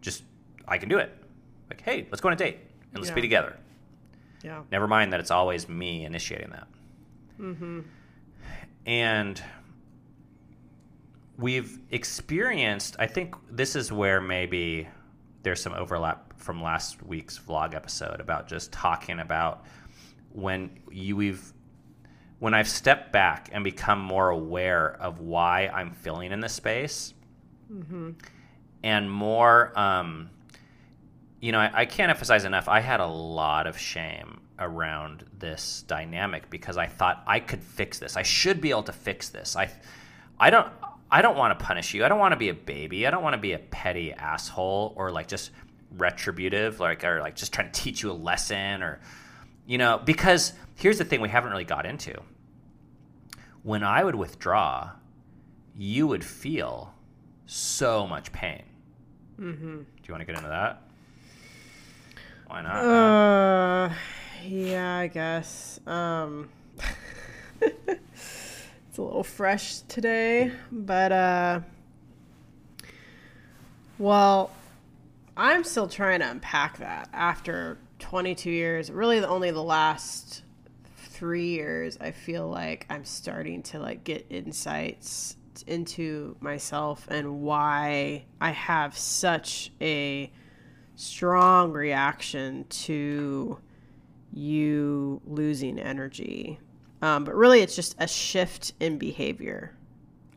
just 0.00 0.24
I 0.66 0.78
can 0.78 0.88
do 0.88 0.98
it. 0.98 1.12
Like, 1.68 1.80
hey, 1.82 2.06
let's 2.10 2.20
go 2.20 2.28
on 2.28 2.32
a 2.32 2.36
date 2.36 2.58
and 2.92 3.02
let's 3.02 3.14
be 3.14 3.20
together. 3.20 3.56
Yeah. 4.42 4.62
Never 4.70 4.86
mind 4.86 5.12
that 5.12 5.20
it's 5.20 5.30
always 5.30 5.68
me 5.68 6.04
initiating 6.04 6.50
that. 6.50 6.68
Mm-hmm. 7.40 7.80
And 8.86 9.42
we've 11.38 11.78
experienced, 11.90 12.96
I 12.98 13.06
think 13.06 13.34
this 13.50 13.74
is 13.76 13.90
where 13.90 14.20
maybe 14.20 14.88
there's 15.44 15.62
some 15.62 15.74
overlap 15.74 16.38
from 16.38 16.62
last 16.62 17.02
week's 17.04 17.38
vlog 17.38 17.74
episode 17.74 18.20
about 18.20 18.48
just 18.48 18.72
talking 18.72 19.20
about 19.20 19.64
when 20.32 20.70
you 20.90 21.14
we've 21.16 21.52
when 22.40 22.52
I've 22.52 22.68
stepped 22.68 23.12
back 23.12 23.48
and 23.52 23.62
become 23.62 24.00
more 24.00 24.30
aware 24.30 24.96
of 25.00 25.20
why 25.20 25.68
I'm 25.68 25.92
feeling 25.92 26.32
in 26.32 26.40
this 26.40 26.52
space 26.52 27.14
and 28.82 29.10
more 29.10 29.72
um, 29.78 30.30
you 31.40 31.52
know, 31.52 31.60
I, 31.60 31.70
I 31.74 31.84
can't 31.86 32.08
emphasize 32.10 32.44
enough. 32.44 32.68
I 32.68 32.80
had 32.80 33.00
a 33.00 33.06
lot 33.06 33.66
of 33.66 33.78
shame 33.78 34.40
around 34.58 35.24
this 35.38 35.84
dynamic 35.86 36.48
because 36.48 36.78
I 36.78 36.86
thought 36.86 37.22
I 37.26 37.38
could 37.40 37.62
fix 37.62 37.98
this. 37.98 38.16
I 38.16 38.22
should 38.22 38.62
be 38.62 38.70
able 38.70 38.84
to 38.84 38.92
fix 38.92 39.28
this. 39.28 39.54
I, 39.54 39.70
I 40.40 40.48
don't. 40.48 40.72
I 41.10 41.22
don't 41.22 41.36
want 41.36 41.58
to 41.58 41.64
punish 41.64 41.94
you. 41.94 42.04
I 42.04 42.08
don't 42.08 42.18
want 42.18 42.32
to 42.32 42.36
be 42.36 42.48
a 42.48 42.54
baby. 42.54 43.06
I 43.06 43.10
don't 43.10 43.22
want 43.22 43.34
to 43.34 43.40
be 43.40 43.52
a 43.52 43.58
petty 43.58 44.12
asshole 44.12 44.94
or 44.96 45.10
like 45.10 45.28
just 45.28 45.50
retributive, 45.96 46.80
like 46.80 47.04
or 47.04 47.20
like 47.20 47.36
just 47.36 47.52
trying 47.52 47.70
to 47.70 47.80
teach 47.80 48.02
you 48.02 48.10
a 48.10 48.12
lesson 48.12 48.82
or, 48.82 49.00
you 49.66 49.78
know. 49.78 50.00
Because 50.04 50.52
here's 50.74 50.98
the 50.98 51.04
thing: 51.04 51.20
we 51.20 51.28
haven't 51.28 51.50
really 51.50 51.64
got 51.64 51.86
into. 51.86 52.20
When 53.62 53.82
I 53.82 54.04
would 54.04 54.14
withdraw, 54.14 54.90
you 55.76 56.06
would 56.06 56.24
feel 56.24 56.94
so 57.46 58.06
much 58.06 58.32
pain. 58.32 58.64
Mm-hmm. 59.38 59.76
Do 59.78 59.84
you 60.06 60.14
want 60.14 60.20
to 60.20 60.26
get 60.26 60.36
into 60.36 60.48
that? 60.48 60.82
Why 62.46 62.62
not? 62.62 62.84
Uh, 62.84 63.94
yeah, 64.46 64.98
I 64.98 65.06
guess. 65.08 65.80
Um, 65.86 66.48
it's 68.94 68.98
a 69.00 69.02
little 69.02 69.24
fresh 69.24 69.80
today, 69.88 70.52
but 70.70 71.10
uh, 71.10 71.60
well, 73.98 74.52
I'm 75.36 75.64
still 75.64 75.88
trying 75.88 76.20
to 76.20 76.30
unpack 76.30 76.78
that 76.78 77.08
after 77.12 77.78
22 77.98 78.52
years. 78.52 78.92
Really, 78.92 79.18
only 79.18 79.50
the 79.50 79.64
last 79.64 80.44
three 80.96 81.48
years, 81.48 81.98
I 82.00 82.12
feel 82.12 82.48
like 82.48 82.86
I'm 82.88 83.04
starting 83.04 83.64
to 83.64 83.80
like 83.80 84.04
get 84.04 84.26
insights 84.30 85.38
into 85.66 86.36
myself 86.38 87.08
and 87.10 87.40
why 87.40 88.26
I 88.40 88.50
have 88.52 88.96
such 88.96 89.72
a 89.80 90.30
strong 90.94 91.72
reaction 91.72 92.66
to 92.68 93.58
you 94.32 95.20
losing 95.26 95.80
energy. 95.80 96.60
Um, 97.04 97.24
but 97.24 97.34
really, 97.34 97.60
it's 97.60 97.76
just 97.76 97.94
a 97.98 98.08
shift 98.08 98.72
in 98.80 98.96
behavior. 98.96 99.76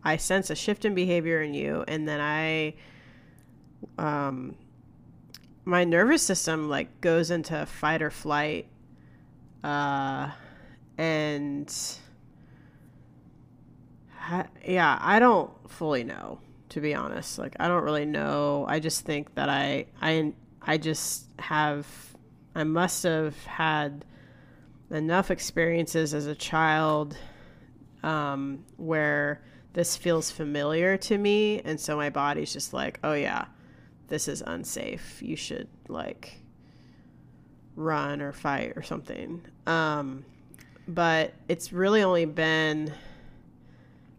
I 0.03 0.17
sense 0.17 0.49
a 0.49 0.55
shift 0.55 0.83
in 0.83 0.95
behavior 0.95 1.41
in 1.41 1.53
you, 1.53 1.85
and 1.87 2.05
then 2.05 2.19
I, 2.19 2.73
um, 3.97 4.53
my 5.63 5.85
nervous 5.85 6.21
system 6.23 6.67
like 6.67 6.99
goes 6.99 7.31
into 7.31 7.65
fight 7.65 8.01
or 8.01 8.11
flight, 8.11 8.67
uh, 9.63 10.31
and 10.97 11.73
ha- 14.09 14.47
yeah, 14.65 14.99
I 15.01 15.19
don't 15.19 15.51
fully 15.71 16.03
know 16.03 16.39
to 16.67 16.81
be 16.81 16.93
honest. 16.93 17.39
Like 17.39 17.55
I 17.61 17.69
don't 17.69 17.83
really 17.85 18.05
know. 18.05 18.65
I 18.67 18.81
just 18.81 19.05
think 19.05 19.35
that 19.35 19.47
I 19.47 19.85
I 20.01 20.33
I 20.61 20.77
just 20.77 21.27
have 21.39 21.87
I 22.55 22.65
must 22.65 23.03
have 23.03 23.37
had 23.45 24.03
enough 24.91 25.31
experiences 25.31 26.13
as 26.13 26.27
a 26.27 26.35
child 26.35 27.17
um, 28.03 28.63
where 28.77 29.41
this 29.73 29.97
feels 29.97 30.31
familiar 30.31 30.97
to 30.97 31.17
me, 31.17 31.61
and 31.61 31.79
so 31.79 31.95
my 31.95 32.09
body's 32.09 32.51
just 32.53 32.73
like, 32.73 32.99
oh 33.03 33.13
yeah, 33.13 33.45
this 34.07 34.27
is 34.27 34.41
unsafe. 34.45 35.21
You 35.21 35.35
should 35.35 35.67
like 35.87 36.39
run 37.75 38.21
or 38.21 38.31
fight 38.31 38.73
or 38.75 38.81
something. 38.81 39.41
Um, 39.67 40.25
but 40.87 41.33
it's 41.47 41.73
really 41.73 42.01
only 42.01 42.25
been 42.25 42.93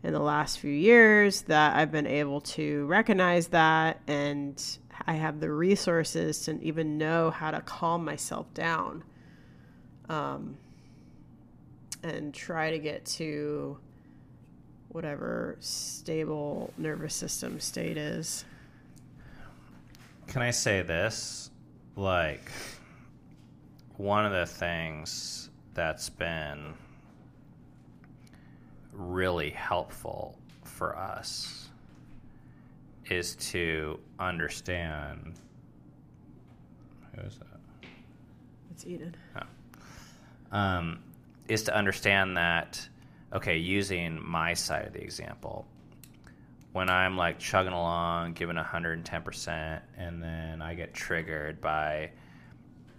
in 0.03 0.13
the 0.13 0.21
last 0.21 0.61
few 0.61 0.71
years 0.71 1.43
that 1.43 1.75
I've 1.75 1.91
been 1.91 2.07
able 2.07 2.41
to 2.43 2.87
recognize 2.87 3.49
that 3.49 4.01
and 4.07 4.63
I 5.07 5.15
have 5.15 5.41
the 5.41 5.51
resources 5.51 6.41
to 6.45 6.63
even 6.63 6.99
know 6.99 7.31
how 7.31 7.51
to 7.51 7.61
calm 7.63 8.05
myself 8.05 8.53
down 8.55 9.03
um, 10.09 10.57
and 12.03 12.33
try 12.33 12.71
to 12.71 12.79
get 12.79 13.05
to 13.05 13.79
whatever 14.89 15.57
stable 15.61 16.73
nervous 16.79 17.15
system 17.15 17.61
state 17.61 17.97
is. 17.97 18.45
Can 20.27 20.43
I 20.43 20.51
say 20.51 20.83
this? 20.83 21.51
Like, 21.97 22.51
one 23.97 24.25
of 24.25 24.33
the 24.33 24.47
things 24.47 25.51
that's 25.75 26.09
been 26.09 26.75
really 28.93 29.51
helpful 29.51 30.39
for 30.65 30.97
us 30.97 31.69
is 33.11 33.37
to 33.37 33.99
understand. 34.19 35.35
Who 37.15 37.23
is 37.23 37.39
that? 37.39 37.89
It's 38.71 38.87
Eden. 38.87 39.17
Um, 40.53 40.99
is 41.49 41.63
to 41.65 41.75
understand 41.75 42.37
that 42.37 42.87
okay 43.33 43.57
using 43.59 44.21
my 44.27 44.55
side 44.55 44.87
of 44.87 44.93
the 44.93 45.01
example 45.03 45.67
when 46.73 46.89
i'm 46.91 47.17
like 47.17 47.39
chugging 47.39 47.73
along 47.73 48.33
giving 48.35 48.57
110% 48.57 49.81
and 49.97 50.23
then 50.23 50.61
i 50.63 50.75
get 50.75 50.95
triggered 50.95 51.61
by 51.61 52.11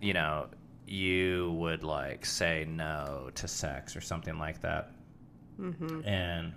you 0.01 0.13
know 0.13 0.47
you 0.87 1.51
would 1.59 1.83
like 1.83 2.25
say 2.25 2.65
no 2.67 3.29
to 3.35 3.47
sex 3.47 3.95
or 3.95 4.01
something 4.01 4.37
like 4.37 4.59
that 4.61 4.91
Mm-hmm. 5.59 6.07
and 6.07 6.53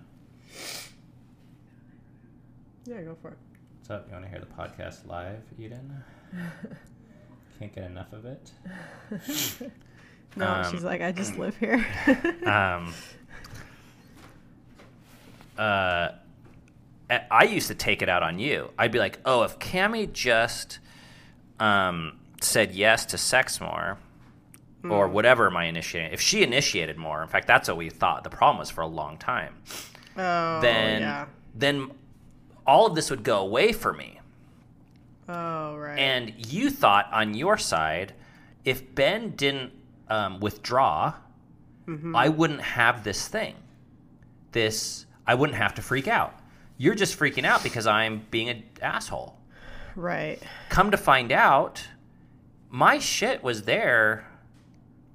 Yeah, 2.84 3.02
go 3.02 3.16
for 3.20 3.28
it. 3.32 3.38
what's 3.78 3.90
up 3.90 4.06
you 4.06 4.12
want 4.12 4.24
to 4.24 4.30
hear 4.30 4.40
the 4.40 4.46
podcast 4.46 5.06
live 5.06 5.42
eden 5.58 6.02
can't 7.58 7.74
get 7.74 7.84
enough 7.84 8.12
of 8.12 8.24
it 8.26 8.52
No, 10.36 10.46
Um, 10.48 10.70
she's 10.72 10.82
like, 10.82 11.00
I 11.02 11.12
just 11.12 11.36
live 11.38 11.56
here. 11.58 11.84
um, 12.46 12.92
uh, 15.58 16.08
I- 17.30 17.44
used 17.44 17.68
to 17.68 17.74
take 17.74 18.00
it 18.02 18.08
out 18.08 18.22
on 18.22 18.38
you. 18.38 18.70
I'd 18.78 18.92
be 18.92 18.98
like, 18.98 19.18
oh, 19.24 19.42
if 19.42 19.58
Kami 19.58 20.06
just 20.06 20.78
um, 21.60 22.18
said 22.40 22.72
yes 22.72 23.04
to 23.06 23.18
sex 23.18 23.60
more, 23.60 23.98
or 24.88 25.06
Hmm. 25.06 25.12
whatever 25.14 25.50
my 25.50 25.64
initiating, 25.66 26.12
if 26.12 26.20
she 26.20 26.42
initiated 26.42 26.96
more, 26.96 27.22
in 27.22 27.28
fact, 27.28 27.46
that's 27.46 27.68
what 27.68 27.76
we 27.76 27.88
thought 27.90 28.24
the 28.24 28.30
problem 28.30 28.58
was 28.58 28.70
for 28.70 28.80
a 28.80 28.86
long 28.86 29.16
time. 29.18 29.54
oh, 30.16 30.60
then, 30.60 31.02
yeah. 31.02 31.26
then 31.54 31.90
all 32.66 32.86
of 32.86 32.94
this 32.94 33.10
would 33.10 33.22
go 33.22 33.38
away 33.40 33.72
for 33.72 33.92
me. 33.92 34.18
Oh, 35.28 35.76
right. 35.76 35.98
And 35.98 36.34
you 36.52 36.68
thought 36.70 37.08
on 37.12 37.34
your 37.34 37.56
side, 37.58 38.12
if 38.64 38.94
Ben 38.94 39.30
didn't 39.30 39.72
um, 40.08 40.40
withdraw, 40.40 41.14
Mm-hmm. 41.86 42.14
I 42.14 42.28
wouldn't 42.28 42.60
have 42.62 43.02
this 43.02 43.26
thing. 43.26 43.56
This, 44.52 45.04
I 45.26 45.34
wouldn't 45.34 45.58
have 45.58 45.74
to 45.74 45.82
freak 45.82 46.06
out. 46.06 46.32
You're 46.78 46.94
just 46.94 47.18
freaking 47.18 47.44
out 47.44 47.62
because 47.64 47.88
I'm 47.88 48.24
being 48.30 48.48
an 48.48 48.62
asshole. 48.80 49.36
right. 49.96 50.38
Come 50.68 50.92
to 50.92 50.96
find 50.96 51.32
out, 51.32 51.84
my 52.70 52.98
shit 53.00 53.42
was 53.42 53.62
there. 53.64 54.26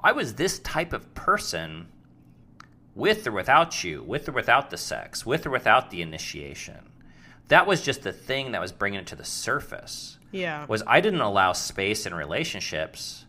I 0.04 0.12
was 0.12 0.34
this 0.36 0.60
type 0.60 0.92
of 0.92 1.14
person 1.16 1.88
with 2.96 3.26
or 3.28 3.32
without 3.32 3.84
you, 3.86 4.04
with 4.04 4.28
or 4.28 4.34
without 4.34 4.70
the 4.70 4.78
sex, 4.78 5.26
with 5.26 5.46
or 5.46 5.50
without 5.52 5.90
the 5.90 6.02
initiation. 6.02 6.90
That 7.48 7.66
was 7.66 7.82
just 7.82 8.02
the 8.04 8.12
thing 8.12 8.52
that 8.52 8.60
was 8.62 8.74
bringing 8.74 9.00
it 9.00 9.08
to 9.08 9.16
the 9.16 9.24
surface 9.24 10.18
Yeah. 10.34 10.66
was 10.68 10.84
I 10.86 11.00
didn't 11.00 11.22
allow 11.22 11.54
space 11.54 12.06
in 12.06 12.14
relationships. 12.14 13.24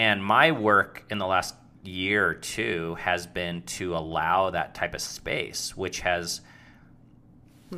And 0.00 0.24
my 0.24 0.52
work 0.52 1.04
in 1.10 1.18
the 1.18 1.26
last 1.26 1.54
year 1.82 2.26
or 2.26 2.32
two 2.32 2.94
has 3.00 3.26
been 3.26 3.60
to 3.62 3.94
allow 3.94 4.48
that 4.48 4.74
type 4.74 4.94
of 4.94 5.02
space, 5.02 5.76
which 5.76 6.00
has 6.00 6.40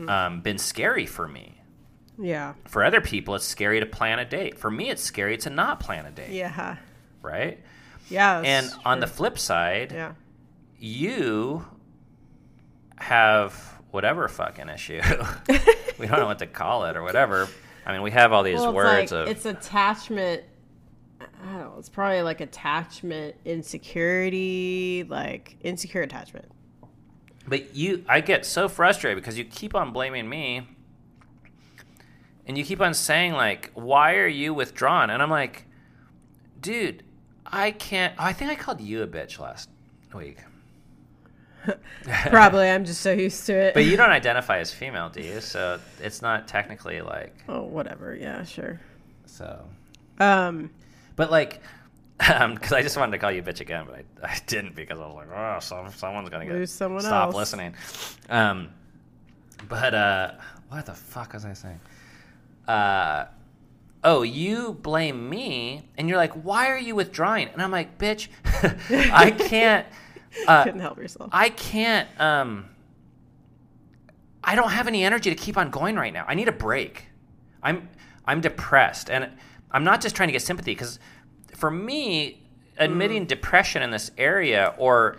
um, 0.07 0.41
been 0.41 0.59
scary 0.59 1.05
for 1.05 1.27
me. 1.27 1.61
Yeah. 2.17 2.55
For 2.69 2.85
other 2.85 3.01
people, 3.01 3.35
it's 3.35 3.45
scary 3.45 3.81
to 3.81 3.87
plan 3.87 4.21
a 4.21 4.25
date. 4.25 4.57
For 4.57 4.71
me, 4.71 4.89
it's 4.89 5.03
scary 5.03 5.37
to 5.39 5.51
not 5.51 5.81
plan 5.81 6.07
a 6.07 6.13
date, 6.13 6.31
Yeah. 6.31 6.77
right? 7.23 7.59
Yeah. 8.09 8.39
And 8.39 8.67
that's 8.67 8.79
on 8.85 9.01
the 9.01 9.09
flip 9.09 9.37
side, 9.37 9.91
Yeah. 9.91 10.13
you 10.79 11.67
have 12.99 13.53
whatever 13.91 14.29
fucking 14.29 14.69
issue. 14.69 15.01
we 15.99 16.07
don't 16.07 16.21
know 16.21 16.27
what 16.27 16.39
to 16.39 16.47
call 16.47 16.85
it 16.85 16.97
or 16.97 17.03
whatever. 17.03 17.49
I 17.85 17.93
mean, 17.93 18.03
we 18.03 18.13
have 18.13 18.33
all 18.33 18.45
these 18.45 18.61
Well, 18.61 18.75
words 18.75 19.11
like, 19.11 19.23
of 19.23 19.29
it's 19.29 19.45
attachment. 19.45 20.45
I 21.43 21.47
don't 21.47 21.61
know. 21.61 21.75
It's 21.79 21.89
probably 21.89 22.23
like 22.23 22.41
attachment 22.41 23.35
insecurity, 23.45 25.05
like 25.09 25.57
insecure 25.63 26.03
attachment. 26.03 26.51
But 27.47 27.75
you, 27.75 28.05
I 28.09 28.21
get 28.21 28.47
so 28.47 28.69
frustrated 28.69 29.21
because 29.21 29.37
you 29.37 29.45
keep 29.45 29.75
on 29.75 29.93
blaming 29.93 30.29
me, 30.29 30.63
and 32.47 32.57
you 32.57 32.65
keep 32.65 32.81
on 32.81 32.95
saying 32.95 33.33
like, 33.33 33.73
"Why 33.75 34.15
are 34.15 34.29
you 34.29 34.55
withdrawn?" 34.55 35.11
And 35.11 35.21
I'm 35.21 35.31
like, 35.31 35.67
"Dude, 36.61 37.03
I 37.45 37.73
can't." 37.73 38.15
Oh, 38.19 38.25
I 38.25 38.33
think 38.33 38.51
I 38.51 38.55
called 38.55 38.81
you 38.81 39.03
a 39.03 39.09
bitch 39.09 39.41
last 39.41 39.69
week, 40.15 40.39
Probably. 42.27 42.69
I'm 42.69 42.85
just 42.85 43.01
so 43.01 43.13
used 43.13 43.47
to 43.47 43.55
it. 43.55 43.75
but 43.75 43.85
you 43.85 43.97
don't 43.97 44.11
identify 44.21 44.59
as 44.59 44.73
female, 44.73 45.09
do 45.09 45.23
you? 45.23 45.41
So 45.41 45.81
it's 46.01 46.23
not 46.23 46.47
technically 46.47 47.01
like 47.01 47.35
oh, 47.49 47.63
whatever. 47.63 48.15
Yeah, 48.15 48.45
sure. 48.45 48.81
so. 49.27 49.67
Um. 50.21 50.71
But 51.17 51.31
like, 51.31 51.61
because 52.19 52.73
I 52.73 52.83
just 52.83 52.97
wanted 52.97 53.13
to 53.13 53.19
call 53.19 53.31
you 53.33 53.41
a 53.41 53.45
bitch 53.45 53.61
again, 53.61 53.85
but 53.87 54.05
I, 54.23 54.27
I 54.33 54.39
didn't 54.47 54.75
because 54.75 54.99
I 55.01 55.07
was 55.07 55.15
like, 55.15 55.29
oh, 55.35 55.59
some, 55.61 55.91
someone's 55.91 56.29
gonna 56.29 56.47
get 56.47 56.55
Lose 56.55 56.71
someone 56.71 57.03
stop 57.03 57.29
else. 57.29 57.37
listening. 57.37 57.75
Um, 58.29 58.71
but 59.69 59.95
uh, 59.95 60.33
what 60.69 60.87
the 60.87 60.95
fuck 60.95 61.35
was 61.35 61.45
I 61.45 61.53
saying? 61.53 61.81
Uh, 62.67 63.27
oh, 64.05 64.23
you 64.23 64.73
blame 64.83 65.29
me, 65.29 65.89
and 65.97 66.09
you're 66.09 66.19
like, 66.19 66.33
why 66.33 66.69
are 66.69 66.79
you 66.79 66.95
withdrawing? 66.95 67.49
And 67.49 67.63
I'm 67.63 67.71
like, 67.71 67.99
bitch, 67.99 68.29
I 69.13 69.31
can't. 69.31 69.87
Uh, 70.47 70.65
couldn't 70.65 70.81
help 70.81 70.99
yourself. 70.99 71.31
I 71.33 71.49
can't. 71.51 72.09
Um, 72.21 72.67
I 74.45 74.55
don't 74.55 74.71
have 74.71 74.89
any 74.89 75.05
energy 75.05 75.31
to 75.31 75.37
keep 75.37 75.57
on 75.57 75.71
going 75.71 75.97
right 75.97 76.13
now. 76.13 76.25
I 76.27 76.35
need 76.35 76.49
a 76.49 76.53
break. 76.53 77.07
I'm 77.63 77.89
I'm 78.27 78.41
depressed, 78.41 79.11
and 79.11 79.31
I'm 79.73 79.85
not 79.85 80.01
just 80.01 80.15
trying 80.15 80.29
to 80.29 80.33
get 80.33 80.43
sympathy 80.43 80.73
because 80.73 80.99
for 81.55 81.71
me, 81.71 82.43
admitting 82.79 83.27
depression 83.27 83.83
in 83.83 83.91
this 83.91 84.11
area 84.19 84.75
or 84.79 85.19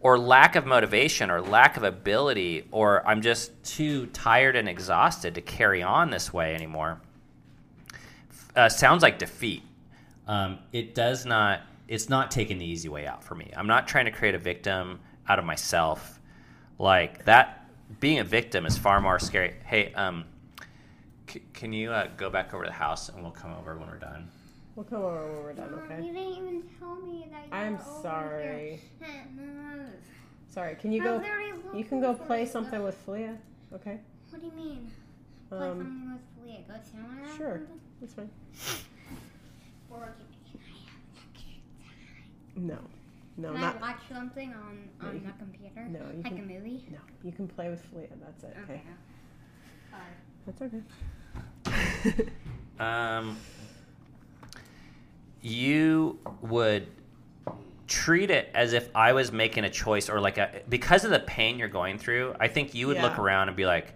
or 0.00 0.18
lack 0.18 0.54
of 0.54 0.66
motivation 0.66 1.30
or 1.30 1.40
lack 1.40 1.78
of 1.78 1.82
ability 1.82 2.66
or 2.70 3.06
I'm 3.06 3.22
just 3.22 3.50
too 3.64 4.06
tired 4.06 4.54
and 4.54 4.68
exhausted 4.68 5.34
to 5.36 5.40
carry 5.40 5.82
on 5.82 6.10
this 6.10 6.32
way 6.32 6.54
anymore 6.54 7.00
uh, 8.56 8.68
sounds 8.68 9.02
like 9.02 9.18
defeat. 9.18 9.62
Um, 10.26 10.58
it 10.72 10.94
does 10.94 11.26
not. 11.26 11.62
It's 11.86 12.08
not 12.08 12.30
taking 12.30 12.58
the 12.58 12.64
easy 12.64 12.88
way 12.88 13.06
out 13.06 13.22
for 13.22 13.34
me. 13.34 13.52
I'm 13.54 13.66
not 13.66 13.86
trying 13.86 14.06
to 14.06 14.10
create 14.10 14.34
a 14.34 14.38
victim 14.38 15.00
out 15.28 15.38
of 15.38 15.44
myself. 15.44 16.18
Like 16.78 17.24
that, 17.26 17.68
being 18.00 18.20
a 18.20 18.24
victim 18.24 18.64
is 18.64 18.78
far 18.78 19.00
more 19.00 19.18
scary. 19.18 19.54
Hey, 19.64 19.92
um, 19.92 20.24
c- 21.28 21.42
can 21.52 21.72
you 21.72 21.90
uh, 21.92 22.08
go 22.16 22.30
back 22.30 22.54
over 22.54 22.64
to 22.64 22.68
the 22.70 22.74
house 22.74 23.08
and 23.08 23.22
we'll 23.22 23.32
come 23.32 23.52
over 23.54 23.76
when 23.76 23.88
we're 23.88 23.98
done? 23.98 24.28
We'll 24.76 24.84
come 24.84 25.02
over 25.02 25.24
when 25.32 25.42
we're 25.44 25.52
done. 25.52 25.70
Mom, 25.70 25.80
Okay. 25.84 26.02
you 26.06 26.12
didn't 26.12 26.32
even 26.32 26.62
tell 26.78 26.96
me 26.96 27.26
that 27.30 27.46
you 27.46 27.52
I'm 27.52 27.76
were 27.76 28.02
sorry. 28.02 28.80
here. 29.00 29.86
Sorry. 30.50 30.74
Can 30.76 30.92
you 30.92 31.02
I 31.02 31.04
go? 31.04 31.22
You 31.76 31.84
can 31.84 32.00
go 32.00 32.14
play 32.14 32.42
it. 32.42 32.48
something 32.50 32.82
with 32.82 32.96
Filia. 32.98 33.36
Okay. 33.72 33.98
What 34.30 34.40
do 34.40 34.46
you 34.46 34.52
mean? 34.52 34.90
Play 35.48 35.58
Um. 35.68 35.78
something 35.78 36.12
with 36.12 36.46
Leah. 36.48 36.60
Go 36.68 36.74
somewhere? 36.90 37.24
or 37.32 37.36
Sure. 37.36 37.60
That's 38.00 38.14
fine. 38.14 38.30
Or 39.90 39.98
can, 40.00 40.26
can 40.50 40.60
I 40.60 40.90
have 40.90 41.00
extra 41.24 42.56
time? 42.56 42.66
No. 42.66 42.78
No. 43.36 43.52
Can 43.52 43.60
Not. 43.60 43.76
I 43.76 43.80
watch 43.80 44.00
something 44.12 44.54
on, 44.54 44.88
on 45.08 45.14
you 45.14 45.20
the 45.20 45.32
computer? 45.38 45.84
no, 45.88 45.98
you 46.16 46.22
like 46.22 46.34
can- 46.36 46.38
a 46.38 46.46
movie? 46.54 46.84
No. 46.90 46.98
You 47.24 47.32
can 47.32 47.48
play 47.48 47.68
with 47.70 47.80
Filia. 47.86 48.08
That's 48.20 48.44
it. 48.44 48.56
Okay. 48.64 48.74
Okay. 48.74 48.82
That's 50.46 50.62
okay. 50.62 50.82
Um, 52.80 53.36
you 55.42 56.18
would 56.40 56.88
treat 57.86 58.30
it 58.30 58.50
as 58.54 58.72
if 58.72 58.88
I 58.96 59.12
was 59.12 59.30
making 59.30 59.64
a 59.64 59.70
choice 59.70 60.08
or 60.08 60.20
like 60.20 60.38
a 60.38 60.62
because 60.68 61.04
of 61.04 61.10
the 61.10 61.20
pain 61.20 61.58
you're 61.58 61.68
going 61.68 61.98
through. 61.98 62.34
I 62.40 62.48
think 62.48 62.74
you 62.74 62.88
would 62.88 63.00
look 63.00 63.18
around 63.18 63.48
and 63.48 63.56
be 63.56 63.66
like, 63.66 63.94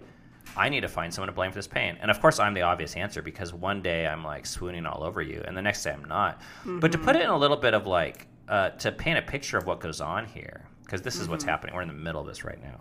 I 0.57 0.69
need 0.69 0.83
to 0.83 0.89
find 0.89 1.13
someone 1.13 1.29
to 1.29 1.33
blame 1.35 1.51
for 1.51 1.59
this 1.59 1.67
pain. 1.67 1.97
And 2.01 2.11
of 2.11 2.21
course, 2.21 2.39
I'm 2.39 2.55
the 2.55 2.63
obvious 2.63 2.97
answer 2.97 3.23
because 3.23 3.53
one 3.53 3.83
day 3.83 4.07
I'm 4.07 4.23
like 4.25 4.47
swooning 4.47 4.87
all 4.87 5.03
over 5.03 5.23
you, 5.23 5.43
and 5.47 5.57
the 5.57 5.63
next 5.63 5.83
day 5.83 5.91
I'm 5.91 6.05
not. 6.05 6.41
But 6.81 6.93
to 6.93 6.99
put 6.99 7.17
it 7.17 7.23
in 7.23 7.31
a 7.31 7.37
little 7.37 7.57
bit 7.57 7.75
of 7.75 7.87
like 7.87 8.27
uh, 8.49 8.71
to 8.71 8.93
paint 8.93 9.19
a 9.19 9.23
picture 9.23 9.59
of 9.59 9.67
what 9.67 9.81
goes 9.81 10.01
on 10.01 10.27
here, 10.27 10.67
because 10.85 11.03
this 11.03 11.19
is 11.19 11.29
what's 11.29 11.45
happening. 11.45 11.75
We're 11.75 11.83
in 11.83 11.89
the 11.89 11.95
middle 11.95 12.21
of 12.21 12.27
this 12.27 12.45
right 12.45 12.59
now. 12.63 12.81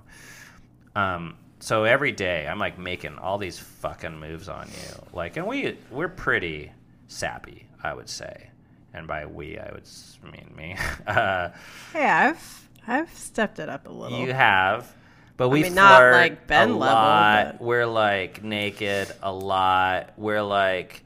Um, 0.96 1.38
so 1.60 1.84
every 1.84 2.12
day 2.12 2.48
I'm 2.48 2.60
like 2.60 2.78
making 2.78 3.18
all 3.18 3.38
these 3.38 3.60
fucking 3.60 4.20
moves 4.20 4.48
on 4.50 4.68
you, 4.68 5.04
like, 5.14 5.38
and 5.38 5.48
we 5.48 5.78
we're 5.92 6.08
pretty 6.08 6.72
sappy, 7.08 7.68
I 7.84 7.94
would 7.94 8.10
say, 8.10 8.50
and 8.94 9.08
by 9.08 9.26
we 9.26 9.58
I 9.58 9.72
would 9.72 9.88
mean 10.32 10.54
me. 10.56 10.76
uh, 11.08 11.50
Hey, 11.94 12.06
I've 12.06 12.70
I've 12.88 13.14
stepped 13.14 13.60
it 13.60 13.70
up 13.70 13.88
a 13.88 13.92
little. 13.92 14.20
you 14.20 14.32
have, 14.34 14.92
but 15.36 15.50
we 15.50 15.64
mean, 15.64 15.76
not 15.76 15.98
flirt 16.00 16.14
like 16.14 16.48
Ben 16.48 16.70
a 16.70 16.78
level, 16.78 16.96
lot. 16.96 17.46
but- 17.58 17.62
We're 17.62 17.86
like 17.86 18.44
naked 18.44 19.12
a 19.22 19.32
lot. 19.32 20.14
We're 20.18 20.42
like, 20.44 21.04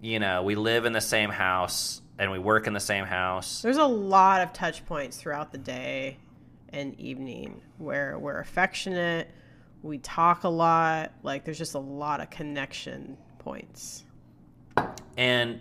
you 0.00 0.18
know, 0.18 0.42
we 0.42 0.54
live 0.56 0.84
in 0.84 0.92
the 0.92 1.00
same 1.00 1.30
house 1.30 2.00
and 2.18 2.30
we 2.32 2.38
work 2.38 2.66
in 2.66 2.72
the 2.72 2.80
same 2.80 3.04
house. 3.04 3.62
There's 3.62 3.76
a 3.78 3.84
lot 3.86 4.42
of 4.42 4.52
touch 4.52 4.84
points 4.86 5.16
throughout 5.16 5.52
the 5.52 5.58
day 5.58 6.18
and 6.70 6.98
evening 7.00 7.60
where 7.78 8.18
we're 8.18 8.38
affectionate, 8.40 9.28
We 9.82 9.98
talk 9.98 10.44
a 10.44 10.48
lot. 10.48 11.12
Like 11.22 11.44
there's 11.44 11.58
just 11.58 11.74
a 11.74 11.80
lot 11.80 12.20
of 12.20 12.30
connection 12.30 13.16
points. 13.38 14.04
and 15.16 15.60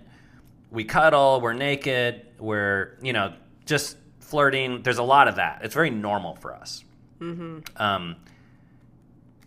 we 0.69 0.83
cuddle, 0.85 1.41
we're 1.41 1.53
naked, 1.53 2.25
we're, 2.39 2.97
you 3.01 3.13
know, 3.13 3.33
just 3.65 3.97
flirting. 4.19 4.81
There's 4.83 4.99
a 4.99 5.03
lot 5.03 5.27
of 5.27 5.35
that. 5.35 5.61
It's 5.63 5.73
very 5.73 5.89
normal 5.89 6.35
for 6.35 6.53
us. 6.53 6.83
Mm-hmm. 7.19 7.59
Um, 7.75 8.15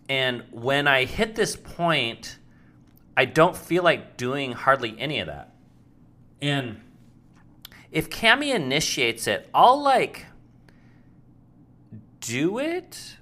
and 0.07 0.43
when 0.51 0.87
I 0.87 1.05
hit 1.05 1.35
this 1.35 1.55
point, 1.55 2.37
I 3.17 3.25
don't 3.25 3.57
feel 3.57 3.83
like 3.83 4.17
doing 4.17 4.51
hardly 4.51 4.95
any 4.99 5.19
of 5.19 5.27
that. 5.27 5.53
And 6.41 6.81
if 7.91 8.09
Kami 8.09 8.51
initiates 8.51 9.25
it, 9.25 9.49
I'll 9.53 9.81
like 9.81 10.25
do 12.19 12.59
it, 12.59 13.17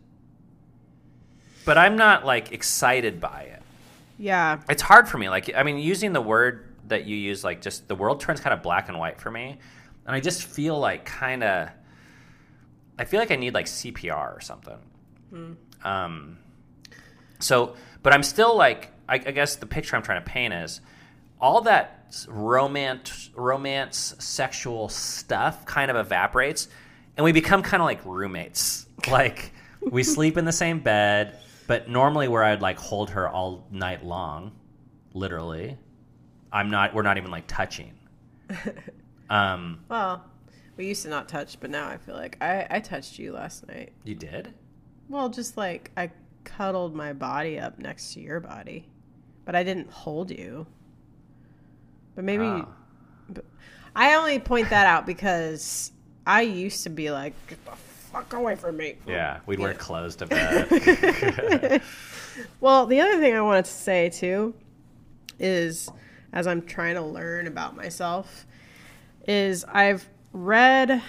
but 1.66 1.78
I'm 1.78 1.96
not 1.96 2.26
like 2.26 2.52
excited 2.52 3.20
by 3.20 3.42
it 3.54 3.62
Yeah. 4.18 4.60
it's 4.70 4.82
hard 4.82 5.08
for 5.08 5.18
me. 5.18 5.30
Like, 5.30 5.54
I 5.56 5.64
mean, 5.64 5.78
using 5.78 6.14
the 6.14 6.22
word 6.22 6.70
that 6.88 7.06
you 7.06 7.16
use, 7.16 7.44
like, 7.44 7.62
just 7.62 7.88
the 7.88 7.96
world 7.96 8.20
turns 8.20 8.40
kind 8.42 8.54
of 8.54 8.62
black 8.62 8.90
and 8.90 8.98
white 9.00 9.20
for 9.20 9.32
me, 9.32 9.58
and 10.06 10.16
I 10.16 10.20
just 10.20 10.44
feel 10.44 10.78
like 10.80 11.06
kind 11.06 11.44
of, 11.44 11.70
I 13.00 13.06
feel 13.06 13.20
like 13.20 13.32
I 13.32 13.36
need 13.38 13.54
like 13.54 13.66
CPR 13.68 14.36
or 14.38 14.42
something. 14.42 14.78
Um, 15.84 16.38
so, 17.40 17.76
but 18.04 18.14
I'm 18.14 18.24
still 18.24 18.56
like, 18.56 18.92
I, 19.10 19.16
I 19.16 19.32
guess 19.32 19.56
the 19.56 19.66
picture 19.66 19.96
I'm 19.96 20.04
trying 20.04 20.24
to 20.24 20.30
paint 20.30 20.54
is 20.54 20.80
all 21.42 21.62
that 21.62 22.16
romance, 22.28 23.32
romance, 23.36 24.16
sexual 24.20 24.90
stuff 24.90 25.66
kind 25.66 25.90
of 25.90 25.98
evaporates, 25.98 26.68
and 27.18 27.24
we 27.24 27.32
become 27.32 27.64
kind 27.64 27.82
of 27.82 27.86
like 27.86 28.04
roommates. 28.06 28.86
Like, 29.10 29.52
we 29.82 30.04
sleep 30.04 30.38
in 30.38 30.46
the 30.46 30.54
same 30.54 30.80
bed, 30.80 31.38
but 31.68 31.90
normally 31.90 32.28
where 32.28 32.44
I'd 32.44 32.62
like 32.62 32.78
hold 32.78 33.10
her 33.12 33.28
all 33.30 33.68
night 33.72 34.04
long, 34.06 34.52
literally, 35.14 35.78
I'm 36.52 36.70
not. 36.70 36.94
We're 36.94 37.02
not 37.04 37.18
even 37.18 37.32
like 37.32 37.46
touching. 37.48 37.94
Um, 39.30 39.80
Well, 39.90 40.24
we 40.78 40.86
used 40.86 41.04
to 41.04 41.10
not 41.10 41.28
touch, 41.28 41.60
but 41.60 41.70
now 41.72 41.88
I 41.88 41.98
feel 41.98 42.14
like 42.14 42.38
I, 42.42 42.68
I 42.70 42.80
touched 42.82 43.18
you 43.18 43.32
last 43.32 43.68
night. 43.68 43.94
you 44.04 44.14
did. 44.14 44.54
Well, 45.10 45.30
just 45.30 45.58
like 45.58 45.92
I 45.98 46.12
cuddled 46.44 46.94
my 46.94 47.14
body 47.14 47.58
up 47.58 47.80
next 47.80 48.14
to 48.14 48.20
your 48.20 48.40
body, 48.40 48.88
but 49.46 49.56
I 49.56 49.64
didn't 49.64 49.90
hold 49.90 50.30
you. 50.30 50.68
But 52.16 52.26
maybe 52.26 52.46
Ah. 52.46 52.68
but 53.30 53.46
I 53.96 54.16
only 54.16 54.38
point 54.40 54.70
that 54.70 54.86
out 54.86 55.06
because 55.08 55.92
I 56.28 56.42
used 56.42 56.84
to 56.84 56.90
be 56.90 57.10
like, 57.10 57.34
get 57.48 57.64
the 57.66 57.72
fuck 58.14 58.32
away 58.34 58.56
from 58.56 58.78
me. 58.78 58.96
Yeah, 59.06 59.40
we'd 59.46 59.60
wear 59.60 59.74
clothes 59.74 60.16
to 60.18 60.28
bed. 60.28 61.82
Well, 62.60 62.86
the 62.86 63.00
other 63.02 63.20
thing 63.20 63.36
I 63.36 63.42
wanted 63.42 63.66
to 63.66 63.72
say 63.72 64.10
too 64.10 64.56
is 65.40 65.90
as 66.32 66.48
I'm 66.48 66.64
trying 66.64 66.96
to 66.96 67.02
learn 67.02 67.48
about 67.48 67.76
myself 67.76 68.46
is 69.28 69.64
I've 69.66 70.08
read 70.32 71.02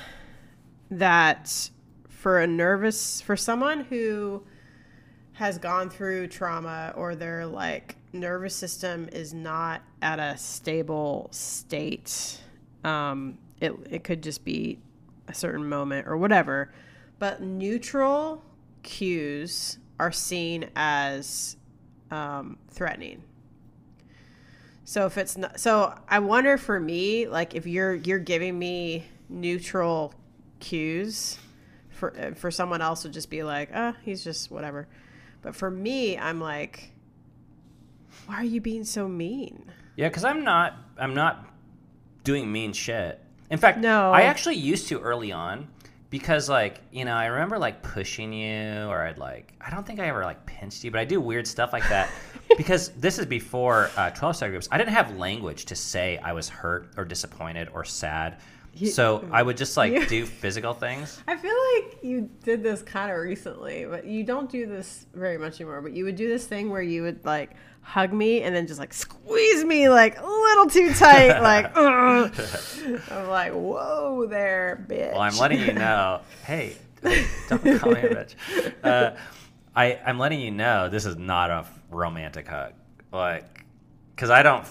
that 0.90 1.70
for 2.08 2.40
a 2.40 2.46
nervous 2.46 3.20
for 3.20 3.36
someone 3.36 3.84
who 3.84 4.42
has 5.32 5.58
gone 5.58 5.90
through 5.90 6.28
trauma 6.28 6.92
or 6.96 7.14
their 7.14 7.46
like 7.46 7.96
nervous 8.12 8.54
system 8.54 9.08
is 9.12 9.34
not 9.34 9.82
at 10.02 10.20
a 10.20 10.36
stable 10.36 11.28
state 11.32 12.40
um 12.84 13.36
it 13.60 13.72
it 13.90 14.04
could 14.04 14.22
just 14.22 14.44
be 14.44 14.78
a 15.26 15.34
certain 15.34 15.68
moment 15.68 16.06
or 16.06 16.16
whatever 16.16 16.72
but 17.24 17.40
neutral 17.40 18.44
cues 18.82 19.78
are 19.98 20.12
seen 20.12 20.68
as 20.76 21.56
um, 22.10 22.58
threatening 22.68 23.22
so 24.84 25.06
if 25.06 25.16
it's 25.16 25.38
not 25.38 25.58
so 25.58 25.98
i 26.06 26.18
wonder 26.18 26.58
for 26.58 26.78
me 26.78 27.26
like 27.26 27.54
if 27.54 27.66
you're 27.66 27.94
you're 27.94 28.18
giving 28.18 28.58
me 28.58 29.06
neutral 29.30 30.12
cues 30.60 31.38
for 31.88 32.14
uh, 32.18 32.34
for 32.34 32.50
someone 32.50 32.82
else 32.82 33.00
to 33.00 33.08
just 33.08 33.30
be 33.30 33.42
like 33.42 33.70
ah 33.72 33.94
he's 34.02 34.22
just 34.22 34.50
whatever 34.50 34.86
but 35.40 35.56
for 35.56 35.70
me 35.70 36.18
i'm 36.18 36.42
like 36.42 36.92
why 38.26 38.34
are 38.34 38.44
you 38.44 38.60
being 38.60 38.84
so 38.84 39.08
mean 39.08 39.64
Yeah, 39.96 40.08
because 40.08 40.24
I'm 40.24 40.44
not. 40.44 40.76
I'm 40.98 41.14
not 41.14 41.46
doing 42.22 42.52
mean 42.52 42.74
shit. 42.74 43.18
In 43.50 43.58
fact, 43.58 43.78
No. 43.78 44.12
I 44.12 44.22
actually 44.22 44.56
used 44.56 44.88
to 44.88 45.00
early 45.00 45.32
on 45.32 45.68
because, 46.14 46.48
like, 46.48 46.80
you 46.92 47.04
know, 47.04 47.16
I 47.16 47.26
remember 47.26 47.58
like 47.58 47.82
pushing 47.82 48.32
you, 48.32 48.84
or 48.86 49.02
I'd 49.02 49.18
like. 49.18 49.52
I 49.60 49.68
don't 49.68 49.84
think 49.84 49.98
I 49.98 50.06
ever 50.06 50.22
like 50.24 50.46
pinched 50.46 50.84
you, 50.84 50.92
but 50.92 51.00
I 51.00 51.04
do 51.04 51.20
weird 51.20 51.44
stuff 51.44 51.72
like 51.72 51.82
that 51.88 52.08
because 52.56 52.90
this 52.90 53.18
is 53.18 53.26
before 53.26 53.90
uh, 53.96 54.10
twelve 54.10 54.36
step 54.36 54.50
groups. 54.50 54.68
I 54.70 54.78
didn't 54.78 54.92
have 54.92 55.16
language 55.16 55.64
to 55.64 55.74
say 55.74 56.18
I 56.18 56.32
was 56.32 56.48
hurt 56.48 56.92
or 56.96 57.04
disappointed 57.04 57.68
or 57.74 57.84
sad, 57.84 58.36
so 58.92 59.28
I 59.32 59.42
would 59.42 59.56
just 59.56 59.76
like 59.76 59.92
you- 59.92 60.06
do 60.06 60.24
physical 60.24 60.72
things. 60.72 61.20
I 61.26 61.36
feel 61.36 61.56
like 61.74 61.98
you 62.04 62.30
did 62.44 62.62
this 62.62 62.80
kind 62.82 63.10
of 63.10 63.18
recently, 63.18 63.84
but 63.84 64.04
you 64.04 64.22
don't 64.22 64.48
do 64.48 64.66
this 64.66 65.06
very 65.14 65.36
much 65.36 65.60
anymore. 65.60 65.82
But 65.82 65.94
you 65.94 66.04
would 66.04 66.14
do 66.14 66.28
this 66.28 66.46
thing 66.46 66.70
where 66.70 66.80
you 66.82 67.02
would 67.02 67.24
like 67.24 67.56
hug 67.84 68.12
me 68.12 68.42
and 68.42 68.54
then 68.56 68.66
just 68.66 68.80
like 68.80 68.92
squeeze 68.92 69.64
me 69.64 69.88
like 69.88 70.18
a 70.18 70.26
little 70.26 70.66
too 70.66 70.92
tight, 70.94 71.40
like 71.40 71.66
"Ugh." 71.76 72.32
I'm 73.10 73.28
like, 73.28 73.52
whoa 73.52 74.26
there, 74.26 74.84
bitch. 74.88 75.12
Well, 75.12 75.20
I'm 75.20 75.36
letting 75.38 75.60
you 75.60 75.72
know. 75.72 76.20
Hey, 76.44 76.76
don't 77.48 77.62
call 77.78 77.92
me 77.92 78.00
a 78.00 78.08
bitch. 78.08 78.34
Uh, 78.82 79.16
I 79.76 79.98
I'm 80.04 80.18
letting 80.18 80.40
you 80.40 80.50
know 80.50 80.88
this 80.88 81.06
is 81.06 81.16
not 81.16 81.50
a 81.50 81.66
romantic 81.90 82.48
hug, 82.48 82.72
like, 83.12 83.64
because 84.14 84.30
I 84.30 84.42
don't. 84.42 84.66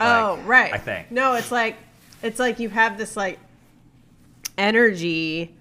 oh, 0.00 0.36
right. 0.38 0.72
I 0.72 0.78
think. 0.78 1.10
no, 1.10 1.34
it's 1.34 1.52
like 1.52 1.76
it's 2.22 2.38
like 2.38 2.58
you 2.58 2.68
have 2.68 2.98
this 2.98 3.16
like 3.16 3.38
energy 4.58 5.54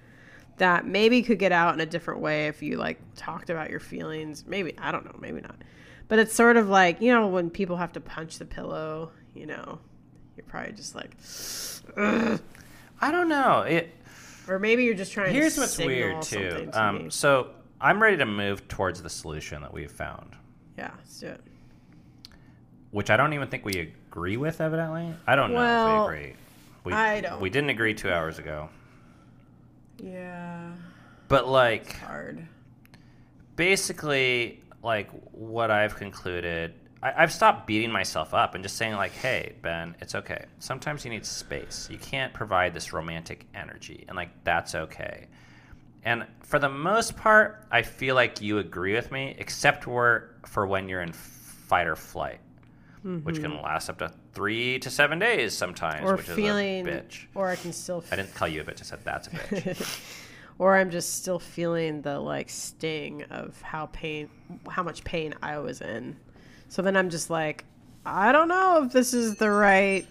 that 0.58 0.86
maybe 0.86 1.22
could 1.22 1.40
get 1.40 1.52
out 1.52 1.74
in 1.74 1.82
a 1.82 1.86
different 1.86 2.22
way 2.22 2.48
if 2.48 2.62
you 2.62 2.78
like 2.78 3.00
talked 3.16 3.50
about 3.50 3.70
your 3.70 3.80
feelings. 3.80 4.46
Maybe 4.48 4.74
I 4.78 4.92
don't 4.92 5.06
know, 5.06 5.16
maybe 5.20 5.42
not. 5.42 5.56
But 6.08 6.20
it's 6.20 6.34
sort 6.34 6.58
of 6.58 6.70
like, 6.70 7.02
you 7.02 7.12
know, 7.12 7.28
when 7.28 7.50
people 7.50 7.78
have 7.78 7.94
to 7.94 8.00
punch 8.00 8.38
the 8.38 8.46
pillow, 8.46 9.12
you 9.34 9.46
know, 9.48 9.80
you're 10.38 10.46
probably 10.46 10.74
just 10.74 10.94
like 10.96 11.16
"Ugh." 11.98 12.40
I 13.02 13.12
don't 13.12 13.28
know. 13.30 13.62
It. 13.62 13.94
or 14.48 14.60
maybe 14.60 14.84
you're 14.84 14.94
just 14.94 15.12
trying 15.12 15.34
Here's 15.34 15.56
to 15.56 15.62
what's 15.62 15.78
weird 15.78 16.22
too. 16.22 16.70
to 16.72 16.82
Um, 16.82 17.12
so 17.12 17.50
I'm 17.82 18.02
ready 18.02 18.18
to 18.18 18.26
move 18.26 18.68
towards 18.68 19.02
the 19.02 19.10
solution 19.10 19.62
that 19.64 19.74
we've 19.74 19.92
found, 19.92 20.36
Yeah, 20.78 20.92
let's 20.98 21.20
do 21.20 21.28
it. 21.28 21.42
which 22.92 23.10
I 23.10 23.18
don't 23.18 23.34
even 23.34 23.48
think 23.50 23.66
we 23.66 23.80
agree 23.80 24.38
with. 24.38 24.62
Evidently, 24.62 25.14
I 25.28 25.36
don't 25.36 25.52
know 25.52 25.58
Well, 25.58 26.06
if 26.06 26.12
we 26.12 26.18
agree. 26.18 26.36
We, 26.86 26.94
I 26.94 27.22
don't. 27.22 27.42
We 27.42 27.50
didn't 27.50 27.72
agree 27.72 27.94
two 27.96 28.12
hours 28.12 28.38
ago, 28.40 28.70
Yeah. 29.98 30.72
but 31.28 31.48
like. 31.48 31.94
Hard. 31.98 32.48
basically 33.56 34.62
like 34.86 35.10
what 35.32 35.72
I've 35.72 35.96
concluded. 35.96 36.74
I, 37.04 37.24
I've 37.24 37.34
stopped 37.34 37.68
beating 37.68 37.92
myself 37.92 38.34
up 38.34 38.56
and 38.56 38.64
just 38.64 38.78
saying 38.78 38.94
like, 38.94 39.12
"Hey, 39.12 39.56
Ben, 39.62 39.96
it's 40.00 40.16
okay. 40.16 40.46
Sometimes 40.60 41.04
you 41.04 41.12
need 41.12 41.26
space. 41.26 41.90
You 41.92 41.98
can't 41.98 42.34
provide 42.34 42.74
this 42.74 42.94
romantic 42.94 43.48
energy, 43.54 44.06
and 44.08 44.16
like 44.16 44.30
that's 44.46 44.76
okay." 44.76 45.28
And 46.04 46.26
for 46.42 46.60
the 46.60 46.70
most 46.70 47.18
part, 47.18 47.66
I 47.72 47.82
feel 47.82 48.14
like 48.14 48.40
you 48.40 48.60
agree 48.60 48.94
with 48.94 49.12
me, 49.12 49.36
except 49.40 49.84
for 49.84 50.36
for 50.46 50.68
when 50.68 50.88
you're 50.88 51.02
in 51.02 51.12
fight 51.12 51.88
or 51.88 51.96
flight, 51.96 52.40
which 53.24 53.42
can 53.42 53.52
mm-hmm. 53.52 53.64
last 53.64 53.90
up 53.90 53.98
to 53.98 54.12
three 54.34 54.78
to 54.80 54.90
seven 54.90 55.18
days 55.18 55.58
sometimes. 55.58 56.08
Or 56.08 56.16
which 56.16 56.28
feeling 56.28 56.88
is 56.88 56.96
a 56.96 57.02
bitch. 57.02 57.26
or 57.34 57.50
I 57.50 57.56
can 57.56 57.74
still 57.74 58.04
I 58.12 58.16
didn't 58.16 58.36
call 58.36 58.48
you 58.48 58.62
a 58.62 58.64
bitch. 58.64 58.82
I 58.82 58.84
said 58.84 59.00
that's 59.04 59.28
a 59.28 59.32
bitch. 59.32 60.22
or 60.60 60.78
I'm 60.78 60.90
just 60.92 61.16
still 61.16 61.40
feeling 61.40 62.02
the 62.02 62.20
like 62.20 62.50
sting 62.50 63.24
of 63.24 63.62
how 63.62 63.88
pain, 63.88 64.30
how 64.70 64.84
much 64.84 65.04
pain 65.04 65.34
I 65.42 65.60
was 65.60 65.82
in. 65.82 66.16
So 66.70 66.82
then 66.82 66.96
I'm 66.98 67.10
just 67.10 67.30
like, 67.30 67.66
I 68.06 68.32
don't 68.32 68.48
know 68.48 68.84
if 68.84 68.92
this 68.94 69.14
is 69.14 69.36
the 69.36 69.50
right. 69.50 70.06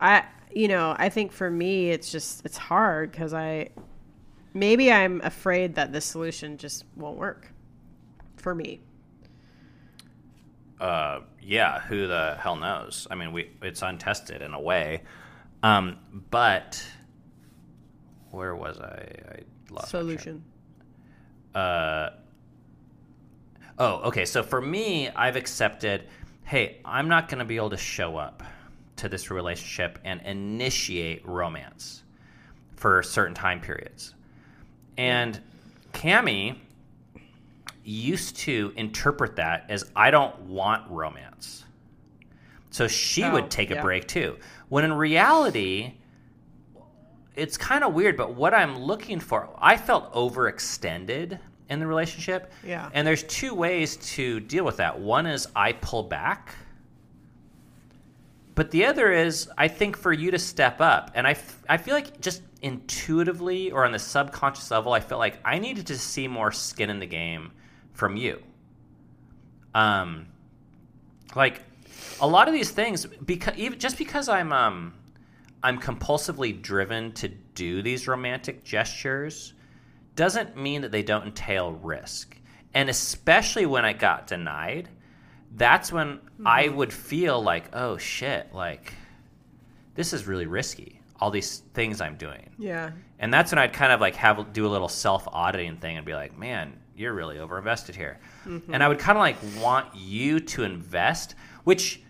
I, 0.00 0.24
you 0.54 0.68
know, 0.68 0.94
I 0.98 1.08
think 1.08 1.32
for 1.32 1.50
me, 1.50 1.90
it's 1.90 2.10
just 2.12 2.44
it's 2.44 2.56
hard 2.56 3.10
because 3.12 3.34
I, 3.34 3.70
maybe 4.54 4.92
I'm 4.92 5.20
afraid 5.22 5.76
that 5.76 5.92
this 5.92 6.04
solution 6.04 6.58
just 6.58 6.84
won't 6.96 7.18
work, 7.18 7.52
for 8.36 8.54
me. 8.54 8.80
uh, 10.80 11.20
yeah, 11.40 11.80
who 11.80 12.06
the 12.08 12.36
hell 12.40 12.56
knows? 12.56 13.06
I 13.10 13.14
mean, 13.14 13.32
we 13.32 13.50
it's 13.62 13.82
untested 13.82 14.42
in 14.42 14.52
a 14.52 14.60
way, 14.60 15.02
um, 15.62 15.98
but 16.30 16.84
where 18.32 18.56
was 18.56 18.80
I? 18.80 19.06
I 19.30 19.38
lost. 19.70 19.90
Solution. 19.90 20.42
Uh, 21.54 22.10
oh, 23.78 23.96
okay. 24.08 24.24
So 24.24 24.42
for 24.42 24.60
me, 24.60 25.08
I've 25.10 25.36
accepted. 25.36 26.08
Hey, 26.44 26.78
I'm 26.84 27.08
not 27.08 27.28
going 27.28 27.38
to 27.38 27.44
be 27.44 27.56
able 27.56 27.70
to 27.70 27.76
show 27.76 28.16
up 28.16 28.42
to 28.96 29.08
this 29.08 29.30
relationship 29.30 29.98
and 30.04 30.20
initiate 30.22 31.26
romance 31.26 32.02
for 32.76 33.02
certain 33.02 33.34
time 33.34 33.60
periods. 33.60 34.14
And 34.98 35.40
Kami, 35.92 36.60
used 37.84 38.36
to 38.36 38.72
interpret 38.76 39.36
that 39.36 39.66
as 39.68 39.90
I 39.96 40.10
don't 40.10 40.38
want 40.42 40.88
romance. 40.90 41.64
So 42.70 42.88
she 42.88 43.24
Oh, 43.24 43.32
would 43.32 43.50
take 43.50 43.70
a 43.70 43.80
break 43.82 44.08
too. 44.08 44.38
When 44.68 44.84
in 44.84 44.92
reality, 44.92 45.94
it's 47.34 47.56
kind 47.56 47.84
of 47.84 47.94
weird, 47.94 48.16
but 48.16 48.34
what 48.34 48.54
I'm 48.54 48.78
looking 48.78 49.20
for, 49.20 49.48
I 49.58 49.76
felt 49.76 50.12
overextended 50.12 51.38
in 51.68 51.78
the 51.78 51.86
relationship. 51.86 52.52
Yeah. 52.64 52.90
And 52.92 53.06
there's 53.06 53.22
two 53.24 53.54
ways 53.54 53.96
to 54.14 54.40
deal 54.40 54.64
with 54.64 54.76
that. 54.76 54.98
One 54.98 55.26
is 55.26 55.48
I 55.56 55.72
pull 55.72 56.02
back. 56.02 56.54
But 58.54 58.70
the 58.70 58.84
other 58.84 59.10
is, 59.10 59.48
I 59.56 59.68
think, 59.68 59.96
for 59.96 60.12
you 60.12 60.30
to 60.30 60.38
step 60.38 60.80
up. 60.82 61.10
And 61.14 61.26
I, 61.26 61.30
f- 61.30 61.62
I 61.70 61.78
feel 61.78 61.94
like 61.94 62.20
just 62.20 62.42
intuitively 62.60 63.70
or 63.70 63.86
on 63.86 63.92
the 63.92 63.98
subconscious 63.98 64.70
level, 64.70 64.92
I 64.92 65.00
felt 65.00 65.18
like 65.18 65.38
I 65.42 65.58
needed 65.58 65.86
to 65.86 65.98
see 65.98 66.28
more 66.28 66.52
skin 66.52 66.90
in 66.90 67.00
the 67.00 67.06
game 67.06 67.52
from 67.94 68.16
you. 68.16 68.42
Um, 69.74 70.26
like 71.34 71.62
a 72.20 72.26
lot 72.26 72.46
of 72.46 72.52
these 72.52 72.70
things, 72.70 73.06
because 73.06 73.56
even 73.56 73.78
just 73.78 73.96
because 73.96 74.28
I'm 74.28 74.52
um, 74.52 74.92
I'm 75.62 75.78
compulsively 75.78 76.60
driven 76.60 77.12
to 77.12 77.28
do 77.28 77.82
these 77.82 78.08
romantic 78.08 78.64
gestures, 78.64 79.54
doesn't 80.16 80.56
mean 80.56 80.82
that 80.82 80.90
they 80.90 81.02
don't 81.02 81.26
entail 81.26 81.72
risk. 81.72 82.36
And 82.74 82.88
especially 82.88 83.66
when 83.66 83.84
I 83.84 83.92
got 83.92 84.26
denied, 84.26 84.88
that's 85.54 85.92
when 85.92 86.20
I 86.44 86.66
mm-hmm. 86.66 86.76
would 86.76 86.92
feel 86.92 87.42
like, 87.42 87.74
oh 87.74 87.98
shit, 87.98 88.52
like 88.52 88.92
this 89.94 90.12
is 90.12 90.26
really 90.26 90.46
risky. 90.46 91.00
All 91.20 91.30
these 91.30 91.58
things 91.74 92.00
I'm 92.00 92.16
doing. 92.16 92.50
Yeah. 92.58 92.90
And 93.18 93.32
that's 93.32 93.52
when 93.52 93.58
I'd 93.58 93.72
kind 93.72 93.92
of 93.92 94.00
like 94.00 94.16
have 94.16 94.52
do 94.52 94.66
a 94.66 94.70
little 94.70 94.88
self 94.88 95.28
auditing 95.28 95.76
thing 95.76 95.96
and 95.96 96.04
be 96.04 96.14
like, 96.14 96.36
man, 96.36 96.78
you're 96.96 97.12
really 97.12 97.38
over 97.38 97.58
invested 97.58 97.94
here. 97.94 98.18
Mm-hmm. 98.44 98.74
And 98.74 98.82
I 98.82 98.88
would 98.88 98.98
kind 98.98 99.16
of 99.16 99.20
like 99.20 99.36
want 99.62 99.94
you 99.94 100.40
to 100.40 100.64
invest, 100.64 101.36
which 101.64 102.02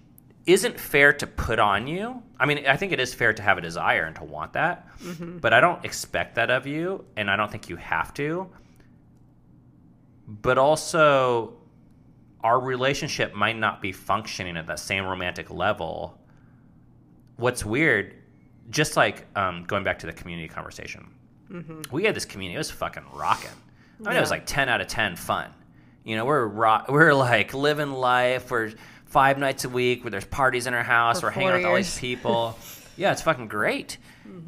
isn't 0.47 0.79
fair 0.79 1.13
to 1.13 1.27
put 1.27 1.59
on 1.59 1.87
you. 1.87 2.23
I 2.39 2.47
mean, 2.47 2.67
I 2.67 2.77
think 2.77 2.93
it 2.93 2.99
is 3.01 3.15
fair 3.15 3.33
to 3.33 3.43
have 3.43 3.59
a 3.59 3.61
desire 3.61 4.05
and 4.05 4.17
to 4.17 4.25
want 4.25 4.55
that, 4.55 4.89
but 5.41 5.53
I 5.53 5.61
don't 5.61 5.85
expect 5.85 6.35
that 6.35 6.51
of 6.51 6.67
you, 6.67 7.05
and 7.17 7.31
I 7.31 7.37
don't 7.37 7.51
think 7.51 7.69
you 7.69 7.77
have 7.77 8.13
to. 8.15 8.49
But 10.27 10.59
also, 10.59 11.55
our 12.43 12.59
relationship 12.61 13.35
might 13.35 13.57
not 13.59 13.81
be 13.81 13.93
functioning 13.93 14.57
at 14.57 14.67
that 14.67 14.79
same 14.79 15.05
romantic 15.05 15.51
level. 15.51 16.19
What's 17.37 17.65
weird, 17.65 18.15
just 18.71 18.97
like 18.97 19.27
um, 19.37 19.65
going 19.65 19.85
back 19.85 19.99
to 20.01 20.07
the 20.07 20.13
community 20.13 20.49
conversation, 20.49 21.09
we 21.93 22.05
had 22.05 22.15
this 22.17 22.25
community. 22.25 22.55
It 22.55 22.59
was 22.59 22.71
fucking 22.71 23.05
rocking. 23.13 23.51
I 24.01 24.09
mean, 24.09 24.17
it 24.17 24.21
was 24.21 24.31
like 24.31 24.47
ten 24.47 24.69
out 24.69 24.81
of 24.81 24.87
ten 24.89 25.17
fun. 25.17 25.51
You 26.03 26.17
know, 26.17 26.25
we're 26.25 26.47
ro- 26.47 26.83
we're 26.89 27.15
like 27.15 27.55
living 27.55 27.93
life. 27.93 28.51
We're 28.51 28.73
five 29.13 29.39
nights 29.39 29.65
a 29.65 29.69
week 29.69 30.03
where 30.05 30.11
there's 30.11 30.25
parties 30.25 30.67
in 30.67 30.75
our 30.75 30.83
house. 30.83 31.21
For 31.21 31.27
we're 31.27 31.31
hanging 31.33 31.49
out 31.51 31.55
with 31.59 31.65
all 31.67 31.77
these 31.77 31.99
people. 32.09 32.59
yeah, 32.97 33.13
it's 33.13 33.23
fucking 33.23 33.49
great. 33.49 33.99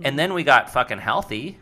And 0.03 0.19
then 0.19 0.33
we 0.35 0.43
got 0.45 0.71
fucking 0.73 0.99
healthy 0.99 1.59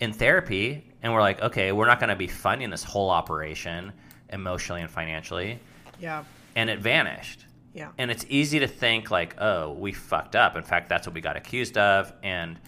in 0.00 0.12
therapy, 0.12 0.84
and 1.02 1.12
we're 1.12 1.20
like, 1.20 1.40
okay, 1.40 1.72
we're 1.72 1.86
not 1.86 1.98
going 2.00 2.10
to 2.10 2.16
be 2.16 2.26
funding 2.26 2.70
this 2.70 2.82
whole 2.84 3.08
operation 3.08 3.92
emotionally 4.30 4.82
and 4.82 4.90
financially, 4.90 5.58
Yeah. 6.00 6.24
and 6.56 6.68
it 6.68 6.80
vanished. 6.80 7.46
Yeah. 7.72 7.90
And 7.98 8.10
it's 8.10 8.26
easy 8.28 8.58
to 8.58 8.66
think 8.66 9.10
like, 9.10 9.34
oh, 9.40 9.72
we 9.72 9.92
fucked 9.92 10.36
up. 10.36 10.56
In 10.56 10.62
fact, 10.62 10.88
that's 10.88 11.06
what 11.06 11.14
we 11.14 11.20
got 11.22 11.36
accused 11.36 11.78
of, 11.78 12.12
and 12.22 12.58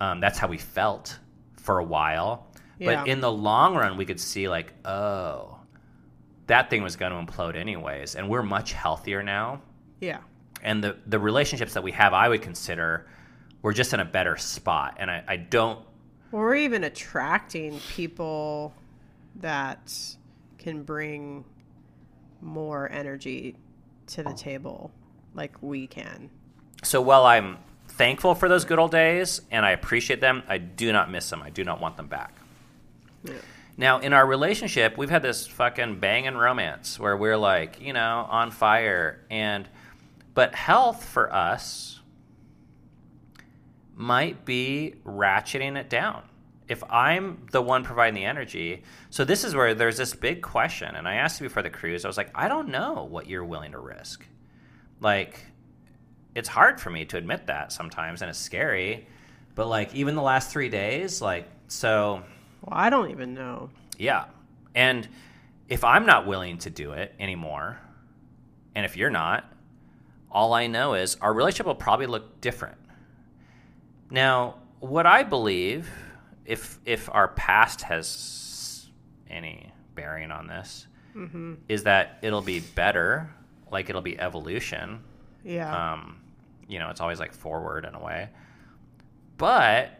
um, 0.00 0.20
that's 0.20 0.38
how 0.38 0.46
we 0.48 0.56
felt 0.58 1.18
for 1.56 1.78
a 1.78 1.84
while. 1.84 2.46
Yeah. 2.78 2.94
But 3.02 3.08
in 3.08 3.20
the 3.20 3.30
long 3.30 3.74
run, 3.74 3.96
we 3.96 4.04
could 4.06 4.20
see 4.20 4.48
like, 4.48 4.72
oh, 4.86 5.51
that 6.46 6.70
thing 6.70 6.82
was 6.82 6.96
going 6.96 7.12
to 7.12 7.32
implode 7.32 7.56
anyways, 7.56 8.16
and 8.16 8.28
we're 8.28 8.42
much 8.42 8.72
healthier 8.72 9.22
now. 9.22 9.62
Yeah. 10.00 10.18
And 10.62 10.82
the 10.82 10.96
the 11.06 11.18
relationships 11.18 11.74
that 11.74 11.82
we 11.82 11.92
have, 11.92 12.12
I 12.12 12.28
would 12.28 12.42
consider, 12.42 13.06
we're 13.62 13.72
just 13.72 13.92
in 13.92 14.00
a 14.00 14.04
better 14.04 14.36
spot. 14.36 14.96
And 14.98 15.10
I, 15.10 15.24
I 15.26 15.36
don't. 15.36 15.80
We're 16.30 16.56
even 16.56 16.84
attracting 16.84 17.78
people 17.90 18.74
that 19.36 19.94
can 20.58 20.82
bring 20.82 21.44
more 22.40 22.90
energy 22.90 23.56
to 24.08 24.22
the 24.22 24.32
table 24.32 24.90
like 25.34 25.62
we 25.62 25.86
can. 25.86 26.30
So 26.82 27.00
while 27.00 27.24
I'm 27.24 27.58
thankful 27.88 28.34
for 28.34 28.48
those 28.48 28.64
good 28.64 28.78
old 28.78 28.90
days 28.90 29.42
and 29.50 29.64
I 29.64 29.70
appreciate 29.70 30.20
them, 30.20 30.42
I 30.48 30.58
do 30.58 30.92
not 30.92 31.10
miss 31.10 31.28
them. 31.30 31.42
I 31.42 31.50
do 31.50 31.64
not 31.64 31.80
want 31.80 31.96
them 31.96 32.08
back. 32.08 32.34
Yeah. 33.24 33.34
Now, 33.76 34.00
in 34.00 34.12
our 34.12 34.26
relationship, 34.26 34.98
we've 34.98 35.10
had 35.10 35.22
this 35.22 35.46
fucking 35.46 35.98
banging 35.98 36.36
romance 36.36 36.98
where 36.98 37.16
we're 37.16 37.38
like, 37.38 37.80
you 37.80 37.92
know, 37.92 38.26
on 38.30 38.50
fire. 38.50 39.24
And, 39.30 39.68
but 40.34 40.54
health 40.54 41.04
for 41.04 41.32
us 41.32 42.00
might 43.94 44.44
be 44.44 44.96
ratcheting 45.04 45.76
it 45.76 45.88
down. 45.88 46.22
If 46.68 46.82
I'm 46.90 47.46
the 47.50 47.62
one 47.62 47.82
providing 47.82 48.14
the 48.14 48.24
energy, 48.24 48.84
so 49.10 49.24
this 49.24 49.42
is 49.44 49.54
where 49.54 49.74
there's 49.74 49.96
this 49.96 50.14
big 50.14 50.42
question. 50.42 50.94
And 50.94 51.08
I 51.08 51.14
asked 51.14 51.40
you 51.40 51.48
before 51.48 51.62
the 51.62 51.70
cruise, 51.70 52.04
I 52.04 52.08
was 52.08 52.16
like, 52.16 52.30
I 52.34 52.48
don't 52.48 52.68
know 52.68 53.06
what 53.10 53.26
you're 53.26 53.44
willing 53.44 53.72
to 53.72 53.78
risk. 53.78 54.24
Like, 55.00 55.40
it's 56.34 56.48
hard 56.48 56.80
for 56.80 56.90
me 56.90 57.04
to 57.06 57.16
admit 57.16 57.46
that 57.46 57.72
sometimes, 57.72 58.22
and 58.22 58.28
it's 58.28 58.38
scary. 58.38 59.06
But, 59.54 59.66
like, 59.66 59.94
even 59.94 60.14
the 60.14 60.22
last 60.22 60.50
three 60.50 60.68
days, 60.68 61.20
like, 61.20 61.48
so 61.68 62.22
Well, 62.62 62.78
I 62.78 62.90
don't 62.90 63.10
even 63.10 63.34
know. 63.34 63.70
yeah. 63.98 64.24
And 64.74 65.06
if 65.68 65.84
I'm 65.84 66.06
not 66.06 66.26
willing 66.26 66.56
to 66.58 66.70
do 66.70 66.92
it 66.92 67.14
anymore, 67.20 67.78
and 68.74 68.86
if 68.86 68.96
you're 68.96 69.10
not, 69.10 69.44
all 70.30 70.54
I 70.54 70.66
know 70.66 70.94
is 70.94 71.16
our 71.20 71.32
relationship 71.34 71.66
will 71.66 71.74
probably 71.74 72.06
look 72.06 72.40
different. 72.40 72.78
Now, 74.10 74.56
what 74.80 75.04
I 75.06 75.22
believe, 75.24 75.90
if 76.46 76.78
if 76.86 77.08
our 77.12 77.28
past 77.28 77.82
has 77.82 78.88
any 79.28 79.70
bearing 79.94 80.30
on 80.30 80.46
this, 80.46 80.86
is 81.68 81.82
that 81.84 82.18
it'll 82.22 82.40
be 82.40 82.60
better, 82.60 83.28
like 83.70 83.90
it'll 83.90 84.00
be 84.00 84.18
evolution. 84.18 85.02
Yeah. 85.44 85.92
Um, 85.92 86.16
you 86.66 86.78
know, 86.78 86.88
it's 86.88 87.00
always 87.02 87.20
like 87.20 87.32
forward 87.34 87.84
in 87.84 87.94
a 87.94 88.02
way. 88.02 88.30
But 89.36 89.98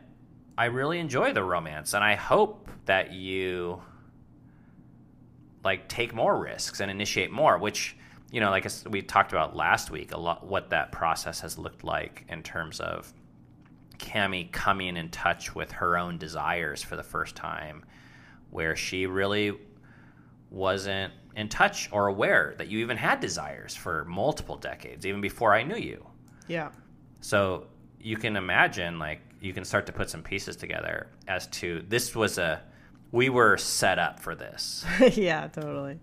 I 0.57 0.67
really 0.67 0.99
enjoy 0.99 1.33
the 1.33 1.43
romance, 1.43 1.95
and 1.95 2.05
I 2.05 2.15
hope 2.15 2.69
that 2.85 3.13
you 3.13 3.83
like 5.65 5.89
take 5.89 6.15
more 6.15 6.39
risks 6.39 6.81
and 6.81 6.91
initiate 6.91 7.31
more. 7.31 7.59
Which 7.59 7.97
you 8.31 8.41
know, 8.41 8.51
like 8.51 8.67
we 8.89 9.03
talked 9.03 9.33
about 9.33 9.55
last 9.55 9.91
week, 9.91 10.13
a 10.13 10.19
lot 10.19 10.47
what 10.47 10.71
that 10.71 10.93
process 10.93 11.41
has 11.41 11.59
looked 11.59 11.85
like 11.85 12.25
in 12.29 12.43
terms 12.43 12.81
of 12.81 13.13
Kami 13.99 14.45
coming 14.45 14.97
in 14.97 15.11
touch 15.11 15.55
with 15.55 15.71
her 15.73 15.97
own 15.97 16.19
desires 16.19 16.83
for 16.83 16.97
the 16.97 17.03
first 17.03 17.37
time, 17.37 17.85
where 18.51 18.75
she 18.75 19.07
really 19.07 19.53
wasn't 20.51 21.13
in 21.35 21.49
touch 21.49 21.89
or 21.93 22.09
aware 22.09 22.55
that 22.59 22.69
you 22.69 22.81
even 22.81 22.97
had 22.97 23.21
desires 23.21 23.75
for 23.75 24.05
multiple 24.05 24.57
decades, 24.57 25.07
even 25.07 25.21
before 25.21 25.55
I 25.55 25.63
knew 25.63 25.77
you. 25.77 26.07
yeah. 26.47 26.71
So 27.21 27.69
you 28.01 28.17
can 28.17 28.37
imagine, 28.37 28.99
like, 28.99 29.21
you 29.43 29.53
can 29.53 29.65
start 29.65 29.87
to 29.87 29.93
put 29.93 30.09
some 30.09 30.23
pieces 30.23 30.57
together 30.57 31.09
as 31.29 31.47
to 31.49 31.85
this 31.89 32.15
was 32.15 32.39
a, 32.39 32.63
we 33.11 33.29
were 33.29 33.57
set 33.59 33.99
up 33.99 34.21
for 34.21 34.35
this. 34.35 34.85
yeah, 35.15 35.49
totally. 35.49 35.99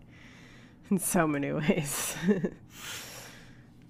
In 0.91 0.99
so 0.99 1.27
many 1.27 1.51
ways. 1.51 2.15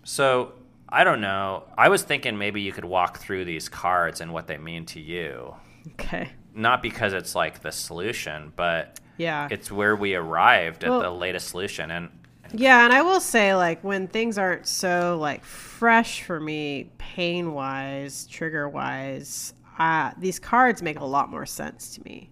So 0.03 0.53
I 0.87 1.03
don't 1.03 1.21
know. 1.21 1.65
I 1.77 1.89
was 1.89 2.01
thinking 2.03 2.37
maybe 2.37 2.61
you 2.61 2.71
could 2.71 2.85
walk 2.85 3.19
through 3.19 3.45
these 3.45 3.69
cards 3.69 4.21
and 4.21 4.33
what 4.33 4.47
they 4.47 4.57
mean 4.57 4.85
to 4.87 4.99
you. 4.99 5.53
okay. 5.91 6.31
Not 6.55 6.81
because 6.81 7.13
it's 7.13 7.35
like 7.35 7.61
the 7.61 7.71
solution, 7.71 8.51
but 8.55 8.99
Yeah. 9.17 9.47
it's 9.51 9.71
where 9.71 9.95
we 9.95 10.15
arrived 10.15 10.83
at 10.83 10.89
Well- 10.89 11.01
the 11.01 11.11
latest 11.11 11.49
solution. 11.49 11.91
And 11.91 12.09
Yeah, 12.53 12.83
and 12.83 12.93
I 12.93 13.01
will 13.01 13.19
say, 13.19 13.53
like, 13.55 13.83
when 13.83 14.07
things 14.07 14.37
aren't 14.37 14.67
so 14.67 15.17
like 15.19 15.43
fresh 15.43 16.23
for 16.23 16.39
me, 16.39 16.91
pain 16.97 17.53
wise, 17.53 18.25
trigger 18.25 18.67
wise, 18.67 19.53
uh, 19.77 20.11
these 20.17 20.39
cards 20.39 20.81
make 20.81 20.99
a 20.99 21.05
lot 21.05 21.29
more 21.29 21.45
sense 21.45 21.95
to 21.95 22.03
me. 22.03 22.29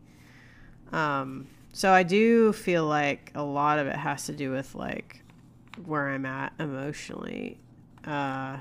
Um, 0.92 1.48
so 1.72 1.92
I 1.92 2.04
do 2.04 2.54
feel 2.54 2.86
like 2.86 3.32
a 3.36 3.44
lot 3.44 3.80
of 3.80 3.88
it 3.88 3.96
has 3.96 4.26
to 4.26 4.34
do 4.34 4.52
with 4.52 4.74
like 4.76 5.24
where 5.86 6.10
I'm 6.10 6.26
at 6.26 6.54
emotionally, 6.60 7.60
uh, 8.06 8.58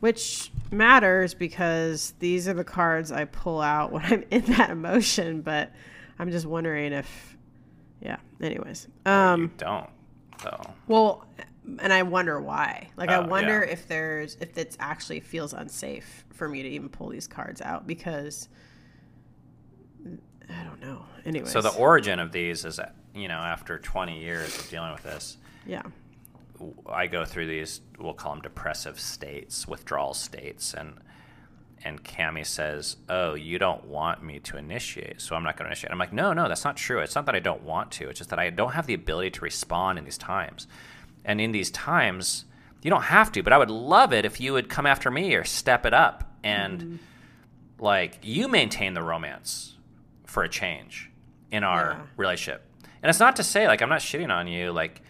which 0.00 0.52
matters 0.70 1.34
because 1.34 2.14
these 2.20 2.46
are 2.46 2.54
the 2.54 2.64
cards 2.64 3.10
I 3.10 3.24
pull 3.24 3.60
out 3.60 3.92
when 3.92 4.04
I'm 4.12 4.24
in 4.30 4.44
that 4.52 4.70
emotion. 4.70 5.42
But 5.42 5.72
I'm 6.18 6.30
just 6.30 6.46
wondering 6.46 6.92
if, 6.92 7.36
yeah. 8.00 8.18
Anyways, 8.40 8.86
um, 9.04 9.42
you 9.42 9.50
don't. 9.56 9.90
So 10.42 10.74
well, 10.86 11.26
and 11.80 11.92
I 11.92 12.02
wonder 12.02 12.40
why. 12.40 12.88
Like, 12.96 13.10
I 13.10 13.16
Oh, 13.16 13.26
wonder 13.26 13.64
yeah. 13.64 13.72
if 13.72 13.88
there's 13.88 14.36
if 14.40 14.56
it 14.58 14.76
actually 14.78 15.20
feels 15.20 15.52
unsafe 15.52 16.24
for 16.32 16.48
me 16.48 16.62
to 16.62 16.68
even 16.68 16.88
pull 16.88 17.08
these 17.08 17.26
cards 17.26 17.60
out 17.62 17.86
because 17.86 18.48
I 20.48 20.62
don't 20.64 20.80
know. 20.80 21.04
Anyway, 21.24 21.48
So 21.48 21.60
the 21.60 21.74
origin 21.74 22.20
of 22.20 22.30
these 22.30 22.64
is, 22.64 22.78
you 23.14 23.26
know, 23.28 23.34
after 23.38 23.78
20 23.78 24.20
years 24.20 24.56
of 24.58 24.68
dealing 24.70 24.92
with 24.92 25.02
this, 25.02 25.38
Yeah. 25.66 25.82
I 26.88 27.06
go 27.08 27.24
through 27.24 27.48
these, 27.48 27.80
we'll 27.98 28.14
call 28.14 28.32
them 28.34 28.42
depressive 28.42 28.98
states, 29.00 29.66
withdrawal 29.66 30.14
states, 30.14 30.72
and 30.72 31.00
and 31.84 32.02
Kami 32.04 32.44
says, 32.44 32.96
"Oh, 33.08 33.34
you 33.34 33.58
don't 33.58 33.84
want 33.86 34.22
me 34.22 34.38
to 34.40 34.56
initiate, 34.56 35.20
so 35.20 35.36
I'm 35.36 35.42
not 35.44 35.56
going 35.56 35.66
to 35.66 35.70
initiate." 35.70 35.92
I'm 35.92 35.98
like, 35.98 36.12
"No, 36.12 36.32
no, 36.32 36.48
that's 36.48 36.64
not 36.64 36.76
true. 36.76 37.00
It's 37.00 37.14
not 37.14 37.26
that 37.26 37.34
I 37.34 37.40
don't 37.40 37.62
want 37.62 37.90
to. 37.92 38.08
It's 38.08 38.18
just 38.18 38.30
that 38.30 38.38
I 38.38 38.50
don't 38.50 38.72
have 38.72 38.86
the 38.86 38.94
ability 38.94 39.30
to 39.32 39.40
respond 39.40 39.98
in 39.98 40.04
these 40.04 40.18
times, 40.18 40.66
and 41.24 41.40
in 41.40 41.52
these 41.52 41.70
times, 41.70 42.44
you 42.82 42.90
don't 42.90 43.04
have 43.04 43.30
to. 43.32 43.42
But 43.42 43.52
I 43.52 43.58
would 43.58 43.70
love 43.70 44.12
it 44.12 44.24
if 44.24 44.40
you 44.40 44.52
would 44.52 44.68
come 44.68 44.86
after 44.86 45.10
me 45.10 45.34
or 45.34 45.44
step 45.44 45.86
it 45.86 45.94
up 45.94 46.30
and 46.42 46.80
mm-hmm. 46.80 46.96
like 47.78 48.18
you 48.22 48.48
maintain 48.48 48.94
the 48.94 49.02
romance 49.02 49.74
for 50.24 50.42
a 50.42 50.48
change 50.48 51.10
in 51.50 51.64
our 51.64 51.90
Yeah. 51.90 52.02
relationship. 52.16 52.62
And 53.02 53.10
it's 53.10 53.20
not 53.20 53.36
to 53.36 53.44
say 53.44 53.66
like 53.68 53.82
I'm 53.82 53.88
not 53.88 54.00
shitting 54.00 54.30
on 54.30 54.48
you, 54.48 54.72
like." 54.72 55.02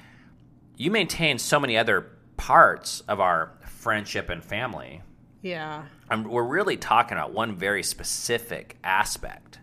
you 0.76 0.90
maintain 0.90 1.38
so 1.38 1.58
many 1.58 1.76
other 1.76 2.06
parts 2.36 3.00
of 3.08 3.20
our 3.20 3.52
friendship 3.66 4.28
and 4.28 4.44
family. 4.44 5.02
Yeah. 5.46 5.84
I'm, 6.10 6.24
we're 6.24 6.44
really 6.44 6.76
talking 6.76 7.16
about 7.16 7.32
one 7.32 7.54
very 7.54 7.82
specific 7.82 8.76
aspect 8.82 9.58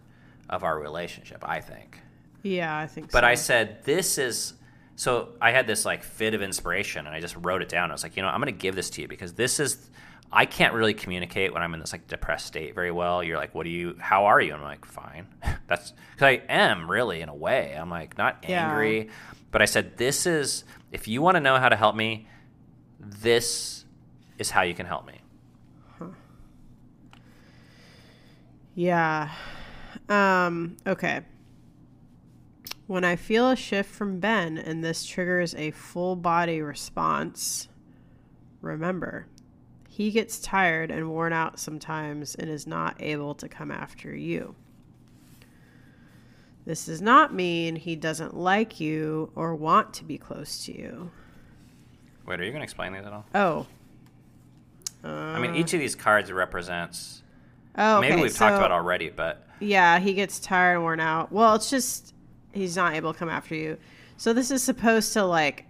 of 0.50 0.64
our 0.64 0.80
relationship, 0.80 1.40
I 1.48 1.60
think. 1.62 2.00
Yeah, 2.42 2.78
I 2.78 2.88
think 2.88 3.12
so. 3.12 3.16
But 3.16 3.24
I 3.24 3.36
said, 3.36 3.84
this 3.84 4.18
is. 4.18 4.54
So 4.96 5.30
I 5.42 5.52
had 5.52 5.66
this 5.66 5.86
like 5.86 6.04
fit 6.04 6.34
of 6.36 6.42
inspiration 6.42 7.06
and 7.08 7.16
I 7.16 7.20
just 7.20 7.36
wrote 7.38 7.62
it 7.62 7.70
down. 7.70 7.90
I 7.90 7.94
was 7.94 8.04
like, 8.04 8.16
you 8.16 8.22
know, 8.22 8.30
I'm 8.30 8.40
going 8.40 8.54
to 8.54 8.60
give 8.60 8.76
this 8.76 8.90
to 8.92 9.02
you 9.02 9.08
because 9.08 9.34
this 9.34 9.60
is. 9.60 9.90
I 10.36 10.46
can't 10.46 10.74
really 10.74 10.94
communicate 10.96 11.54
when 11.54 11.62
I'm 11.62 11.74
in 11.76 11.80
this 11.80 11.92
like 11.92 12.08
depressed 12.08 12.48
state 12.48 12.74
very 12.74 12.92
well. 12.92 13.24
You're 13.24 13.38
like, 13.38 13.54
what 13.54 13.66
do 13.66 13.70
you, 13.70 13.96
how 14.00 14.26
are 14.26 14.42
you? 14.42 14.54
I'm 14.54 14.64
like, 14.64 14.84
fine. 14.84 15.28
That's 15.68 15.94
because 16.12 16.26
I 16.26 16.42
am 16.50 16.90
really 16.90 17.22
in 17.22 17.30
a 17.30 17.36
way. 17.36 17.76
I'm 17.80 17.90
like, 17.92 18.18
not 18.18 18.44
Yeah. 18.48 18.68
angry. 18.68 19.10
But 19.52 19.62
I 19.62 19.66
said, 19.66 19.96
this 19.98 20.26
is, 20.26 20.64
if 20.92 21.08
you 21.08 21.22
want 21.22 21.36
to 21.36 21.40
know 21.40 21.58
how 21.60 21.70
to 21.70 21.76
help 21.76 21.96
me, 21.96 22.28
this 23.00 23.86
is 24.40 24.50
how 24.50 24.64
you 24.64 24.74
can 24.74 24.88
help 24.88 25.06
me. 25.06 25.20
Yeah. 28.76 29.30
Um, 30.10 30.78
okay. 30.86 31.22
When 32.88 33.04
I 33.04 33.16
feel 33.16 33.50
a 33.50 33.56
shift 33.56 33.90
from 33.90 34.20
Ben 34.20 34.58
and 34.58 34.84
this 34.84 35.06
triggers 35.06 35.56
a 35.56 35.72
full 35.72 36.16
body 36.16 36.62
response, 36.62 37.68
remember, 38.62 39.28
he 39.88 40.12
gets 40.12 40.40
tired 40.40 40.92
and 40.92 41.10
worn 41.10 41.34
out 41.34 41.60
sometimes 41.60 42.36
and 42.36 42.50
is 42.50 42.68
not 42.68 42.96
able 43.00 43.36
to 43.36 43.48
come 43.48 43.72
after 43.72 44.14
you. 44.16 44.56
This 46.66 46.86
does 46.86 47.02
not 47.02 47.34
mean 47.34 47.76
he 47.76 47.96
doesn't 47.96 48.36
like 48.36 48.80
you 48.80 49.32
or 49.36 49.54
want 49.56 49.94
to 49.96 50.06
be 50.06 50.18
close 50.18 50.66
to 50.66 50.78
you. 50.78 51.12
Wait, 52.26 52.40
are 52.40 52.44
you 52.44 52.52
going 52.52 52.62
to 52.62 52.64
explain 52.64 52.94
these 52.94 53.06
at 53.06 53.12
all? 53.12 53.26
Oh. 53.36 53.68
I 55.04 55.40
mean, 55.40 55.56
each 55.56 55.74
of 55.74 55.82
these 55.82 55.96
cards 55.96 56.32
represents. 56.32 57.23
Oh, 57.78 58.02
maybe 58.02 58.22
we've 58.22 58.36
talked 58.36 58.54
so- 58.54 58.58
about 58.58 58.72
already, 58.72 59.10
but 59.10 59.48
Yeah, 59.60 60.00
he 60.00 60.14
gets 60.14 60.40
tired 60.40 60.76
and 60.76 60.84
worn 60.84 61.00
out. 61.00 61.32
Well, 61.32 61.56
it's 61.56 61.70
just 61.70 62.14
he's 62.52 62.76
not 62.76 62.94
able 62.94 63.14
to 63.14 63.20
come 63.20 63.30
after 63.30 63.56
you. 63.56 63.78
So 64.18 64.32
this 64.34 64.52
is 64.52 64.64
supposed 64.64 65.14
to 65.14 65.24
like 65.24 65.66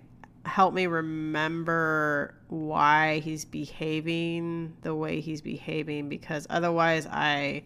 help 0.46 0.74
me 0.74 0.88
remember 0.88 2.36
why 2.50 3.20
he's 3.20 3.46
behaving 3.46 4.76
the 4.82 4.94
way 4.94 5.22
he's 5.22 5.42
behaving 5.42 6.10
because 6.10 6.46
otherwise 6.50 7.08
I 7.08 7.64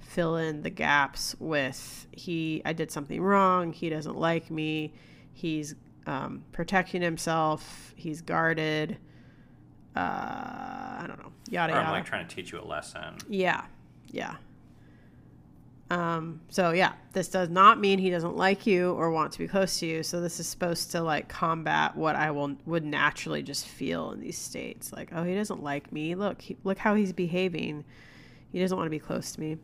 fill 0.00 0.36
in 0.36 0.62
the 0.62 0.70
gaps 0.70 1.36
with 1.38 2.06
he 2.12 2.62
I 2.64 2.72
did 2.72 2.90
something 2.90 3.20
wrong, 3.20 3.72
he 3.72 3.90
doesn't 3.90 4.16
like 4.16 4.50
me, 4.50 4.94
he's 5.32 5.74
um, 6.06 6.44
protecting 6.52 7.02
himself, 7.02 7.92
he's 7.96 8.22
guarded. 8.22 8.96
Uh, 9.96 10.00
I 10.00 11.04
don't 11.06 11.18
know. 11.18 11.32
Yada 11.50 11.72
or 11.72 11.76
I'm 11.76 11.82
yada. 11.84 11.92
like 11.92 12.04
trying 12.04 12.26
to 12.26 12.34
teach 12.34 12.52
you 12.52 12.60
a 12.60 12.64
lesson. 12.64 13.16
Yeah. 13.28 13.64
Yeah. 14.14 14.36
Um, 15.90 16.40
so 16.48 16.70
yeah, 16.70 16.92
this 17.12 17.28
does 17.28 17.50
not 17.50 17.78
mean 17.78 17.98
he 17.98 18.10
doesn't 18.10 18.36
like 18.36 18.66
you 18.66 18.92
or 18.92 19.10
want 19.10 19.32
to 19.32 19.38
be 19.38 19.48
close 19.48 19.80
to 19.80 19.86
you. 19.86 20.02
So 20.02 20.20
this 20.20 20.40
is 20.40 20.46
supposed 20.46 20.92
to 20.92 21.02
like 21.02 21.28
combat 21.28 21.96
what 21.96 22.16
I 22.16 22.30
will 22.30 22.56
would 22.64 22.84
naturally 22.84 23.42
just 23.42 23.66
feel 23.66 24.12
in 24.12 24.20
these 24.20 24.38
states. 24.38 24.92
Like, 24.92 25.10
oh, 25.12 25.24
he 25.24 25.34
doesn't 25.34 25.62
like 25.62 25.92
me. 25.92 26.14
Look, 26.14 26.40
he, 26.40 26.56
look 26.64 26.78
how 26.78 26.94
he's 26.94 27.12
behaving. 27.12 27.84
He 28.52 28.60
doesn't 28.60 28.76
want 28.76 28.86
to 28.86 28.90
be 28.90 29.00
close 29.00 29.32
to 29.32 29.40
me. 29.40 29.58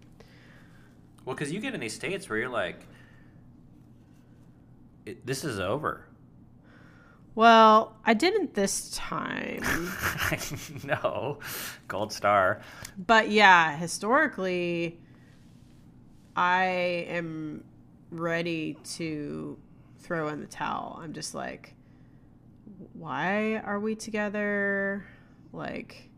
Well, 1.25 1.37
because 1.37 1.53
you 1.53 1.61
get 1.61 1.75
in 1.75 1.81
these 1.81 1.95
states 1.95 2.29
where 2.29 2.39
you're 2.39 2.49
like, 2.49 2.81
this 5.25 5.45
is 5.45 5.61
over. 5.61 6.07
Well, 7.35 7.97
I 8.05 8.15
didn't 8.15 8.55
this 8.55 8.91
time. 8.91 9.63
no, 10.85 11.39
gold 11.89 12.13
star. 12.13 12.61
but 12.99 13.31
yeah, 13.31 13.77
historically, 13.77 14.99
I 16.37 16.65
am 17.09 17.65
ready 18.11 18.77
to 18.97 19.59
throw 19.99 20.29
in 20.29 20.41
the 20.41 20.47
towel. 20.47 20.99
I'm 21.03 21.13
just 21.13 21.35
like, 21.35 21.75
why 22.95 23.57
are 23.59 23.79
we 23.79 23.95
together? 23.95 25.07
Like, 25.53 26.11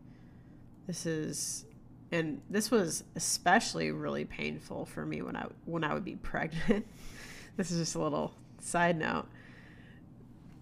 this 0.87 1.07
is, 1.07 1.67
and 2.11 2.41
this 2.49 2.71
was 2.71 3.05
especially 3.17 3.91
really 3.91 4.25
painful 4.25 4.87
for 4.87 5.05
me 5.05 5.23
when 5.23 5.37
I 5.37 5.47
when 5.65 5.85
I 5.85 5.95
would 5.95 6.05
be 6.05 6.17
pregnant. 6.17 6.87
this 7.57 7.71
is 7.71 7.79
just 7.79 7.95
a 7.95 8.01
little 8.01 8.35
side 8.61 8.99
note. 8.99 9.27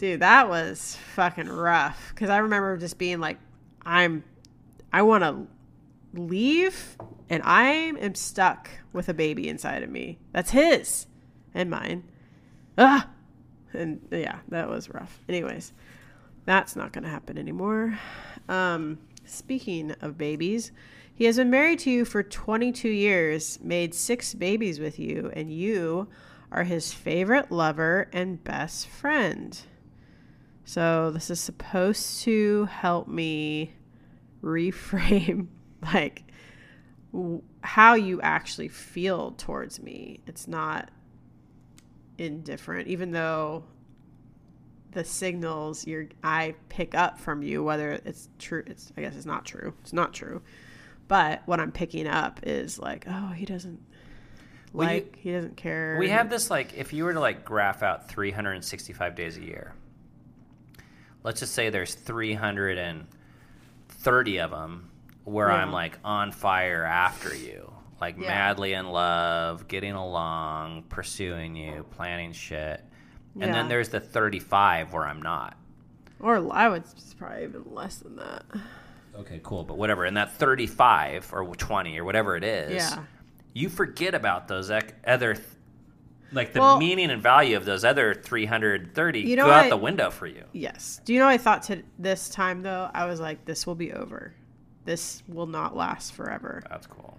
Dude, 0.00 0.20
that 0.20 0.48
was 0.48 0.96
fucking 1.14 1.50
rough. 1.50 2.08
Because 2.08 2.30
I 2.30 2.38
remember 2.38 2.78
just 2.78 2.96
being 2.96 3.20
like, 3.20 3.36
I'm, 3.84 4.24
I 4.90 5.02
want 5.02 5.24
to 5.24 5.46
leave 6.18 6.96
and 7.28 7.42
I 7.44 7.66
am 7.66 8.14
stuck 8.14 8.70
with 8.94 9.10
a 9.10 9.14
baby 9.14 9.46
inside 9.46 9.82
of 9.82 9.90
me. 9.90 10.18
That's 10.32 10.52
his 10.52 11.06
and 11.52 11.68
mine. 11.68 12.04
Ah! 12.78 13.10
And 13.74 14.00
yeah, 14.10 14.38
that 14.48 14.70
was 14.70 14.88
rough. 14.88 15.20
Anyways, 15.28 15.74
that's 16.46 16.74
not 16.74 16.94
going 16.94 17.04
to 17.04 17.10
happen 17.10 17.36
anymore. 17.36 17.98
Um, 18.48 19.00
speaking 19.26 19.90
of 20.00 20.16
babies, 20.16 20.72
he 21.14 21.26
has 21.26 21.36
been 21.36 21.50
married 21.50 21.80
to 21.80 21.90
you 21.90 22.06
for 22.06 22.22
22 22.22 22.88
years, 22.88 23.58
made 23.62 23.94
six 23.94 24.32
babies 24.32 24.80
with 24.80 24.98
you, 24.98 25.30
and 25.34 25.52
you 25.52 26.08
are 26.50 26.64
his 26.64 26.90
favorite 26.90 27.52
lover 27.52 28.08
and 28.14 28.42
best 28.42 28.88
friend. 28.88 29.60
So 30.70 31.10
this 31.10 31.30
is 31.30 31.40
supposed 31.40 32.20
to 32.22 32.66
help 32.66 33.08
me 33.08 33.72
reframe 34.40 35.48
like 35.92 36.22
w- 37.12 37.42
how 37.60 37.94
you 37.94 38.20
actually 38.20 38.68
feel 38.68 39.32
towards 39.32 39.82
me. 39.82 40.20
It's 40.28 40.46
not 40.46 40.90
indifferent, 42.18 42.86
even 42.86 43.10
though 43.10 43.64
the 44.92 45.02
signals 45.02 45.88
your 45.88 46.06
I 46.22 46.54
pick 46.68 46.94
up 46.94 47.18
from 47.18 47.42
you, 47.42 47.64
whether 47.64 48.00
it's 48.04 48.28
true, 48.38 48.62
it's 48.64 48.92
I 48.96 49.00
guess 49.00 49.16
it's 49.16 49.26
not 49.26 49.44
true. 49.44 49.74
It's 49.80 49.92
not 49.92 50.14
true. 50.14 50.40
But 51.08 51.42
what 51.46 51.58
I'm 51.58 51.72
picking 51.72 52.06
up 52.06 52.38
is 52.44 52.78
like, 52.78 53.06
oh, 53.08 53.30
he 53.30 53.44
doesn't 53.44 53.80
Well, 54.72 54.86
you- 54.86 54.94
like, 55.00 55.16
he 55.16 55.32
doesn't 55.32 55.56
care. 55.56 55.96
We 55.98 56.10
have 56.10 56.30
this 56.30 56.48
like, 56.48 56.74
if 56.78 56.92
you 56.92 57.02
were 57.02 57.12
to 57.12 57.18
like 57.18 57.44
graph 57.44 57.82
out 57.82 58.08
365 58.08 59.16
days 59.16 59.36
a 59.36 59.42
year, 59.42 59.74
let's 61.22 61.40
just 61.40 61.54
say 61.54 61.70
there's 61.70 61.94
330 61.94 64.38
of 64.40 64.50
them 64.50 64.90
where 65.24 65.50
I'm 65.50 65.66
mm-hmm. 65.66 65.74
like 65.74 65.98
on 66.04 66.32
fire 66.32 66.84
after 66.84 67.34
you, 67.34 67.70
like 68.00 68.16
Yeah. 68.18 68.28
madly 68.28 68.72
in 68.72 68.86
love, 68.88 69.68
getting 69.68 69.92
along, 69.92 70.84
pursuing 70.84 71.54
you, 71.56 71.84
planning 71.90 72.32
shit. 72.32 72.82
And 73.34 73.44
Yeah. 73.44 73.52
then 73.52 73.68
there's 73.68 73.90
the 73.90 74.00
35 74.00 74.92
where 74.92 75.06
I'm 75.06 75.22
not. 75.22 75.56
or 76.18 76.52
I 76.52 76.68
would 76.68 76.84
probably 77.16 77.44
even 77.44 77.64
less 77.74 77.96
than 77.96 78.16
that. 78.16 78.44
Okay, 79.16 79.40
cool. 79.42 79.64
But 79.64 79.78
whatever. 79.78 80.04
In 80.04 80.12
that 80.14 80.32
35 80.32 81.32
or 81.32 81.46
20 81.56 81.98
or 81.98 82.04
whatever 82.04 82.36
it 82.36 82.44
is, 82.44 82.74
Yeah. 82.74 83.04
you 83.54 83.70
forget 83.70 84.14
about 84.14 84.46
those 84.46 84.68
ec- 84.70 84.94
other, 85.06 85.32
th- 85.34 85.46
like 86.32 86.52
the 86.52 86.60
Well- 86.60 86.78
meaning 86.78 87.10
and 87.10 87.22
value 87.22 87.56
of 87.56 87.64
those 87.64 87.84
other 87.84 88.14
330 88.14 89.20
You 89.20 89.36
know 89.36 89.46
go 89.46 89.50
out 89.50 89.64
what? 89.64 89.70
the 89.70 89.76
window 89.76 90.10
for 90.10 90.26
you. 90.26 90.44
Yes. 90.52 91.00
Do 91.04 91.12
you 91.12 91.18
know 91.18 91.26
what 91.26 91.32
I 91.32 91.38
thought 91.38 91.62
to 91.64 91.82
this 91.98 92.28
time 92.28 92.62
though? 92.62 92.90
I 92.94 93.06
was 93.06 93.20
like, 93.20 93.44
this 93.44 93.66
will 93.66 93.74
be 93.74 93.92
over. 93.92 94.32
This 94.84 95.22
will 95.28 95.46
not 95.46 95.76
last 95.76 96.14
forever. 96.14 96.62
That's 96.68 96.86
cool. 96.86 97.16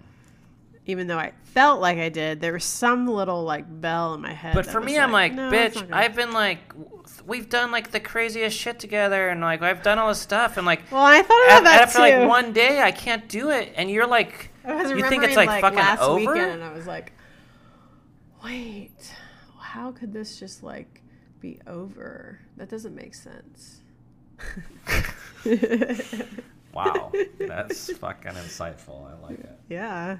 Even 0.84 1.06
though 1.06 1.18
I 1.18 1.32
felt 1.44 1.80
like 1.80 1.98
I 1.98 2.08
did, 2.08 2.40
there 2.40 2.52
was 2.52 2.64
some 2.64 3.06
little 3.06 3.44
like 3.44 3.64
bell 3.80 4.14
in 4.14 4.20
my 4.20 4.32
head. 4.32 4.54
But 4.54 4.66
for 4.66 4.80
me, 4.80 4.98
I'm 4.98 5.12
like, 5.12 5.32
"No, 5.32 5.48
bitch, 5.48 5.92
I've 5.92 6.16
been 6.16 6.32
like, 6.32 6.58
we've 7.24 7.48
done 7.48 7.70
like 7.70 7.92
the 7.92 8.00
craziest 8.00 8.58
shit 8.58 8.80
together, 8.80 9.28
and 9.28 9.40
like 9.40 9.62
I've 9.62 9.84
done 9.84 9.98
all 10.00 10.08
this 10.08 10.18
stuff, 10.18 10.56
and 10.56 10.66
like, 10.66 10.90
Well, 10.90 11.04
I 11.04 11.22
thought 11.22 11.44
about 11.46 11.64
that 11.64 11.82
after 11.82 11.98
too. 11.98 12.02
like 12.02 12.28
one 12.28 12.52
day, 12.52 12.80
I 12.82 12.90
can't 12.90 13.28
do 13.28 13.50
it, 13.50 13.72
and 13.76 13.88
you're 13.92 14.08
like, 14.08 14.50
I 14.64 14.82
you 14.92 15.08
think 15.08 15.22
it's 15.22 15.36
like, 15.36 15.60
fucking 15.60 15.78
last 15.78 16.00
over? 16.02 16.16
weekend, 16.16 16.50
and 16.50 16.64
I 16.64 16.72
was 16.72 16.88
like, 16.88 17.12
wait, 18.44 19.14
how 19.58 19.92
could 19.92 20.12
this 20.12 20.38
just 20.38 20.62
like 20.62 21.02
be 21.40 21.60
over? 21.66 22.40
That 22.56 22.68
doesn't 22.68 22.94
make 22.94 23.14
sense. 23.14 23.80
Wow, 26.72 27.12
that's 27.38 27.92
fucking 27.98 28.32
insightful. 28.32 29.10
I 29.10 29.20
like 29.28 29.38
it. 29.38 29.58
Yeah. 29.68 30.18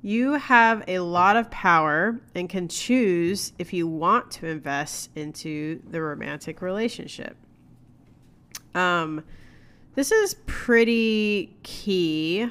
You 0.00 0.32
have 0.34 0.84
a 0.86 1.00
lot 1.00 1.36
of 1.36 1.50
power 1.50 2.20
and 2.34 2.48
can 2.48 2.68
choose 2.68 3.52
if 3.58 3.72
you 3.72 3.86
want 3.86 4.30
to 4.32 4.46
invest 4.46 5.10
into 5.16 5.82
the 5.90 6.00
romantic 6.00 6.62
relationship. 6.62 7.36
Um, 8.74 9.24
this 9.94 10.12
is 10.12 10.36
pretty 10.46 11.56
key 11.64 12.48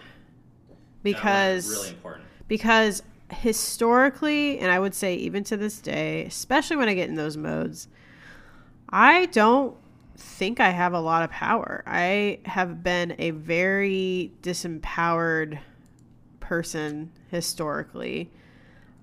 because 1.04 1.70
really 1.70 1.90
important. 1.90 2.26
because 2.50 3.02
historically, 3.32 4.60
and 4.60 4.72
I 4.72 4.80
would 4.80 4.94
say 4.94 5.16
even 5.16 5.44
to 5.46 5.58
this 5.58 5.80
day, 5.80 6.26
especially 6.26 6.78
when 6.78 6.90
I 6.90 6.94
get 6.94 7.10
in 7.10 7.16
those 7.16 7.38
modes, 7.38 7.88
I 8.90 9.26
don't 9.28 9.76
think 10.16 10.60
I 10.60 10.70
have 10.70 10.94
a 10.94 11.00
lot 11.00 11.24
of 11.24 11.30
power. 11.30 11.84
I 11.86 12.40
have 12.46 12.84
been 12.84 13.16
a 13.20 13.32
very 13.32 14.34
disempowered 14.42 15.60
person 16.40 17.12
historically. 17.30 18.32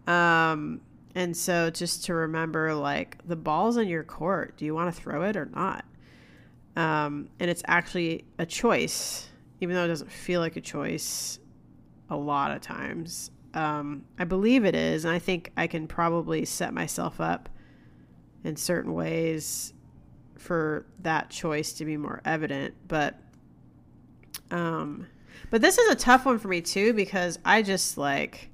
Um, 0.07 0.81
and 1.15 1.37
so 1.37 1.71
just 1.71 2.05
to 2.07 2.15
remember, 2.15 2.75
like, 2.75 3.19
the 3.27 3.37
ball's 3.37 3.77
in 3.77 3.89
your 3.89 4.05
court. 4.05 4.57
Do 4.57 4.65
you 4.65 4.75
want 4.75 4.95
to 4.95 5.01
throw 5.01 5.23
it 5.23 5.37
or 5.37 5.47
not? 5.47 5.85
Um, 6.77 7.29
and 7.39 7.51
it's 7.51 7.63
actually 7.69 8.25
a 8.39 8.47
choice, 8.47 9.29
even 9.61 9.77
though 9.77 9.85
it 9.85 9.89
doesn't 9.89 10.11
feel 10.11 10.41
like 10.41 10.57
a 10.57 10.61
choice 10.61 11.39
a 12.11 12.17
lot 12.17 12.51
of 12.51 12.61
times. 12.61 13.31
Um, 13.55 14.05
I 14.19 14.25
believe 14.25 14.65
it 14.65 14.75
is, 14.75 15.05
and 15.05 15.15
I 15.15 15.19
think 15.19 15.53
I 15.57 15.67
can 15.69 15.87
probably 15.87 16.45
set 16.45 16.75
myself 16.75 17.21
up 17.21 17.49
in 18.43 18.57
certain 18.57 18.93
ways 18.93 19.73
for 20.37 20.85
that 21.01 21.31
choice 21.31 21.73
to 21.75 21.85
be 21.85 21.97
more 21.97 22.21
evident. 22.25 22.75
But, 22.89 23.15
um, 24.51 25.07
but 25.51 25.61
this 25.63 25.79
is 25.79 25.91
a 25.91 25.95
tough 25.95 26.27
one 26.27 26.39
for 26.39 26.49
me 26.49 26.61
too 26.61 26.93
because 26.93 27.39
I 27.45 27.63
just 27.63 27.97
like, 27.97 28.51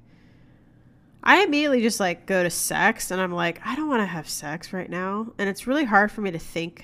I 1.23 1.43
immediately 1.43 1.81
just 1.81 1.99
like 1.99 2.25
go 2.25 2.43
to 2.43 2.49
sex, 2.49 3.11
and 3.11 3.19
I'm 3.21 3.31
like, 3.31 3.59
I 3.65 3.75
don't 3.75 3.89
want 3.89 4.01
to 4.01 4.05
have 4.07 4.29
sex 4.29 4.71
right 4.73 4.89
now, 4.89 5.33
and 5.37 5.49
it's 5.49 5.67
really 5.67 5.85
hard 5.85 6.11
for 6.11 6.21
me 6.21 6.31
to 6.31 6.39
think 6.39 6.83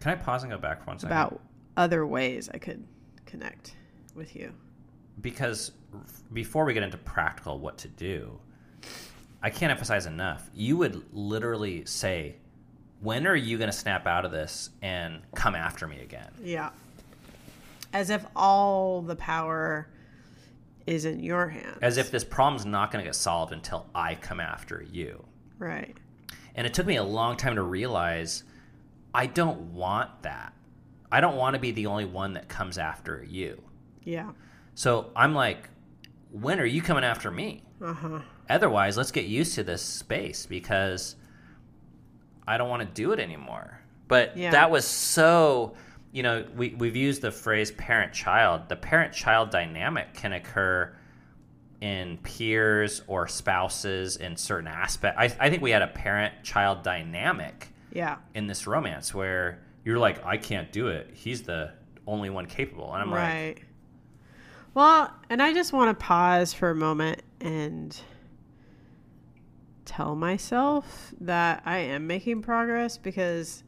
Can 0.00 0.12
I 0.12 0.14
pause 0.16 0.42
and 0.42 0.52
go 0.52 0.58
back 0.58 0.80
for 0.82 0.86
one 0.86 0.98
second? 0.98 1.12
about 1.16 1.40
other 1.76 2.06
ways 2.06 2.48
I 2.52 2.58
could 2.58 2.84
connect 3.26 3.74
with 4.14 4.34
you. 4.36 4.52
because 5.20 5.72
before 6.32 6.64
we 6.64 6.74
get 6.74 6.82
into 6.82 6.98
practical 6.98 7.58
what 7.58 7.78
to 7.78 7.88
do, 7.88 8.38
I 9.42 9.50
can't 9.50 9.70
emphasize 9.70 10.06
enough. 10.06 10.50
You 10.54 10.76
would 10.78 11.02
literally 11.12 11.84
say, 11.86 12.36
"When 13.00 13.26
are 13.26 13.36
you 13.36 13.58
going 13.58 13.70
to 13.70 13.76
snap 13.76 14.06
out 14.06 14.24
of 14.24 14.30
this 14.30 14.70
and 14.82 15.22
come 15.34 15.54
after 15.54 15.86
me 15.88 16.00
again?" 16.00 16.30
Yeah. 16.42 16.70
As 17.92 18.10
if 18.10 18.24
all 18.36 19.02
the 19.02 19.16
power 19.16 19.88
is 20.86 21.04
in 21.04 21.20
your 21.20 21.48
hands. 21.48 21.78
As 21.82 21.96
if 21.96 22.10
this 22.10 22.24
problem's 22.24 22.64
not 22.66 22.90
going 22.90 23.04
to 23.04 23.08
get 23.08 23.14
solved 23.14 23.52
until 23.52 23.86
I 23.94 24.14
come 24.14 24.40
after 24.40 24.82
you. 24.90 25.24
right. 25.58 25.96
And 26.56 26.66
it 26.66 26.74
took 26.74 26.84
me 26.86 26.96
a 26.96 27.04
long 27.04 27.36
time 27.36 27.54
to 27.54 27.62
realize 27.62 28.42
I 29.14 29.26
don't 29.26 29.72
want 29.72 30.22
that. 30.22 30.52
I 31.10 31.20
don't 31.20 31.36
want 31.36 31.54
to 31.54 31.60
be 31.60 31.70
the 31.70 31.86
only 31.86 32.04
one 32.04 32.32
that 32.32 32.48
comes 32.48 32.76
after 32.76 33.24
you. 33.28 33.62
Yeah. 34.02 34.32
So 34.74 35.10
I'm 35.14 35.32
like, 35.32 35.68
when 36.32 36.60
are 36.60 36.64
you 36.66 36.82
coming 36.82 37.04
after 37.04 37.30
me? 37.30 37.62
Uh 37.82 37.92
huh. 37.92 38.18
Otherwise, 38.48 38.96
let's 38.96 39.10
get 39.12 39.24
used 39.26 39.54
to 39.54 39.62
this 39.64 39.82
space 39.82 40.46
because 40.46 41.16
I 42.46 42.56
don't 42.58 42.68
want 42.68 42.82
to 42.82 42.88
do 43.02 43.12
it 43.12 43.20
anymore. 43.20 43.80
But 44.08 44.36
Yeah. 44.36 44.50
that 44.50 44.70
was 44.70 44.84
so, 44.86 45.74
you 46.12 46.22
know, 46.22 46.44
we, 46.56 46.70
we've 46.70 46.96
used 46.96 47.22
the 47.22 47.30
phrase 47.30 47.70
parent 47.72 48.12
child. 48.12 48.68
The 48.68 48.76
parent 48.76 49.12
child 49.12 49.50
dynamic 49.50 50.14
can 50.14 50.32
occur 50.32 50.92
in 51.80 52.18
peers 52.18 53.02
or 53.06 53.26
spouses 53.28 54.16
in 54.16 54.36
certain 54.36 54.66
aspects. 54.68 55.16
I, 55.18 55.46
I 55.46 55.48
think 55.50 55.62
we 55.62 55.70
had 55.70 55.82
a 55.82 55.86
parent 55.86 56.34
child 56.42 56.82
dynamic 56.82 57.68
Yeah. 57.92 58.16
in 58.34 58.46
this 58.46 58.66
romance 58.66 59.14
where 59.14 59.60
you're 59.84 59.98
like, 59.98 60.24
I 60.26 60.36
can't 60.36 60.70
do 60.72 60.88
it. 60.88 61.10
He's 61.14 61.42
the 61.42 61.72
only 62.06 62.28
one 62.30 62.46
capable. 62.46 62.92
And 62.92 63.02
I'm 63.02 63.10
like, 63.10 63.18
right. 63.20 63.56
Well, 64.72 65.12
and 65.28 65.42
I 65.42 65.52
just 65.52 65.72
want 65.72 65.98
to 65.98 66.04
pause 66.04 66.52
for 66.52 66.70
a 66.70 66.74
moment 66.74 67.22
and 67.40 67.98
tell 69.84 70.14
myself 70.14 71.12
that 71.20 71.62
I 71.64 71.78
am 71.78 72.06
making 72.06 72.42
progress 72.42 72.96
because 72.96 73.64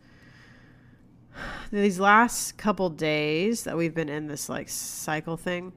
these 1.73 1.99
last 1.99 2.57
couple 2.57 2.89
days 2.89 3.65
that 3.65 3.77
we've 3.77 3.95
been 3.95 4.09
in 4.09 4.29
this 4.29 4.49
like 4.49 4.69
cycle 4.69 5.37
thing 5.37 5.73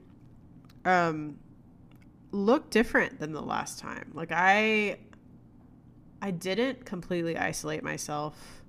um 0.84 1.38
look 2.30 2.70
different 2.70 3.18
than 3.18 3.32
the 3.32 3.42
last 3.42 3.78
time. 3.78 4.12
Like 4.14 4.30
I 4.30 4.98
I 6.22 6.30
didn't 6.30 6.84
completely 6.84 7.36
isolate 7.36 7.82
myself. 7.82 8.62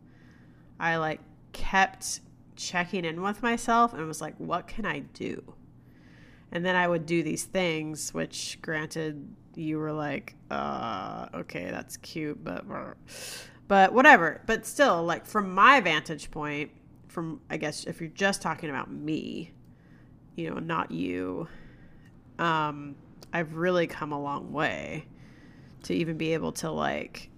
I 0.80 0.98
like 0.98 1.20
kept 1.54 2.22
checking 2.56 3.06
in 3.06 3.22
with 3.22 3.44
myself 3.44 3.94
and 3.94 4.08
was 4.08 4.22
like, 4.22 4.36
what 4.38 4.68
can 4.68 4.86
I 4.86 5.00
do? 5.00 5.54
And 6.52 6.66
then 6.66 6.76
I 6.76 6.88
would 6.88 7.06
do 7.06 7.24
these 7.24 7.44
things, 7.44 8.14
which 8.14 8.60
granted 8.62 9.36
you 9.56 9.80
were 9.80 9.92
like, 9.92 10.36
uh, 10.50 11.28
okay, 11.34 11.70
that's 11.72 11.98
cute, 11.98 12.44
but 12.44 12.66
but 13.68 13.94
whatever. 13.94 14.42
But 14.46 14.66
still, 14.66 15.04
like 15.04 15.26
from 15.26 15.54
my 15.54 15.82
vantage 15.82 16.32
point, 16.32 16.72
from 17.08 17.42
I 17.50 17.58
guess 17.58 17.84
if 17.86 18.00
you're 18.00 18.10
just 18.12 18.42
talking 18.42 18.70
about 18.70 18.92
me, 18.92 19.52
you 20.36 20.50
know, 20.50 20.60
not 20.60 20.92
you, 20.92 21.48
um, 22.40 22.96
I've 23.34 23.56
really 23.56 23.88
come 23.88 24.12
a 24.12 24.22
long 24.22 24.54
way 24.54 25.06
to 25.84 25.94
even 25.94 26.18
be 26.18 26.34
able 26.34 26.52
to 26.54 26.72
like 26.72 27.30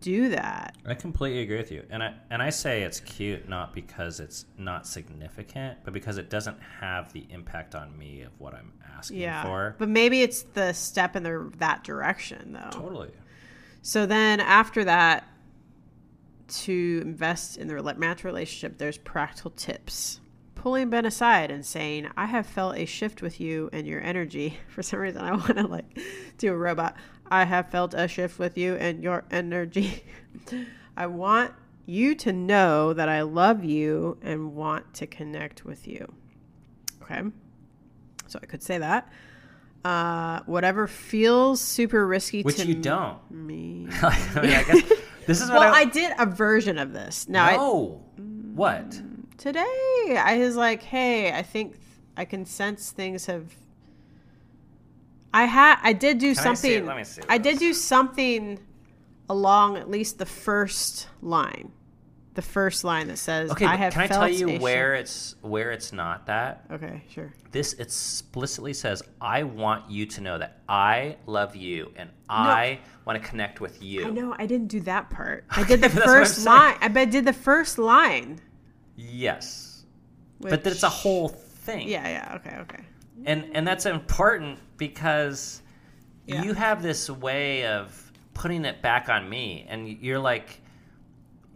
do 0.00 0.28
that. 0.30 0.76
I 0.86 0.94
completely 0.94 1.40
agree 1.42 1.56
with 1.56 1.72
you, 1.72 1.84
and 1.90 2.02
I 2.02 2.14
and 2.30 2.42
I 2.42 2.50
say 2.50 2.82
it's 2.82 3.00
cute 3.00 3.48
not 3.48 3.74
because 3.74 4.20
it's 4.20 4.44
not 4.58 4.86
significant, 4.86 5.78
but 5.84 5.92
because 5.94 6.18
it 6.18 6.28
doesn't 6.30 6.58
have 6.80 7.12
the 7.12 7.26
impact 7.30 7.74
on 7.74 7.96
me 7.98 8.22
of 8.22 8.32
what 8.38 8.54
I'm 8.54 8.72
asking 8.96 9.18
Yeah. 9.20 9.42
for. 9.42 9.76
But 9.78 9.88
maybe 9.88 10.22
it's 10.22 10.42
the 10.42 10.72
step 10.72 11.16
in 11.16 11.22
the 11.22 11.50
that 11.58 11.82
direction 11.84 12.52
though. 12.52 12.70
Totally. 12.70 13.10
So 13.82 14.04
then 14.06 14.40
after 14.40 14.84
that, 14.84 15.26
to 16.48 17.00
invest 17.02 17.56
in 17.56 17.68
the 17.68 17.74
romantic 17.76 18.24
relationship, 18.24 18.78
there's 18.78 18.98
practical 18.98 19.50
tips. 19.52 20.20
Pulling 20.56 20.90
Ben 20.90 21.06
aside 21.06 21.50
and 21.50 21.64
saying, 21.64 22.08
I 22.18 22.26
have 22.26 22.44
felt 22.44 22.76
a 22.76 22.84
shift 22.84 23.22
with 23.22 23.40
you 23.40 23.70
and 23.72 23.86
your 23.86 24.02
energy. 24.02 24.58
For 24.68 24.82
some 24.82 24.98
reason, 25.00 25.22
I 25.22 25.32
want 25.32 25.56
to 25.56 25.66
like 25.66 25.98
do 26.36 26.52
a 26.52 26.56
robot. 26.56 26.96
I 27.30 27.44
have 27.44 27.70
felt 27.70 27.94
a 27.94 28.08
shift 28.08 28.38
with 28.38 28.58
you 28.58 28.74
and 28.74 29.02
your 29.02 29.24
energy. 29.30 30.04
I 30.96 31.06
want 31.06 31.52
you 31.86 32.14
to 32.16 32.32
know 32.32 32.92
that 32.92 33.08
I 33.08 33.22
love 33.22 33.64
you 33.64 34.18
and 34.22 34.54
want 34.54 34.94
to 34.94 35.06
connect 35.06 35.64
with 35.64 35.86
you. 35.86 36.12
Okay. 37.02 37.22
So 38.26 38.38
I 38.42 38.46
could 38.46 38.62
say 38.62 38.78
that. 38.78 39.10
Uh, 39.84 40.40
whatever 40.44 40.86
feels 40.86 41.60
super 41.60 42.06
risky 42.06 42.42
Which 42.42 42.56
to 42.56 42.66
you 42.66 42.74
don't. 42.74 43.18
me. 43.30 43.88
I 44.02 44.40
mean, 44.42 44.52
I 44.52 44.62
guess 44.64 44.92
this 45.26 45.40
is 45.40 45.48
what 45.48 45.60
Well, 45.60 45.74
I, 45.74 45.80
I 45.80 45.84
did 45.86 46.12
a 46.18 46.26
version 46.26 46.76
of 46.78 46.92
this. 46.92 47.28
Now, 47.28 47.44
I, 47.46 47.56
no. 47.56 48.04
what? 48.54 49.00
today 49.40 50.16
I 50.18 50.36
was 50.38 50.54
like, 50.54 50.82
"Hey, 50.82 51.32
I 51.32 51.42
think 51.42 51.76
I 52.16 52.24
can 52.24 52.44
sense 52.44 52.90
things 52.92 53.26
have." 53.26 53.56
I 55.32 55.44
had, 55.44 55.78
I 55.82 55.92
did 55.92 56.18
do 56.18 56.34
Can 56.34 56.40
I 56.40 56.54
something. 56.54 56.86
Let 56.86 56.96
me 56.96 57.04
see 57.04 57.22
I 57.28 57.38
did 57.38 57.58
do 57.58 57.72
something 57.72 58.58
along 59.28 59.76
at 59.76 59.88
least 59.88 60.18
the 60.18 60.26
first 60.26 61.08
line, 61.22 61.70
the 62.34 62.42
first 62.42 62.82
line 62.82 63.06
that 63.08 63.18
says, 63.18 63.50
Okay, 63.52 63.64
"I 63.64 63.76
have." 63.76 63.92
can 63.92 64.02
I 64.02 64.06
tell 64.08 64.28
you 64.28 64.50
a 64.50 64.58
where 64.58 64.94
it's 64.94 65.36
where 65.42 65.70
it's 65.70 65.92
not 65.92 66.26
that? 66.26 66.64
Okay, 66.70 67.04
sure. 67.08 67.32
This 67.52 67.74
explicitly 67.74 68.72
says, 68.72 69.02
"I 69.20 69.44
want 69.44 69.88
you 69.88 70.04
to 70.06 70.20
know 70.20 70.36
that 70.38 70.58
I 70.68 71.16
love 71.26 71.54
you 71.54 71.92
and 71.96 72.10
I 72.28 72.80
want 73.04 73.22
to 73.22 73.28
connect 73.28 73.60
with 73.60 73.80
you." 73.82 74.06
I 74.06 74.10
know 74.10 74.34
I 74.36 74.46
didn't 74.46 74.68
do 74.68 74.80
that 74.80 75.10
part. 75.10 75.44
I 75.50 75.62
did 75.68 75.80
the 75.80 75.88
That's 75.88 75.94
what 75.94 76.02
I'm 76.02 76.08
first 76.08 76.44
line. 76.44 76.76
I 76.80 76.88
bet 76.88 77.08
I 77.08 77.10
did 77.10 77.24
the 77.24 77.32
first 77.32 77.78
line. 77.78 78.40
Yes, 78.96 79.84
but 80.40 80.64
that 80.64 80.72
it's 80.72 80.82
a 80.82 80.88
whole 80.88 81.28
thing. 81.28 81.88
Yeah, 81.88 82.08
yeah. 82.08 82.34
Okay, 82.36 82.56
okay. 82.62 82.84
And 83.26 83.50
and 83.54 83.66
that's 83.66 83.86
important 83.86 84.58
because 84.76 85.62
Yeah. 86.26 86.42
you 86.42 86.54
have 86.54 86.82
this 86.82 87.08
way 87.10 87.66
of 87.66 88.12
putting 88.34 88.64
it 88.64 88.80
back 88.82 89.08
on 89.08 89.28
me 89.28 89.66
and 89.68 89.88
you're 89.88 90.18
like 90.18 90.60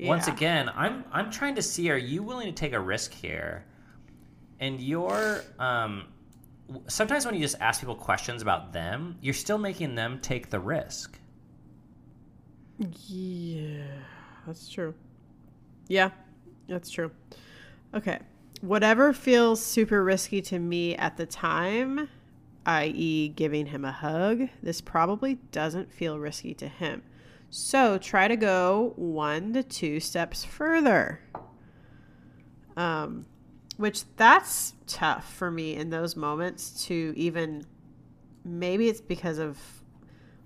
once 0.00 0.26
again 0.26 0.68
i'm 0.74 1.04
i'm 1.12 1.30
trying 1.30 1.54
to 1.54 1.62
see 1.62 1.90
are 1.90 1.96
you 1.96 2.22
willing 2.22 2.46
to 2.46 2.52
take 2.52 2.72
a 2.72 2.80
risk 2.80 3.12
here 3.12 3.64
and 4.60 4.80
you're 4.80 5.42
um 5.58 6.04
sometimes 6.88 7.24
when 7.24 7.34
you 7.34 7.40
just 7.40 7.56
ask 7.60 7.80
people 7.80 7.94
questions 7.94 8.42
about 8.42 8.72
them 8.72 9.16
you're 9.20 9.32
still 9.32 9.58
making 9.58 9.94
them 9.94 10.18
take 10.20 10.50
the 10.50 10.58
risk 10.58 11.18
Yeah, 13.08 13.86
that's 14.46 14.68
true. 14.68 14.94
Yeah, 15.88 16.10
that's 16.68 16.90
true. 16.90 17.10
Okay. 17.94 18.18
Whatever 18.60 19.12
feels 19.12 19.64
super 19.64 20.02
risky 20.02 20.40
to 20.42 20.58
me 20.58 20.96
at 20.96 21.16
the 21.16 21.26
time, 21.26 22.08
i.e., 22.66 23.28
giving 23.28 23.66
him 23.66 23.84
a 23.84 23.92
hug, 23.92 24.48
this 24.62 24.80
probably 24.80 25.34
doesn't 25.52 25.92
feel 25.92 26.18
risky 26.18 26.54
to 26.54 26.68
him. 26.68 27.02
So 27.50 27.98
try 27.98 28.26
to 28.26 28.36
go 28.36 28.94
one 28.96 29.52
to 29.52 29.62
two 29.62 30.00
steps 30.00 30.44
further. 30.44 31.20
Um, 32.76 33.26
which 33.76 34.04
that's 34.16 34.74
tough 34.86 35.32
for 35.32 35.50
me 35.50 35.76
in 35.76 35.90
those 35.90 36.16
moments 36.16 36.84
to 36.86 37.12
even. 37.16 37.64
Maybe 38.44 38.88
it's 38.88 39.00
because 39.00 39.38
of 39.38 39.58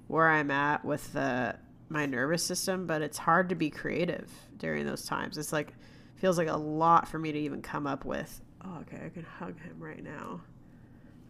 where 0.07 0.29
I'm 0.29 0.51
at 0.51 0.85
with 0.85 1.13
the 1.13 1.57
my 1.89 2.07
nervous 2.07 2.43
system, 2.43 2.87
but 2.87 3.03
it's 3.03 3.19
hard 3.19 3.49
to 3.49 3.55
be 3.55 3.71
creative 3.71 4.31
during 4.59 4.87
those 4.87 5.05
times. 5.05 5.39
It's 5.39 5.53
like 5.53 5.73
feels 6.19 6.39
like 6.39 6.49
a 6.49 6.57
lot 6.57 7.09
for 7.09 7.19
me 7.19 7.33
to 7.33 7.39
even 7.39 7.62
come 7.62 7.87
up 7.87 8.05
with. 8.05 8.41
Oh, 8.64 8.79
okay, 8.83 9.05
I 9.07 9.09
can 9.09 9.23
hug 9.25 9.59
him 9.61 9.77
right 9.79 10.03
now. 10.03 10.41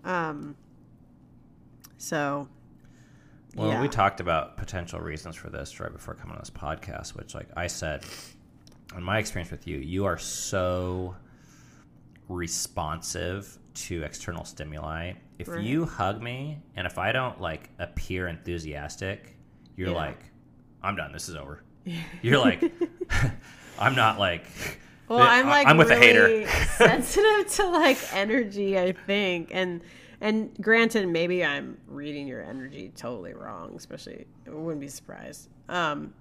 Um. 0.05 0.57
So. 1.97 2.49
Well, 3.55 3.69
yeah. 3.71 3.81
we 3.81 3.89
talked 3.89 4.21
about 4.21 4.57
potential 4.59 5.01
reasons 5.01 5.35
for 5.35 5.49
this 5.51 5.81
right 5.81 5.91
before 5.93 6.15
coming 6.15 6.33
on 6.35 6.39
this 6.41 6.51
podcast, 6.51 7.17
which, 7.17 7.35
like 7.35 7.49
I 7.57 7.67
said, 7.67 8.05
in 8.97 9.03
my 9.03 9.19
experience 9.19 9.51
with 9.51 9.67
you, 9.67 9.79
you 9.79 10.05
are 10.05 10.19
so 10.19 11.17
responsive 12.29 13.59
to 13.75 14.03
external 14.03 14.45
stimuli. 14.45 15.13
If 15.39 15.49
Right. 15.49 15.63
you 15.63 15.87
hug 15.87 16.23
me 16.23 16.61
and 16.77 16.87
if 16.87 16.99
I 16.99 17.11
don't 17.13 17.41
like 17.41 17.71
appear 17.79 18.29
enthusiastic, 18.29 19.37
you're 19.77 19.91
Yeah. 19.91 19.95
like, 19.97 20.21
I'm 20.83 20.95
done. 20.95 21.13
This 21.13 21.29
is 21.29 21.35
over. 21.37 21.63
You're 22.23 22.39
like, 22.39 22.63
I'm 23.79 23.95
not 23.95 24.19
like. 24.19 24.45
Well, 25.09 25.21
I'm 25.21 25.47
like 25.49 25.67
I'm 25.67 25.79
with 25.79 25.91
a 25.91 25.99
really 25.99 26.45
hater. 26.45 26.49
sensitive 26.77 27.49
to 27.55 27.67
like 27.69 27.99
energy, 28.13 28.79
I 28.79 28.93
think, 28.93 29.51
and 29.53 29.81
and 30.21 30.51
granted, 30.61 31.09
maybe 31.09 31.45
I'm 31.45 31.79
reading 31.87 32.27
your 32.27 32.43
energy 32.43 32.93
totally 32.95 33.33
wrong. 33.33 33.75
Especially, 33.75 34.27
I 34.47 34.51
wouldn't 34.51 34.81
be 34.81 34.89
surprised. 34.89 35.49
Um, 35.69 36.13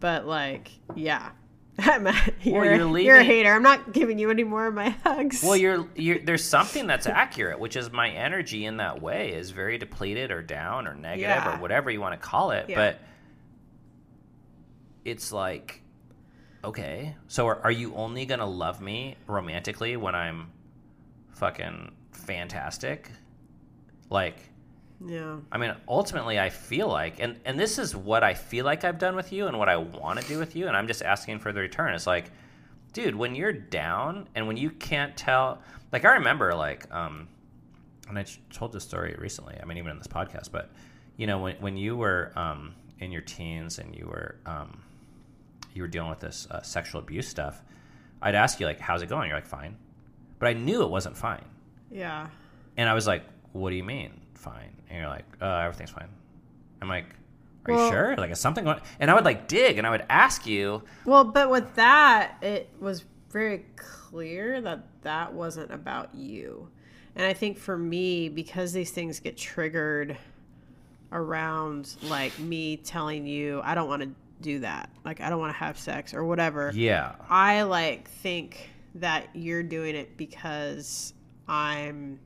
but 0.00 0.26
like, 0.26 0.70
yeah, 0.96 1.30
I'm 1.78 2.08
a, 2.08 2.14
you're, 2.42 2.74
you're 2.74 2.98
you're, 2.98 3.16
a 3.16 3.24
hater. 3.24 3.52
I'm 3.52 3.62
not 3.62 3.92
giving 3.92 4.18
you 4.18 4.30
any 4.30 4.42
more 4.42 4.66
of 4.66 4.74
my 4.74 4.90
hugs. 5.04 5.42
Well, 5.44 5.56
you're, 5.56 5.86
you're 5.94 6.18
there's 6.18 6.42
something 6.42 6.88
that's 6.88 7.06
accurate, 7.06 7.60
which 7.60 7.76
is 7.76 7.92
my 7.92 8.10
energy 8.10 8.64
in 8.64 8.78
that 8.78 9.00
way 9.00 9.32
is 9.32 9.50
very 9.52 9.78
depleted 9.78 10.32
or 10.32 10.42
down 10.42 10.88
or 10.88 10.94
negative 10.94 11.20
Yeah. 11.20 11.56
or 11.56 11.60
whatever 11.60 11.88
you 11.90 12.00
want 12.00 12.20
to 12.20 12.26
call 12.28 12.50
it. 12.50 12.68
Yeah. 12.68 12.76
But 12.76 13.00
it's 15.04 15.30
like, 15.32 15.82
okay, 16.64 17.16
so 17.28 17.46
are, 17.46 17.60
are 17.62 17.70
you 17.70 17.94
only 17.94 18.26
gonna 18.26 18.46
love 18.46 18.80
me 18.80 19.16
romantically 19.26 19.96
when 19.96 20.14
I'm 20.14 20.50
fucking 21.34 21.92
fantastic? 22.12 23.10
Like, 24.10 24.36
yeah, 25.06 25.36
I 25.52 25.58
mean, 25.58 25.74
ultimately, 25.86 26.40
I 26.40 26.50
feel 26.50 26.88
like, 26.88 27.20
and 27.20 27.38
and 27.44 27.58
this 27.58 27.78
is 27.78 27.94
what 27.94 28.24
I 28.24 28.34
feel 28.34 28.64
like 28.64 28.84
I've 28.84 28.98
done 28.98 29.14
with 29.14 29.32
you, 29.32 29.46
and 29.46 29.58
what 29.58 29.68
I 29.68 29.76
want 29.76 30.20
to 30.20 30.26
do 30.26 30.38
with 30.38 30.56
you, 30.56 30.66
and 30.66 30.76
I'm 30.76 30.86
just 30.86 31.02
asking 31.02 31.38
for 31.38 31.52
the 31.52 31.60
return. 31.60 31.94
It's 31.94 32.06
like, 32.06 32.30
dude, 32.92 33.14
when 33.14 33.34
you're 33.34 33.52
down 33.52 34.28
and 34.34 34.46
when 34.46 34.56
you 34.56 34.70
can't 34.70 35.16
tell, 35.16 35.62
like 35.92 36.04
I 36.04 36.14
remember, 36.14 36.54
like, 36.54 36.92
um, 36.92 37.28
and 38.08 38.18
I 38.18 38.24
told 38.52 38.72
this 38.72 38.84
story 38.84 39.14
recently. 39.18 39.56
I 39.62 39.64
mean, 39.64 39.78
even 39.78 39.92
in 39.92 39.98
this 39.98 40.08
podcast, 40.08 40.50
but 40.50 40.70
you 41.16 41.26
know, 41.26 41.38
when 41.38 41.56
when 41.56 41.76
you 41.76 41.96
were 41.96 42.32
um 42.34 42.74
in 42.98 43.12
your 43.12 43.22
teens 43.22 43.78
and 43.78 43.94
you 43.94 44.06
were 44.06 44.36
um 44.46 44.82
you 45.78 45.82
were 45.84 45.88
dealing 45.88 46.10
with 46.10 46.20
this 46.20 46.46
uh, 46.50 46.60
sexual 46.60 47.00
abuse 47.00 47.26
stuff, 47.28 47.62
I'd 48.20 48.34
ask 48.34 48.60
you 48.60 48.66
like, 48.66 48.80
how's 48.80 49.00
it 49.02 49.08
going? 49.08 49.28
You're 49.28 49.38
like, 49.38 49.46
fine, 49.46 49.76
but 50.40 50.48
I 50.48 50.52
knew 50.52 50.82
it 50.82 50.90
wasn't 50.90 51.16
fine. 51.16 51.44
yeah, 51.90 52.26
And 52.76 52.88
I 52.88 52.94
was 52.94 53.06
like, 53.06 53.22
"What 53.52 53.70
do 53.70 53.76
you 53.76 53.84
mean, 53.84 54.20
fine?" 54.34 54.70
And 54.90 54.98
you're 55.00 55.08
like, 55.08 55.24
"Uh, 55.40 55.46
everything's 55.64 55.90
fine." 55.90 56.08
I'm 56.82 56.88
like, 56.88 57.06
"Are 57.66 57.74
Well- 57.74 57.84
you 57.86 57.90
sure? 57.92 58.16
Like, 58.16 58.30
is 58.30 58.38
something 58.40 58.62
going?" 58.64 58.80
And 59.00 59.10
I 59.10 59.14
would 59.14 59.24
like 59.24 59.48
dig, 59.48 59.78
and 59.78 59.86
I 59.86 59.90
would 59.90 60.04
ask 60.10 60.46
you, 60.46 60.82
Well, 61.06 61.24
but 61.24 61.48
with 61.50 61.74
that, 61.76 62.36
it 62.42 62.68
was 62.80 63.04
very 63.30 63.64
clear 63.76 64.60
that 64.60 64.80
that 65.02 65.32
wasn't 65.32 65.70
about 65.72 66.14
you. 66.14 66.68
And 67.16 67.24
I 67.26 67.32
think 67.32 67.56
for 67.58 67.76
me, 67.78 68.28
because 68.28 68.72
these 68.72 68.90
things 68.90 69.18
get 69.20 69.36
triggered 69.36 70.16
around 71.12 71.96
like 72.02 72.38
me 72.38 72.76
telling 72.76 73.26
you, 73.26 73.60
I 73.64 73.74
don't 73.74 73.88
want 73.88 74.02
to 74.02 74.10
do 74.40 74.60
that. 74.60 74.90
Like, 75.04 75.20
I 75.20 75.30
don't 75.30 75.40
want 75.40 75.52
to 75.52 75.58
have 75.58 75.78
sex 75.78 76.14
or 76.14 76.24
whatever. 76.24 76.70
"Yeah, 76.74 77.14
I 77.28 77.62
like 77.62 78.08
think 78.08 78.70
that 78.94 79.28
you're 79.34 79.62
doing 79.62 79.94
it 79.94 80.16
because 80.16 81.12
I'm 81.46 82.20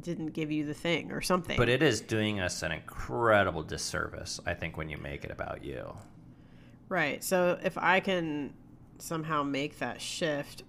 didn't 0.00 0.28
give 0.28 0.52
you 0.52 0.64
the 0.64 0.74
thing 0.74 1.10
or 1.10 1.20
something. 1.20 1.56
but 1.56 1.68
it 1.68 1.82
is 1.82 2.00
doing 2.00 2.38
us 2.38 2.62
an 2.62 2.70
incredible 2.70 3.64
disservice, 3.64 4.38
I 4.46 4.54
think, 4.54 4.76
when 4.76 4.88
you 4.88 4.96
make 4.98 5.24
it 5.24 5.30
about 5.30 5.64
you." 5.64 5.96
Right. 6.88 7.22
So 7.22 7.58
if 7.62 7.76
I 7.76 8.00
can 8.00 8.54
somehow 8.98 9.42
make 9.42 9.78
that 9.78 10.00
shift, 10.00 10.62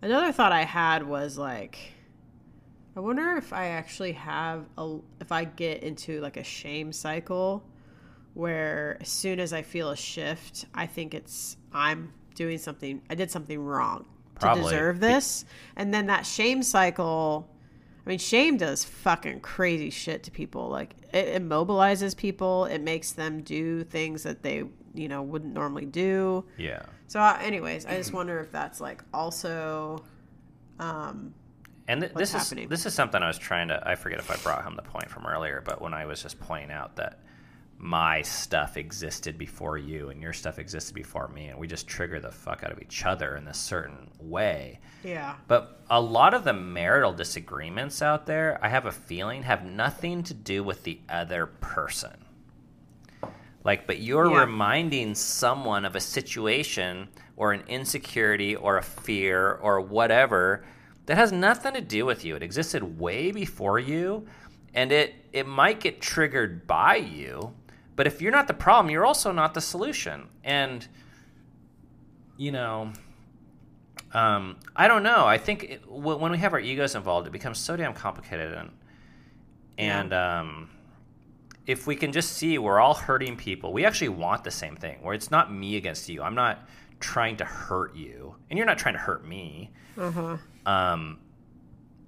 another 0.00 0.32
thought 0.32 0.52
I 0.52 0.64
had 0.64 1.06
was 1.06 1.36
like, 1.36 1.92
I 2.96 3.00
wonder 3.00 3.36
if 3.36 3.52
I 3.52 3.66
actually 3.66 4.12
have 4.12 4.66
a, 4.78 4.98
if 5.20 5.32
I 5.32 5.44
get 5.44 5.82
into 5.82 6.20
like 6.20 6.36
a 6.36 6.44
shame 6.44 6.92
cycle 6.92 7.64
where 8.34 8.96
as 9.00 9.08
soon 9.08 9.40
as 9.40 9.52
I 9.52 9.62
feel 9.62 9.90
a 9.90 9.96
shift, 9.96 10.64
I 10.74 10.86
think 10.86 11.14
it's, 11.14 11.56
I'm 11.72 12.12
doing 12.34 12.58
something, 12.58 13.02
I 13.10 13.14
did 13.14 13.30
something 13.30 13.60
wrong 13.60 14.06
Probably. 14.36 14.62
to 14.64 14.70
deserve 14.70 15.00
this. 15.00 15.44
And 15.76 15.92
then 15.92 16.06
that 16.06 16.24
shame 16.26 16.62
cycle, 16.62 17.48
I 18.04 18.08
mean, 18.08 18.18
shame 18.18 18.56
does 18.56 18.84
fucking 18.84 19.40
crazy 19.40 19.90
shit 19.90 20.22
to 20.24 20.30
people. 20.30 20.68
Like 20.68 20.94
it 21.12 21.40
immobilizes 21.40 22.16
people. 22.16 22.64
It 22.64 22.80
makes 22.80 23.12
them 23.12 23.42
do 23.42 23.84
things 23.84 24.22
that 24.24 24.42
they, 24.42 24.64
you 24.94 25.08
know, 25.08 25.22
wouldn't 25.22 25.52
normally 25.52 25.86
do. 25.86 26.44
Yeah. 26.56 26.82
So, 27.08 27.20
uh, 27.20 27.38
anyways, 27.40 27.84
I 27.86 27.96
just 27.96 28.12
wonder 28.14 28.40
if 28.40 28.50
that's 28.50 28.80
like 28.80 29.04
also, 29.12 30.02
um, 30.80 31.34
And 31.86 32.00
th- 32.00 32.14
this 32.14 32.32
happening? 32.32 32.64
is 32.64 32.70
this 32.70 32.86
is 32.86 32.94
something 32.94 33.22
I 33.22 33.28
was 33.28 33.38
trying 33.38 33.68
to. 33.68 33.80
I 33.86 33.94
forget 33.94 34.18
if 34.18 34.30
I 34.30 34.36
brought 34.36 34.62
home 34.64 34.74
the 34.76 34.82
point 34.82 35.10
from 35.10 35.26
earlier, 35.26 35.62
but 35.64 35.80
when 35.82 35.92
I 35.94 36.06
was 36.06 36.22
just 36.22 36.40
pointing 36.40 36.70
out 36.70 36.96
that 36.96 37.20
my 37.84 38.22
stuff 38.22 38.76
existed 38.76 39.36
before 39.36 39.76
you 39.76 40.10
and 40.10 40.22
your 40.22 40.32
stuff 40.32 40.60
existed 40.60 40.94
before 40.94 41.26
me, 41.26 41.48
and 41.48 41.58
we 41.58 41.66
just 41.66 41.88
trigger 41.88 42.20
the 42.20 42.30
fuck 42.30 42.62
out 42.62 42.70
of 42.70 42.80
each 42.80 43.04
other 43.04 43.34
in 43.34 43.44
this 43.44 43.58
certain 43.58 44.08
way. 44.20 44.78
yeah, 45.02 45.34
But 45.48 45.80
a 45.90 46.00
lot 46.00 46.32
of 46.32 46.44
the 46.44 46.52
marital 46.52 47.12
disagreements 47.12 48.00
out 48.00 48.24
there, 48.24 48.56
I 48.62 48.68
have 48.68 48.86
a 48.86 48.92
feeling, 48.92 49.42
have 49.42 49.64
nothing 49.64 50.22
to 50.22 50.32
do 50.34 50.62
with 50.62 50.84
the 50.84 51.00
other 51.08 51.46
person. 51.46 52.24
Like, 53.64 53.88
but 53.88 53.98
you're 53.98 54.30
Yeah. 54.30 54.40
reminding 54.42 55.16
someone 55.16 55.84
of 55.84 55.96
a 55.96 56.00
situation 56.00 57.08
or 57.36 57.52
an 57.52 57.64
insecurity 57.66 58.54
or 58.54 58.76
a 58.76 58.82
fear 58.82 59.54
or 59.54 59.80
whatever 59.80 60.64
that 61.06 61.16
has 61.16 61.32
nothing 61.32 61.74
to 61.74 61.80
do 61.80 62.06
with 62.06 62.24
you. 62.24 62.36
It 62.36 62.44
existed 62.44 63.00
way 63.00 63.32
before 63.32 63.80
you, 63.80 64.26
and 64.72 64.92
it 64.92 65.14
it 65.32 65.46
might 65.48 65.80
get 65.80 66.00
triggered 66.00 66.66
by 66.68 66.94
you. 66.96 67.54
But 67.96 68.06
if 68.06 68.22
you're 68.22 68.32
not 68.32 68.46
the 68.48 68.54
problem, 68.54 68.90
you're 68.90 69.04
also 69.06 69.32
not 69.32 69.54
the 69.54 69.60
solution. 69.60 70.28
And 70.44 70.86
you 72.36 72.50
know, 72.52 72.92
um, 74.14 74.56
I 74.74 74.88
don't 74.88 75.02
know. 75.02 75.26
I 75.26 75.38
think 75.38 75.64
it, 75.64 75.82
w- 75.86 76.16
when 76.18 76.32
we 76.32 76.38
have 76.38 76.52
our 76.52 76.60
egos 76.60 76.94
involved, 76.94 77.26
it 77.26 77.30
becomes 77.30 77.58
so 77.58 77.76
damn 77.76 77.94
complicated, 77.94 78.52
and 78.54 78.70
and 79.78 80.12
um, 80.12 80.70
if 81.66 81.86
we 81.86 81.94
can 81.96 82.12
just 82.12 82.32
see 82.32 82.58
we're 82.58 82.80
all 82.80 82.94
hurting 82.94 83.36
people, 83.36 83.72
we 83.72 83.84
actually 83.84 84.08
want 84.10 84.44
the 84.44 84.50
same 84.50 84.76
thing. 84.76 84.98
Where 85.02 85.14
it's 85.14 85.30
not 85.30 85.52
me 85.52 85.76
against 85.76 86.08
you. 86.08 86.22
I'm 86.22 86.34
not 86.34 86.66
trying 87.00 87.36
to 87.38 87.44
hurt 87.44 87.94
you, 87.94 88.34
and 88.50 88.56
you're 88.56 88.66
not 88.66 88.78
trying 88.78 88.94
to 88.94 89.00
hurt 89.00 89.26
me. 89.26 89.70
huh, 89.96 90.36
Um, 90.66 91.18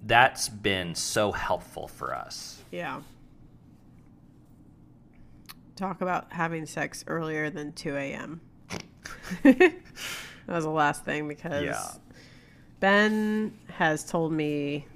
that's 0.07 0.49
been 0.49 0.95
so 0.95 1.33
helpful 1.33 1.89
for 1.89 2.15
us. 2.15 2.63
yeah. 2.71 3.01
Talk 5.77 6.01
about 6.01 6.33
having 6.33 6.67
sex 6.67 7.05
earlier 7.07 7.51
than 7.51 7.73
2 7.73 7.97
a.m. 7.97 8.41
that 9.43 9.73
was 10.47 10.65
the 10.65 10.71
last 10.71 11.05
thing 11.05 11.27
because 11.27 11.65
Yeah. 11.65 11.89
Ben 12.81 13.57
has 13.79 14.05
told 14.05 14.33
me 14.33 14.87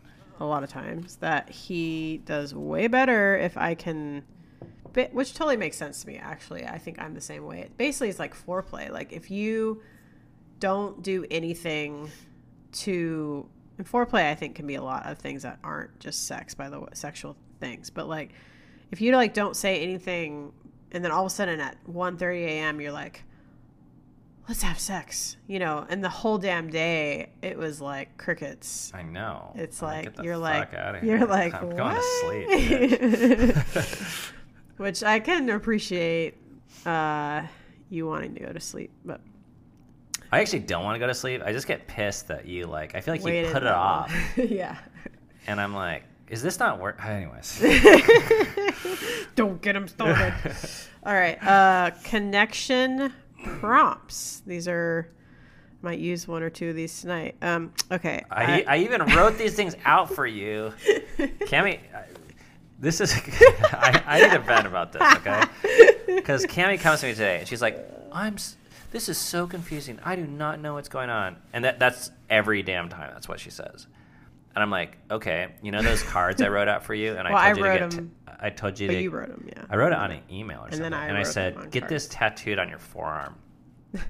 a 0.41 0.45
lot 0.45 0.63
of 0.63 0.71
times 0.71 1.17
that 1.17 1.49
he 1.49 2.19
does 2.25 2.55
way 2.55 2.87
better 2.87 3.37
if 3.37 3.57
I 3.57 3.75
can, 3.75 4.23
which 5.13 5.35
totally 5.35 5.57
makes 5.57 5.77
sense 5.77 6.03
to 6.03 6.07
me. 6.07 6.17
Actually, 6.17 6.65
I 6.65 6.79
think 6.79 7.01
I'm 7.01 7.15
the 7.15 7.21
same 7.21 7.45
way. 7.45 7.71
Basically, 7.77 8.09
it's 8.09 8.19
like 8.19 8.37
foreplay. 8.37 8.91
Like 8.91 9.13
if 9.13 9.31
you 9.31 9.83
don't 10.61 11.03
do 11.03 11.25
anything 11.31 12.11
to 12.73 13.49
and 13.79 13.91
foreplay, 13.91 14.31
I 14.31 14.35
think 14.35 14.57
can 14.57 14.67
be 14.67 14.75
a 14.75 14.83
lot 14.83 15.07
of 15.07 15.19
things 15.19 15.43
that 15.43 15.59
aren't 15.65 15.99
just 16.01 16.27
sex, 16.27 16.55
by 16.55 16.69
the 16.69 16.81
way, 16.81 16.89
sexual 16.95 17.37
things. 17.61 17.91
But 17.91 18.09
like 18.09 18.33
if 18.91 19.01
you 19.01 19.15
like 19.15 19.35
don't 19.35 19.57
say 19.57 19.81
anything 19.81 20.53
and 20.93 21.05
then 21.05 21.11
all 21.11 21.25
of 21.25 21.27
a 21.27 21.35
sudden 21.35 21.61
at 21.61 21.77
1.30 21.87 22.45
a.m. 22.45 22.81
you're 22.81 22.93
like, 22.93 23.25
let's 24.49 24.63
have 24.63 24.79
sex, 24.79 25.37
you 25.47 25.59
know, 25.59 25.87
and 25.89 26.03
the 26.03 26.09
whole 26.09 26.39
damn 26.39 26.71
day 26.71 27.31
it 27.43 27.59
was 27.59 27.81
like 27.81 28.17
crickets. 28.17 28.91
I 28.95 29.03
know. 29.03 29.53
It's 29.55 29.83
I'm 29.83 30.05
like 30.05 30.23
you're 30.23 30.39
like 30.39 30.73
you're 31.03 31.27
like 31.27 31.55
I'm 31.55 31.69
what? 31.69 31.77
going 31.77 31.97
to 31.97 33.65
sleep. 33.67 33.85
Which 34.79 35.03
I 35.03 35.21
can 35.21 35.51
appreciate 35.51 36.37
uh, 36.87 37.43
you 37.91 38.07
wanting 38.07 38.35
to 38.35 38.41
go 38.41 38.53
to 38.53 38.61
sleep, 38.61 38.91
but 39.05 39.21
I 40.31 40.41
actually 40.41 40.61
don't 40.61 40.85
want 40.85 40.95
to 40.95 40.99
go 41.01 41.07
to 41.07 41.15
sleep. 41.15 41.43
I 41.45 41.53
just 41.53 41.67
get 41.67 41.87
pissed 41.87 42.29
that 42.29 42.47
you 42.47 42.67
like. 42.67 42.95
I 42.95 43.01
feel 43.01 43.15
like 43.15 43.25
you 43.25 43.51
put 43.51 43.63
it 43.63 43.69
off, 43.69 44.13
yeah. 44.37 44.79
and 45.47 45.61
I'm 45.61 45.75
like, 45.75 46.05
is 46.31 46.43
this 46.43 46.59
not 46.59 46.79
work? 46.81 46.99
Anyways, 47.05 47.61
Don't 49.35 49.61
get 49.63 49.75
them 49.75 49.89
started. 49.89 50.35
All 51.05 51.15
right. 51.15 51.43
Uh, 51.43 51.91
connection 52.05 53.13
prompts. 53.61 54.43
These 54.47 54.69
are. 54.69 55.09
Might 55.81 56.01
use 56.01 56.27
one 56.27 56.43
or 56.43 56.51
two 56.51 56.71
of 56.71 56.75
these 56.77 57.01
tonight. 57.01 57.37
Um, 57.41 57.73
okay. 57.93 58.25
I, 58.33 58.65
I 58.67 58.77
even 58.79 59.01
wrote 59.15 59.39
these 59.39 59.55
things 59.55 59.77
out 59.85 60.13
for 60.13 60.27
you, 60.27 60.73
Kami. 61.49 61.79
I- 61.95 62.05
This 62.81 63.01
is 63.01 63.13
I, 63.73 64.03
I 64.05 64.21
need 64.21 64.33
to 64.33 64.41
vent 64.41 64.67
about 64.67 64.93
this, 64.93 65.03
okay? 65.19 65.45
Because 66.17 66.47
Kami 66.47 66.79
comes 66.79 67.01
to 67.01 67.07
me 67.07 67.13
today 67.13 67.39
and 67.39 67.47
she's 67.49 67.63
like, 67.63 67.79
"I'm 68.11 68.35
s- 68.35 68.57
this 68.91 69.09
is 69.09 69.19
so 69.19 69.47
confusing. 69.47 70.01
I 70.05 70.17
do 70.17 70.27
not 70.27 70.59
know 70.61 70.75
what's 70.75 70.89
going 70.89 71.11
on," 71.11 71.37
and 71.53 71.65
that 71.65 71.79
that's 71.79 72.11
every 72.29 72.63
damn 72.65 72.89
time. 72.89 73.11
That's 73.13 73.29
what 73.29 73.39
she 73.39 73.51
says. 73.51 73.87
And 74.59 74.63
I'm 74.65 74.71
like, 74.73 74.99
okay, 75.09 75.53
you 75.63 75.71
know 75.71 75.83
those 75.83 76.03
cards 76.03 76.43
I 76.43 76.49
wrote 76.57 76.67
out 76.67 76.83
for 76.83 76.93
you, 76.95 77.15
and 77.15 77.29
Well, 77.29 77.37
I 77.37 77.51
I 77.51 77.53
told 77.53 77.59
you 77.59 77.63
to 77.73 77.79
get. 77.79 77.91
them. 77.93 78.09
T- 78.27 78.33
I 78.41 78.51
told 78.51 78.81
you 78.81 78.89
but 78.89 78.95
to. 78.95 79.01
you 79.03 79.11
wrote 79.11 79.29
them, 79.29 79.49
yeah. 79.49 79.65
I 79.71 79.77
wrote 79.77 79.93
it 79.93 79.99
on 79.99 80.11
an 80.11 80.21
email 80.29 80.59
or 80.63 80.65
And 80.65 80.75
something, 80.75 80.91
then 80.91 80.95
I 80.95 81.07
and 81.07 81.17
I 81.17 81.23
said, 81.23 81.71
"Get 81.71 81.89
this 81.89 82.09
tattooed 82.09 82.59
on 82.59 82.69
your 82.69 82.79
forearm." 82.81 83.37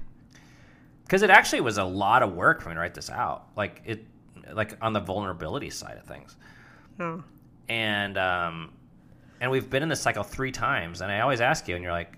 Because 1.03 1.21
it 1.23 1.29
actually 1.29 1.61
was 1.61 1.77
a 1.77 1.83
lot 1.83 2.21
of 2.23 2.33
work 2.33 2.61
for 2.61 2.69
me 2.69 2.75
to 2.75 2.81
write 2.81 2.93
this 2.93 3.09
out, 3.09 3.47
like 3.55 3.81
it, 3.85 4.05
like 4.53 4.77
on 4.81 4.93
the 4.93 4.99
vulnerability 4.99 5.69
side 5.69 5.97
of 5.97 6.05
things, 6.05 6.35
Oh. 6.99 7.23
and 7.67 8.17
um, 8.17 8.71
and 9.41 9.49
we've 9.51 9.69
been 9.69 9.83
in 9.83 9.89
this 9.89 10.01
cycle 10.01 10.23
three 10.23 10.51
times, 10.51 11.01
and 11.01 11.11
I 11.11 11.21
always 11.21 11.41
ask 11.41 11.67
you, 11.67 11.75
and 11.75 11.83
you're 11.83 11.93
like, 11.93 12.17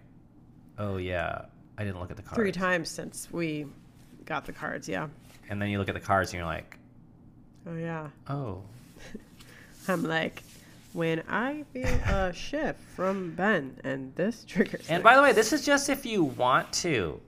"Oh 0.77 0.97
yeah, 0.97 1.43
I 1.77 1.83
didn't 1.85 1.99
look 2.01 2.11
at 2.11 2.17
the 2.17 2.23
cards." 2.23 2.35
Three 2.35 2.51
times 2.51 2.89
since 2.89 3.29
we 3.31 3.65
got 4.25 4.45
the 4.45 4.51
cards, 4.53 4.89
yeah. 4.89 5.07
and 5.49 5.61
then 5.61 5.69
you 5.69 5.77
look 5.79 5.87
at 5.89 5.95
the 5.95 5.99
cards, 6.01 6.31
and 6.31 6.37
you're 6.39 6.45
like, 6.45 6.77
Oh 7.67 7.75
yeah. 7.75 8.09
"Oh, 8.27 8.61
I'm 9.87 10.03
like, 10.03 10.43
when 10.93 11.23
I 11.29 11.63
feel 11.73 11.87
a 11.87 12.33
shift 12.33 12.79
from 12.95 13.31
Ben, 13.35 13.77
and 13.83 14.13
this 14.15 14.43
triggers. 14.47 14.87
And 14.89 15.03
by 15.03 15.15
the 15.15 15.21
way, 15.21 15.31
this 15.31 15.53
is 15.53 15.65
just 15.65 15.89
if 15.89 16.05
you 16.05 16.23
want 16.23 16.71
to 16.73 17.19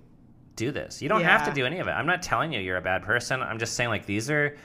do 0.55 0.71
this. 0.71 1.01
You 1.01 1.09
don't 1.09 1.23
have 1.23 1.45
to 1.47 1.53
do 1.53 1.65
any 1.65 1.79
of 1.79 1.87
it. 1.87 1.91
I'm 1.91 2.05
not 2.05 2.21
telling 2.21 2.53
you 2.53 2.59
you're 2.59 2.77
a 2.77 2.81
bad 2.81 3.01
person. 3.03 3.41
I'm 3.41 3.57
just 3.57 3.73
saying 3.73 3.89
like 3.89 4.05
these 4.05 4.29
are 4.29 4.55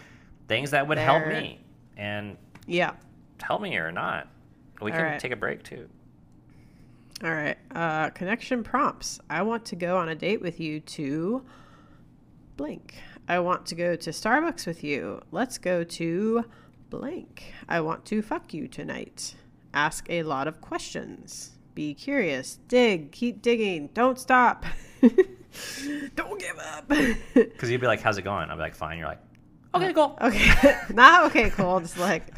things 0.47 0.71
that 0.73 0.87
would 0.87 0.99
help 0.99 1.25
They're- 1.25 1.41
me. 1.41 1.61
And 1.97 2.37
yeah. 2.67 2.93
help 3.43 3.61
me 3.63 3.77
or 3.77 3.91
not. 3.91 4.29
We 4.81 4.91
All 4.93 4.97
can 4.99 5.07
right. 5.07 5.19
take 5.21 5.33
a 5.33 5.37
break 5.37 5.63
too. 5.65 5.89
All 7.25 7.35
right. 7.35 7.57
Uh, 7.75 8.11
connection 8.11 8.63
prompts. 8.63 9.19
I 9.29 9.43
want 9.43 9.65
to 9.67 9.77
go 9.77 9.97
on 9.97 10.09
a 10.11 10.15
date 10.15 10.41
with 10.41 10.61
you 10.61 10.79
to 10.81 11.43
blank. 12.57 12.95
I 13.29 13.39
want 13.41 13.67
to 13.67 13.75
go 13.75 13.95
to 13.95 14.11
Starbucks 14.11 14.67
with 14.67 14.83
you. 14.83 15.21
Let's 15.31 15.59
go 15.59 15.85
to 15.85 16.45
blank. 16.89 17.53
I 17.69 17.81
want 17.83 18.07
to 18.07 18.23
fuck 18.23 18.55
you 18.55 18.69
tonight. 18.69 19.35
Ask 19.75 20.07
a 20.09 20.23
lot 20.23 20.49
of 20.49 20.63
questions. 20.63 21.51
Be 21.75 21.93
curious. 21.93 22.59
Dig. 22.69 23.13
Keep 23.13 23.43
digging. 23.43 23.91
Don't 23.93 24.19
stop. 24.19 24.65
Don't 26.17 26.41
give 26.41 26.59
up. 26.59 26.89
Because 27.35 27.71
you'd 27.71 27.81
be 27.81 27.87
like, 27.87 28.01
"How's 28.01 28.19
it 28.19 28.23
going?" 28.23 28.51
I'd 28.51 28.55
be 28.55 28.61
like, 28.61 28.75
"Fine." 28.75 28.99
You're 28.99 29.09
like, 29.09 29.21
"Okay, 29.75 29.91
uh, 29.91 29.93
cool." 29.93 30.19
okay. 30.21 30.75
Not 30.95 31.25
okay, 31.27 31.51
cool. 31.51 31.81
Just 31.81 31.99
like, 31.99 32.33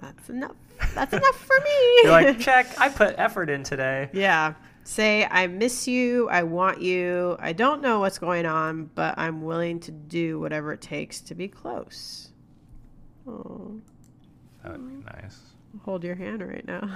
that's 0.00 0.30
enough. 0.30 0.56
That's 0.94 1.12
enough 1.12 1.36
for 1.36 1.60
me. 1.62 2.00
You're 2.02 2.12
like, 2.12 2.38
"Check. 2.40 2.80
I 2.80 2.88
put 2.88 3.14
effort 3.18 3.50
in 3.50 3.62
today." 3.62 4.08
Yeah. 4.12 4.54
Say, 4.90 5.24
I 5.24 5.46
miss 5.46 5.86
you. 5.86 6.28
I 6.30 6.42
want 6.42 6.82
you. 6.82 7.36
I 7.38 7.52
don't 7.52 7.80
know 7.80 8.00
what's 8.00 8.18
going 8.18 8.44
on, 8.44 8.90
but 8.96 9.14
I'm 9.16 9.42
willing 9.42 9.78
to 9.80 9.92
do 9.92 10.40
whatever 10.40 10.72
it 10.72 10.80
takes 10.80 11.20
to 11.20 11.36
be 11.36 11.46
close. 11.46 12.30
Oh, 13.24 13.80
That 14.64 14.72
would 14.72 14.88
be 14.88 15.04
nice, 15.22 15.38
hold 15.84 16.02
your 16.02 16.16
hand 16.16 16.42
right 16.42 16.66
now. 16.66 16.90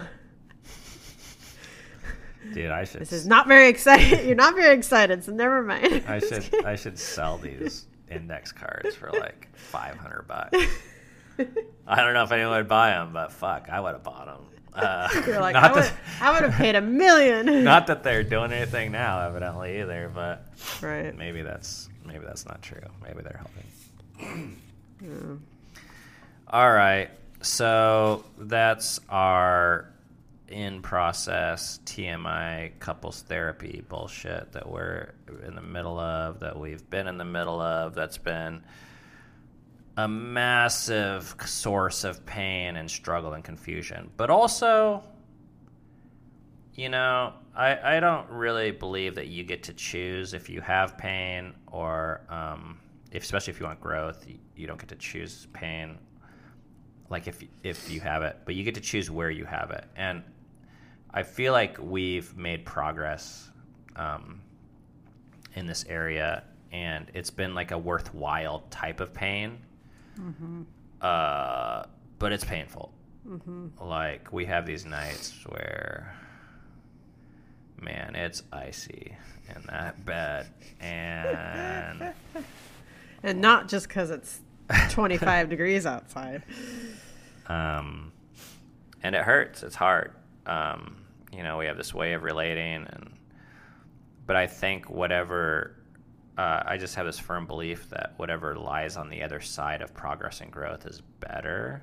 dude. 2.52 2.72
I 2.72 2.82
should. 2.82 3.00
This 3.00 3.12
is 3.12 3.28
not 3.28 3.46
very 3.46 3.68
exciting. 3.68 4.26
You're 4.26 4.34
not 4.34 4.56
very 4.56 4.76
excited, 4.76 5.22
so 5.22 5.30
never 5.30 5.62
mind. 5.62 6.02
I 6.08 6.18
should. 6.18 6.64
I 6.66 6.74
should 6.74 6.98
sell 6.98 7.38
these 7.38 7.86
index 8.10 8.50
cards 8.50 8.96
for 8.96 9.12
like 9.12 9.48
500 9.54 10.26
bucks. 10.26 10.58
I 11.86 12.02
don't 12.02 12.12
know 12.14 12.24
if 12.24 12.32
anyone 12.32 12.56
would 12.56 12.66
buy 12.68 12.90
them, 12.90 13.12
but 13.12 13.30
fuck, 13.30 13.68
I 13.70 13.78
would 13.78 13.92
have 13.92 14.02
bought 14.02 14.26
them. 14.26 14.46
Uh, 14.74 15.08
You're 15.26 15.40
like, 15.40 15.54
not 15.54 15.64
I 15.64 15.72
would, 15.72 15.84
that- 15.84 15.92
I 16.20 16.32
would 16.32 16.42
have 16.42 16.54
paid 16.54 16.74
a 16.74 16.80
million. 16.80 17.64
not 17.64 17.86
that 17.86 18.02
they're 18.02 18.24
doing 18.24 18.52
anything 18.52 18.92
now 18.92 19.20
evidently 19.26 19.80
either 19.80 20.10
but 20.12 20.46
right. 20.82 21.16
maybe 21.16 21.42
that's 21.42 21.88
maybe 22.04 22.24
that's 22.24 22.44
not 22.46 22.60
true 22.62 22.80
maybe 23.02 23.22
they're 23.22 23.40
helping 24.18 24.60
all 26.48 26.72
right 26.72 27.10
so 27.40 28.24
that's 28.38 29.00
our 29.08 29.90
in 30.48 30.82
process 30.82 31.80
tmi 31.86 32.70
couples 32.78 33.22
therapy 33.22 33.82
bullshit 33.88 34.52
that 34.52 34.68
we're 34.68 35.12
in 35.46 35.54
the 35.54 35.62
middle 35.62 35.98
of 35.98 36.40
that 36.40 36.58
we've 36.58 36.88
been 36.90 37.06
in 37.08 37.16
the 37.18 37.24
middle 37.24 37.60
of 37.60 37.94
that's 37.94 38.18
been 38.18 38.62
a 39.96 40.08
massive 40.08 41.34
source 41.44 42.04
of 42.04 42.24
pain 42.26 42.76
and 42.76 42.90
struggle 42.90 43.34
and 43.34 43.44
confusion 43.44 44.10
but 44.16 44.30
also 44.30 45.02
you 46.74 46.88
know, 46.88 47.32
I, 47.54 47.96
I 47.96 48.00
don't 48.00 48.28
really 48.28 48.72
believe 48.72 49.14
that 49.14 49.28
you 49.28 49.44
get 49.44 49.62
to 49.64 49.72
choose 49.72 50.34
if 50.34 50.48
you 50.48 50.60
have 50.60 50.98
pain 50.98 51.54
or, 51.70 52.22
um, 52.28 52.80
if, 53.12 53.22
especially 53.22 53.52
if 53.52 53.60
you 53.60 53.66
want 53.66 53.80
growth, 53.80 54.26
you, 54.28 54.38
you 54.56 54.66
don't 54.66 54.78
get 54.78 54.88
to 54.88 54.96
choose 54.96 55.46
pain. 55.52 55.98
Like 57.10 57.28
if 57.28 57.44
if 57.62 57.90
you 57.90 58.00
have 58.00 58.22
it, 58.22 58.38
but 58.44 58.54
you 58.54 58.64
get 58.64 58.74
to 58.74 58.80
choose 58.80 59.10
where 59.10 59.30
you 59.30 59.44
have 59.44 59.70
it, 59.70 59.84
and 59.94 60.22
I 61.12 61.22
feel 61.22 61.52
like 61.52 61.76
we've 61.78 62.34
made 62.36 62.64
progress 62.64 63.50
um, 63.94 64.40
in 65.54 65.66
this 65.66 65.84
area, 65.86 66.44
and 66.72 67.10
it's 67.12 67.30
been 67.30 67.54
like 67.54 67.72
a 67.72 67.78
worthwhile 67.78 68.64
type 68.70 69.00
of 69.00 69.12
pain. 69.12 69.58
Uh, 71.00 71.84
but 72.18 72.32
it's 72.32 72.44
painful. 72.44 72.92
Like 73.80 74.32
we 74.32 74.44
have 74.46 74.66
these 74.66 74.84
nights 74.84 75.32
where 75.48 76.14
man, 77.80 78.14
it's 78.14 78.42
icy 78.52 79.16
in 79.54 79.62
that 79.68 80.04
bed. 80.04 80.46
And 80.80 82.12
And 83.22 83.40
not 83.40 83.68
just 83.68 83.88
because 83.88 84.10
it's 84.10 84.40
25 84.90 85.48
degrees 85.50 85.86
outside. 85.86 86.42
um 87.46 88.12
and 89.02 89.14
it 89.14 89.22
hurts. 89.22 89.62
It's 89.62 89.74
hard. 89.74 90.12
Um, 90.46 91.04
you 91.32 91.42
know, 91.42 91.58
we 91.58 91.66
have 91.66 91.76
this 91.76 91.92
way 91.94 92.12
of 92.14 92.22
relating 92.22 92.86
and 92.86 93.12
but 94.26 94.36
I 94.36 94.46
think 94.46 94.88
whatever 94.88 95.76
uh, 96.36 96.62
I 96.66 96.76
just 96.76 96.94
have 96.96 97.06
this 97.06 97.18
firm 97.18 97.46
belief 97.46 97.88
that 97.90 98.14
whatever 98.16 98.56
lies 98.56 98.96
on 98.96 99.08
the 99.08 99.22
other 99.22 99.40
side 99.40 99.82
of 99.82 99.94
progress 99.94 100.40
and 100.40 100.50
growth 100.50 100.86
is 100.86 101.00
better. 101.20 101.82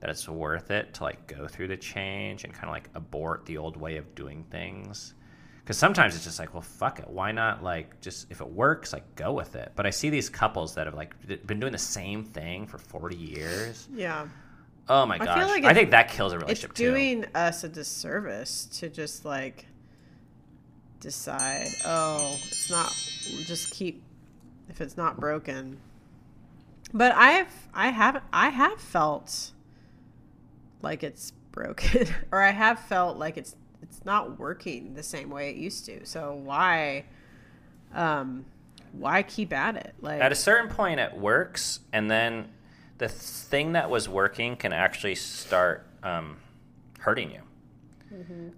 That 0.00 0.10
it's 0.10 0.28
worth 0.28 0.70
it 0.70 0.94
to 0.94 1.04
like 1.04 1.26
go 1.26 1.48
through 1.48 1.68
the 1.68 1.76
change 1.76 2.44
and 2.44 2.52
kind 2.52 2.66
of 2.66 2.70
like 2.70 2.88
abort 2.94 3.46
the 3.46 3.56
old 3.58 3.76
way 3.76 3.96
of 3.96 4.14
doing 4.14 4.44
things. 4.50 5.14
Because 5.58 5.76
sometimes 5.76 6.14
it's 6.14 6.24
just 6.24 6.38
like, 6.38 6.54
well, 6.54 6.62
fuck 6.62 6.98
it. 6.98 7.08
Why 7.08 7.32
not 7.32 7.62
like 7.62 8.00
just 8.00 8.30
if 8.30 8.40
it 8.40 8.48
works, 8.48 8.92
like 8.92 9.14
go 9.16 9.32
with 9.32 9.56
it. 9.56 9.72
But 9.76 9.86
I 9.86 9.90
see 9.90 10.08
these 10.08 10.28
couples 10.28 10.74
that 10.76 10.86
have 10.86 10.94
like 10.94 11.14
been 11.46 11.58
doing 11.60 11.72
the 11.72 11.78
same 11.78 12.24
thing 12.24 12.66
for 12.66 12.78
forty 12.78 13.16
years. 13.16 13.88
Yeah. 13.92 14.28
Oh 14.88 15.04
my 15.04 15.18
gosh. 15.18 15.28
I 15.28 15.44
like 15.46 15.64
I 15.64 15.74
think 15.74 15.90
that 15.90 16.08
kills 16.10 16.32
a 16.32 16.36
It's 16.36 16.42
relationship 16.44 16.74
too. 16.74 16.90
doing 16.92 17.24
us 17.34 17.64
a 17.64 17.68
disservice 17.68 18.66
to 18.78 18.88
just 18.88 19.24
like 19.24 19.66
decide, 21.00 21.68
oh, 21.84 22.36
it's 22.46 22.70
not, 22.70 22.88
just 23.46 23.72
keep, 23.72 24.02
if 24.68 24.80
it's 24.80 24.96
not 24.96 25.18
broken. 25.18 25.78
But 26.92 27.14
I've, 27.14 27.52
I 27.74 27.88
have, 27.88 28.22
I 28.32 28.48
have 28.48 28.80
felt 28.80 29.52
like 30.82 31.02
it's 31.02 31.32
broken, 31.52 32.08
or 32.32 32.42
I 32.42 32.50
have 32.50 32.78
felt 32.80 33.18
like 33.18 33.36
it's, 33.36 33.56
it's 33.82 34.04
not 34.04 34.38
working 34.38 34.94
the 34.94 35.02
same 35.02 35.30
way 35.30 35.50
it 35.50 35.56
used 35.56 35.86
to. 35.86 36.04
So 36.04 36.34
why, 36.34 37.04
um, 37.94 38.44
why 38.92 39.22
keep 39.22 39.52
at 39.52 39.76
it? 39.76 39.94
Like, 40.00 40.20
At 40.20 40.32
a 40.32 40.36
certain 40.36 40.70
point, 40.70 41.00
it 41.00 41.16
works, 41.16 41.80
and 41.92 42.10
then 42.10 42.48
the 42.98 43.08
thing 43.08 43.72
that 43.72 43.88
was 43.90 44.08
working 44.08 44.56
can 44.56 44.72
actually 44.72 45.14
start 45.14 45.86
um, 46.02 46.38
hurting 46.98 47.30
you. 47.30 47.42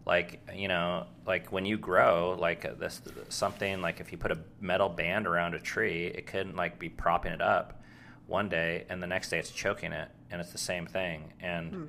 Like 0.07 0.41
you 0.55 0.69
know, 0.69 1.07
like 1.31 1.53
when 1.53 1.65
you 1.65 1.79
grow, 1.79 2.37
like 2.41 2.65
uh, 2.65 2.73
this 2.77 3.01
something 3.29 3.81
like 3.81 4.01
if 4.01 4.11
you 4.11 4.19
put 4.19 4.33
a 4.33 4.39
metal 4.61 4.89
band 4.89 5.29
around 5.29 5.55
a 5.55 5.61
tree, 5.61 6.07
it 6.07 6.27
couldn't 6.27 6.57
like 6.57 6.81
be 6.81 6.89
propping 6.89 7.31
it 7.31 7.41
up 7.41 7.81
one 8.27 8.49
day, 8.49 8.85
and 8.89 9.01
the 9.01 9.07
next 9.07 9.31
day 9.31 9.39
it's 9.39 9.53
choking 9.53 9.93
it, 9.93 10.09
and 10.29 10.41
it's 10.41 10.51
the 10.51 10.59
same 10.59 10.87
thing. 10.87 11.33
And 11.39 11.89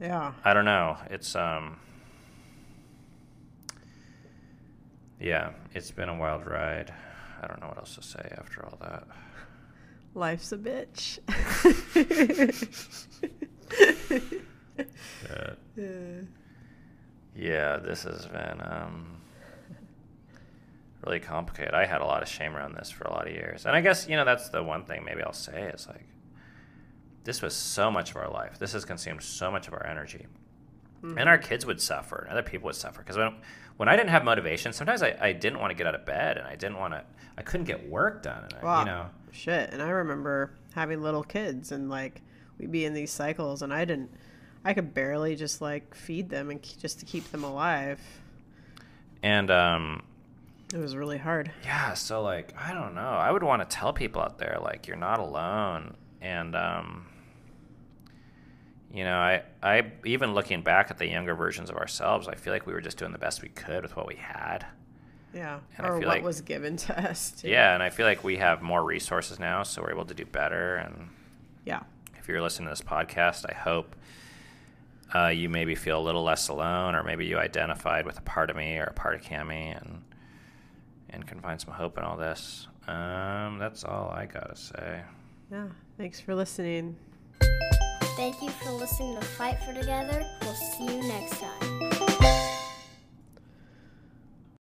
Yeah. 0.00 0.32
I 0.42 0.54
don't 0.54 0.64
know. 0.64 0.96
It's 1.10 1.36
um 1.36 1.78
Yeah, 5.20 5.50
it's 5.74 5.90
been 5.90 6.08
a 6.08 6.16
wild 6.16 6.46
ride. 6.46 6.90
I 7.42 7.46
don't 7.48 7.60
know 7.60 7.68
what 7.68 7.76
else 7.76 7.96
to 7.96 8.02
say 8.02 8.34
after 8.38 8.64
all 8.64 8.78
that. 8.80 9.06
Life's 10.14 10.52
a 10.52 10.56
bitch. 10.56 11.18
Yeah, 15.76 16.20
yeah 17.34 17.76
this 17.78 18.02
has 18.04 18.26
been 18.26 18.60
um 18.62 19.06
really 21.04 21.18
complicated. 21.20 21.74
I 21.74 21.84
had 21.84 22.00
a 22.00 22.04
lot 22.04 22.22
of 22.22 22.28
shame 22.28 22.54
around 22.54 22.74
this 22.76 22.88
for 22.90 23.02
a 23.04 23.10
lot 23.10 23.26
of 23.26 23.32
years. 23.32 23.66
And 23.66 23.74
I 23.74 23.80
guess, 23.80 24.06
you 24.08 24.14
know, 24.16 24.24
that's 24.24 24.50
the 24.50 24.62
one 24.62 24.84
thing 24.84 25.04
maybe 25.04 25.20
I'll 25.22 25.32
say 25.32 25.62
is 25.74 25.88
like 25.88 26.06
this 27.24 27.42
was 27.42 27.56
so 27.56 27.90
much 27.90 28.10
of 28.10 28.16
our 28.16 28.30
life. 28.30 28.58
This 28.60 28.72
has 28.74 28.84
consumed 28.84 29.22
so 29.22 29.50
much 29.50 29.66
of 29.66 29.74
our 29.74 29.84
energy. 29.86 30.26
And 31.04 31.28
our 31.28 31.38
kids 31.38 31.66
would 31.66 31.80
suffer, 31.80 32.26
and 32.30 32.38
other 32.38 32.48
people 32.48 32.66
would 32.66 32.76
suffer. 32.76 33.00
Because 33.02 33.16
when, 33.16 33.34
when 33.76 33.88
I 33.88 33.96
didn't 33.96 34.10
have 34.10 34.22
motivation, 34.24 34.72
sometimes 34.72 35.02
I, 35.02 35.16
I 35.20 35.32
didn't 35.32 35.58
want 35.58 35.72
to 35.72 35.74
get 35.74 35.84
out 35.88 35.96
of 35.96 36.06
bed, 36.06 36.36
and 36.38 36.46
I 36.46 36.54
didn't 36.54 36.78
want 36.78 36.94
to, 36.94 37.02
I 37.36 37.42
couldn't 37.42 37.66
get 37.66 37.88
work 37.90 38.22
done. 38.22 38.44
And 38.44 38.54
I, 38.54 38.64
Wow. 38.64 38.78
you 38.78 38.84
know, 38.86 39.06
Shit. 39.32 39.70
And 39.72 39.82
I 39.82 39.88
remember 39.88 40.52
having 40.76 41.02
little 41.02 41.24
kids 41.24 41.72
and 41.72 41.90
like 41.90 42.22
we'd 42.56 42.70
be 42.70 42.84
in 42.84 42.94
these 42.94 43.10
cycles 43.10 43.62
and 43.62 43.74
I 43.74 43.84
didn't, 43.84 44.12
I 44.64 44.74
could 44.74 44.94
barely 44.94 45.34
just 45.36 45.60
like 45.60 45.94
feed 45.94 46.28
them 46.30 46.50
and 46.50 46.60
ke- 46.62 46.78
just 46.78 47.00
to 47.00 47.06
keep 47.06 47.30
them 47.32 47.42
alive. 47.44 48.00
and 49.22 49.50
um, 49.50 50.02
It 50.72 50.78
was 50.78 50.94
really 50.96 51.18
hard. 51.18 51.50
yeah, 51.64 51.94
so 51.94 52.22
like, 52.22 52.54
I 52.58 52.72
don't 52.72 52.94
know. 52.94 53.00
I 53.00 53.30
would 53.30 53.42
want 53.42 53.68
to 53.68 53.76
tell 53.76 53.92
people 53.92 54.22
out 54.22 54.38
there, 54.38 54.58
like, 54.62 54.86
you're 54.86 54.96
not 54.96 55.18
alone. 55.18 55.94
And, 56.20 56.54
um, 56.54 57.06
you 58.92 59.04
know, 59.04 59.16
I, 59.16 59.42
I, 59.62 59.90
even 60.04 60.34
looking 60.34 60.62
back 60.62 60.90
at 60.90 60.98
the 60.98 61.08
younger 61.08 61.34
versions 61.34 61.70
of 61.70 61.76
ourselves, 61.76 62.28
I 62.28 62.34
feel 62.34 62.52
like 62.52 62.66
we 62.66 62.72
were 62.74 62.80
just 62.80 62.98
doing 62.98 63.12
the 63.12 63.18
best 63.18 63.42
we 63.42 63.48
could 63.48 63.82
with 63.82 63.96
what 63.96 64.06
we 64.06 64.16
had. 64.16 64.66
Yeah. 65.34 65.60
And 65.78 65.86
or 65.86 65.96
what 65.98 66.06
like- 66.06 66.22
was 66.24 66.42
given 66.42 66.76
to 66.76 67.10
us. 67.10 67.30
Too. 67.32 67.48
Yeah, 67.48 67.72
and 67.74 67.82
I 67.82 67.90
feel 67.90 68.06
like 68.06 68.22
we 68.22 68.36
have 68.36 68.60
more 68.62 68.84
resources 68.84 69.40
now, 69.40 69.62
so 69.62 69.82
we're 69.82 69.90
able 69.92 70.04
to 70.04 70.14
do 70.14 70.26
better. 70.26 70.76
And 70.76 71.08
Yeah. 71.64 71.80
if 72.18 72.28
you're 72.28 72.42
listening 72.42 72.66
to 72.68 72.72
this 72.72 72.82
podcast, 72.82 73.46
I 73.50 73.54
hope 73.54 73.96
uh, 75.14 75.28
you 75.28 75.48
maybe 75.48 75.74
feel 75.74 75.98
a 75.98 76.02
little 76.02 76.22
less 76.22 76.48
alone, 76.48 76.94
or 76.94 77.02
maybe 77.02 77.26
you 77.26 77.38
identified 77.38 78.06
with 78.06 78.18
a 78.18 78.22
part 78.22 78.50
of 78.50 78.56
me 78.56 78.78
or 78.78 78.84
a 78.84 78.92
part 78.92 79.14
of 79.14 79.22
Kami, 79.22 79.68
and 79.68 80.02
and 81.10 81.26
can 81.26 81.40
find 81.40 81.60
some 81.60 81.74
hope 81.74 81.98
in 81.98 82.04
all 82.04 82.16
this. 82.16 82.66
Um, 82.88 83.58
that's 83.58 83.84
all 83.84 84.10
I 84.10 84.26
gotta 84.26 84.56
say. 84.56 85.02
Yeah. 85.50 85.66
Thanks 85.98 86.20
for 86.20 86.34
listening. 86.34 86.96
Thank 88.16 88.42
you 88.42 88.50
for 88.50 88.72
listening 88.72 89.14
to 89.16 89.22
Fight 89.22 89.58
for 89.62 89.72
Together. 89.72 90.24
We'll 90.42 90.54
see 90.54 90.84
you 90.84 91.02
next 91.02 91.40
time. 91.40 92.01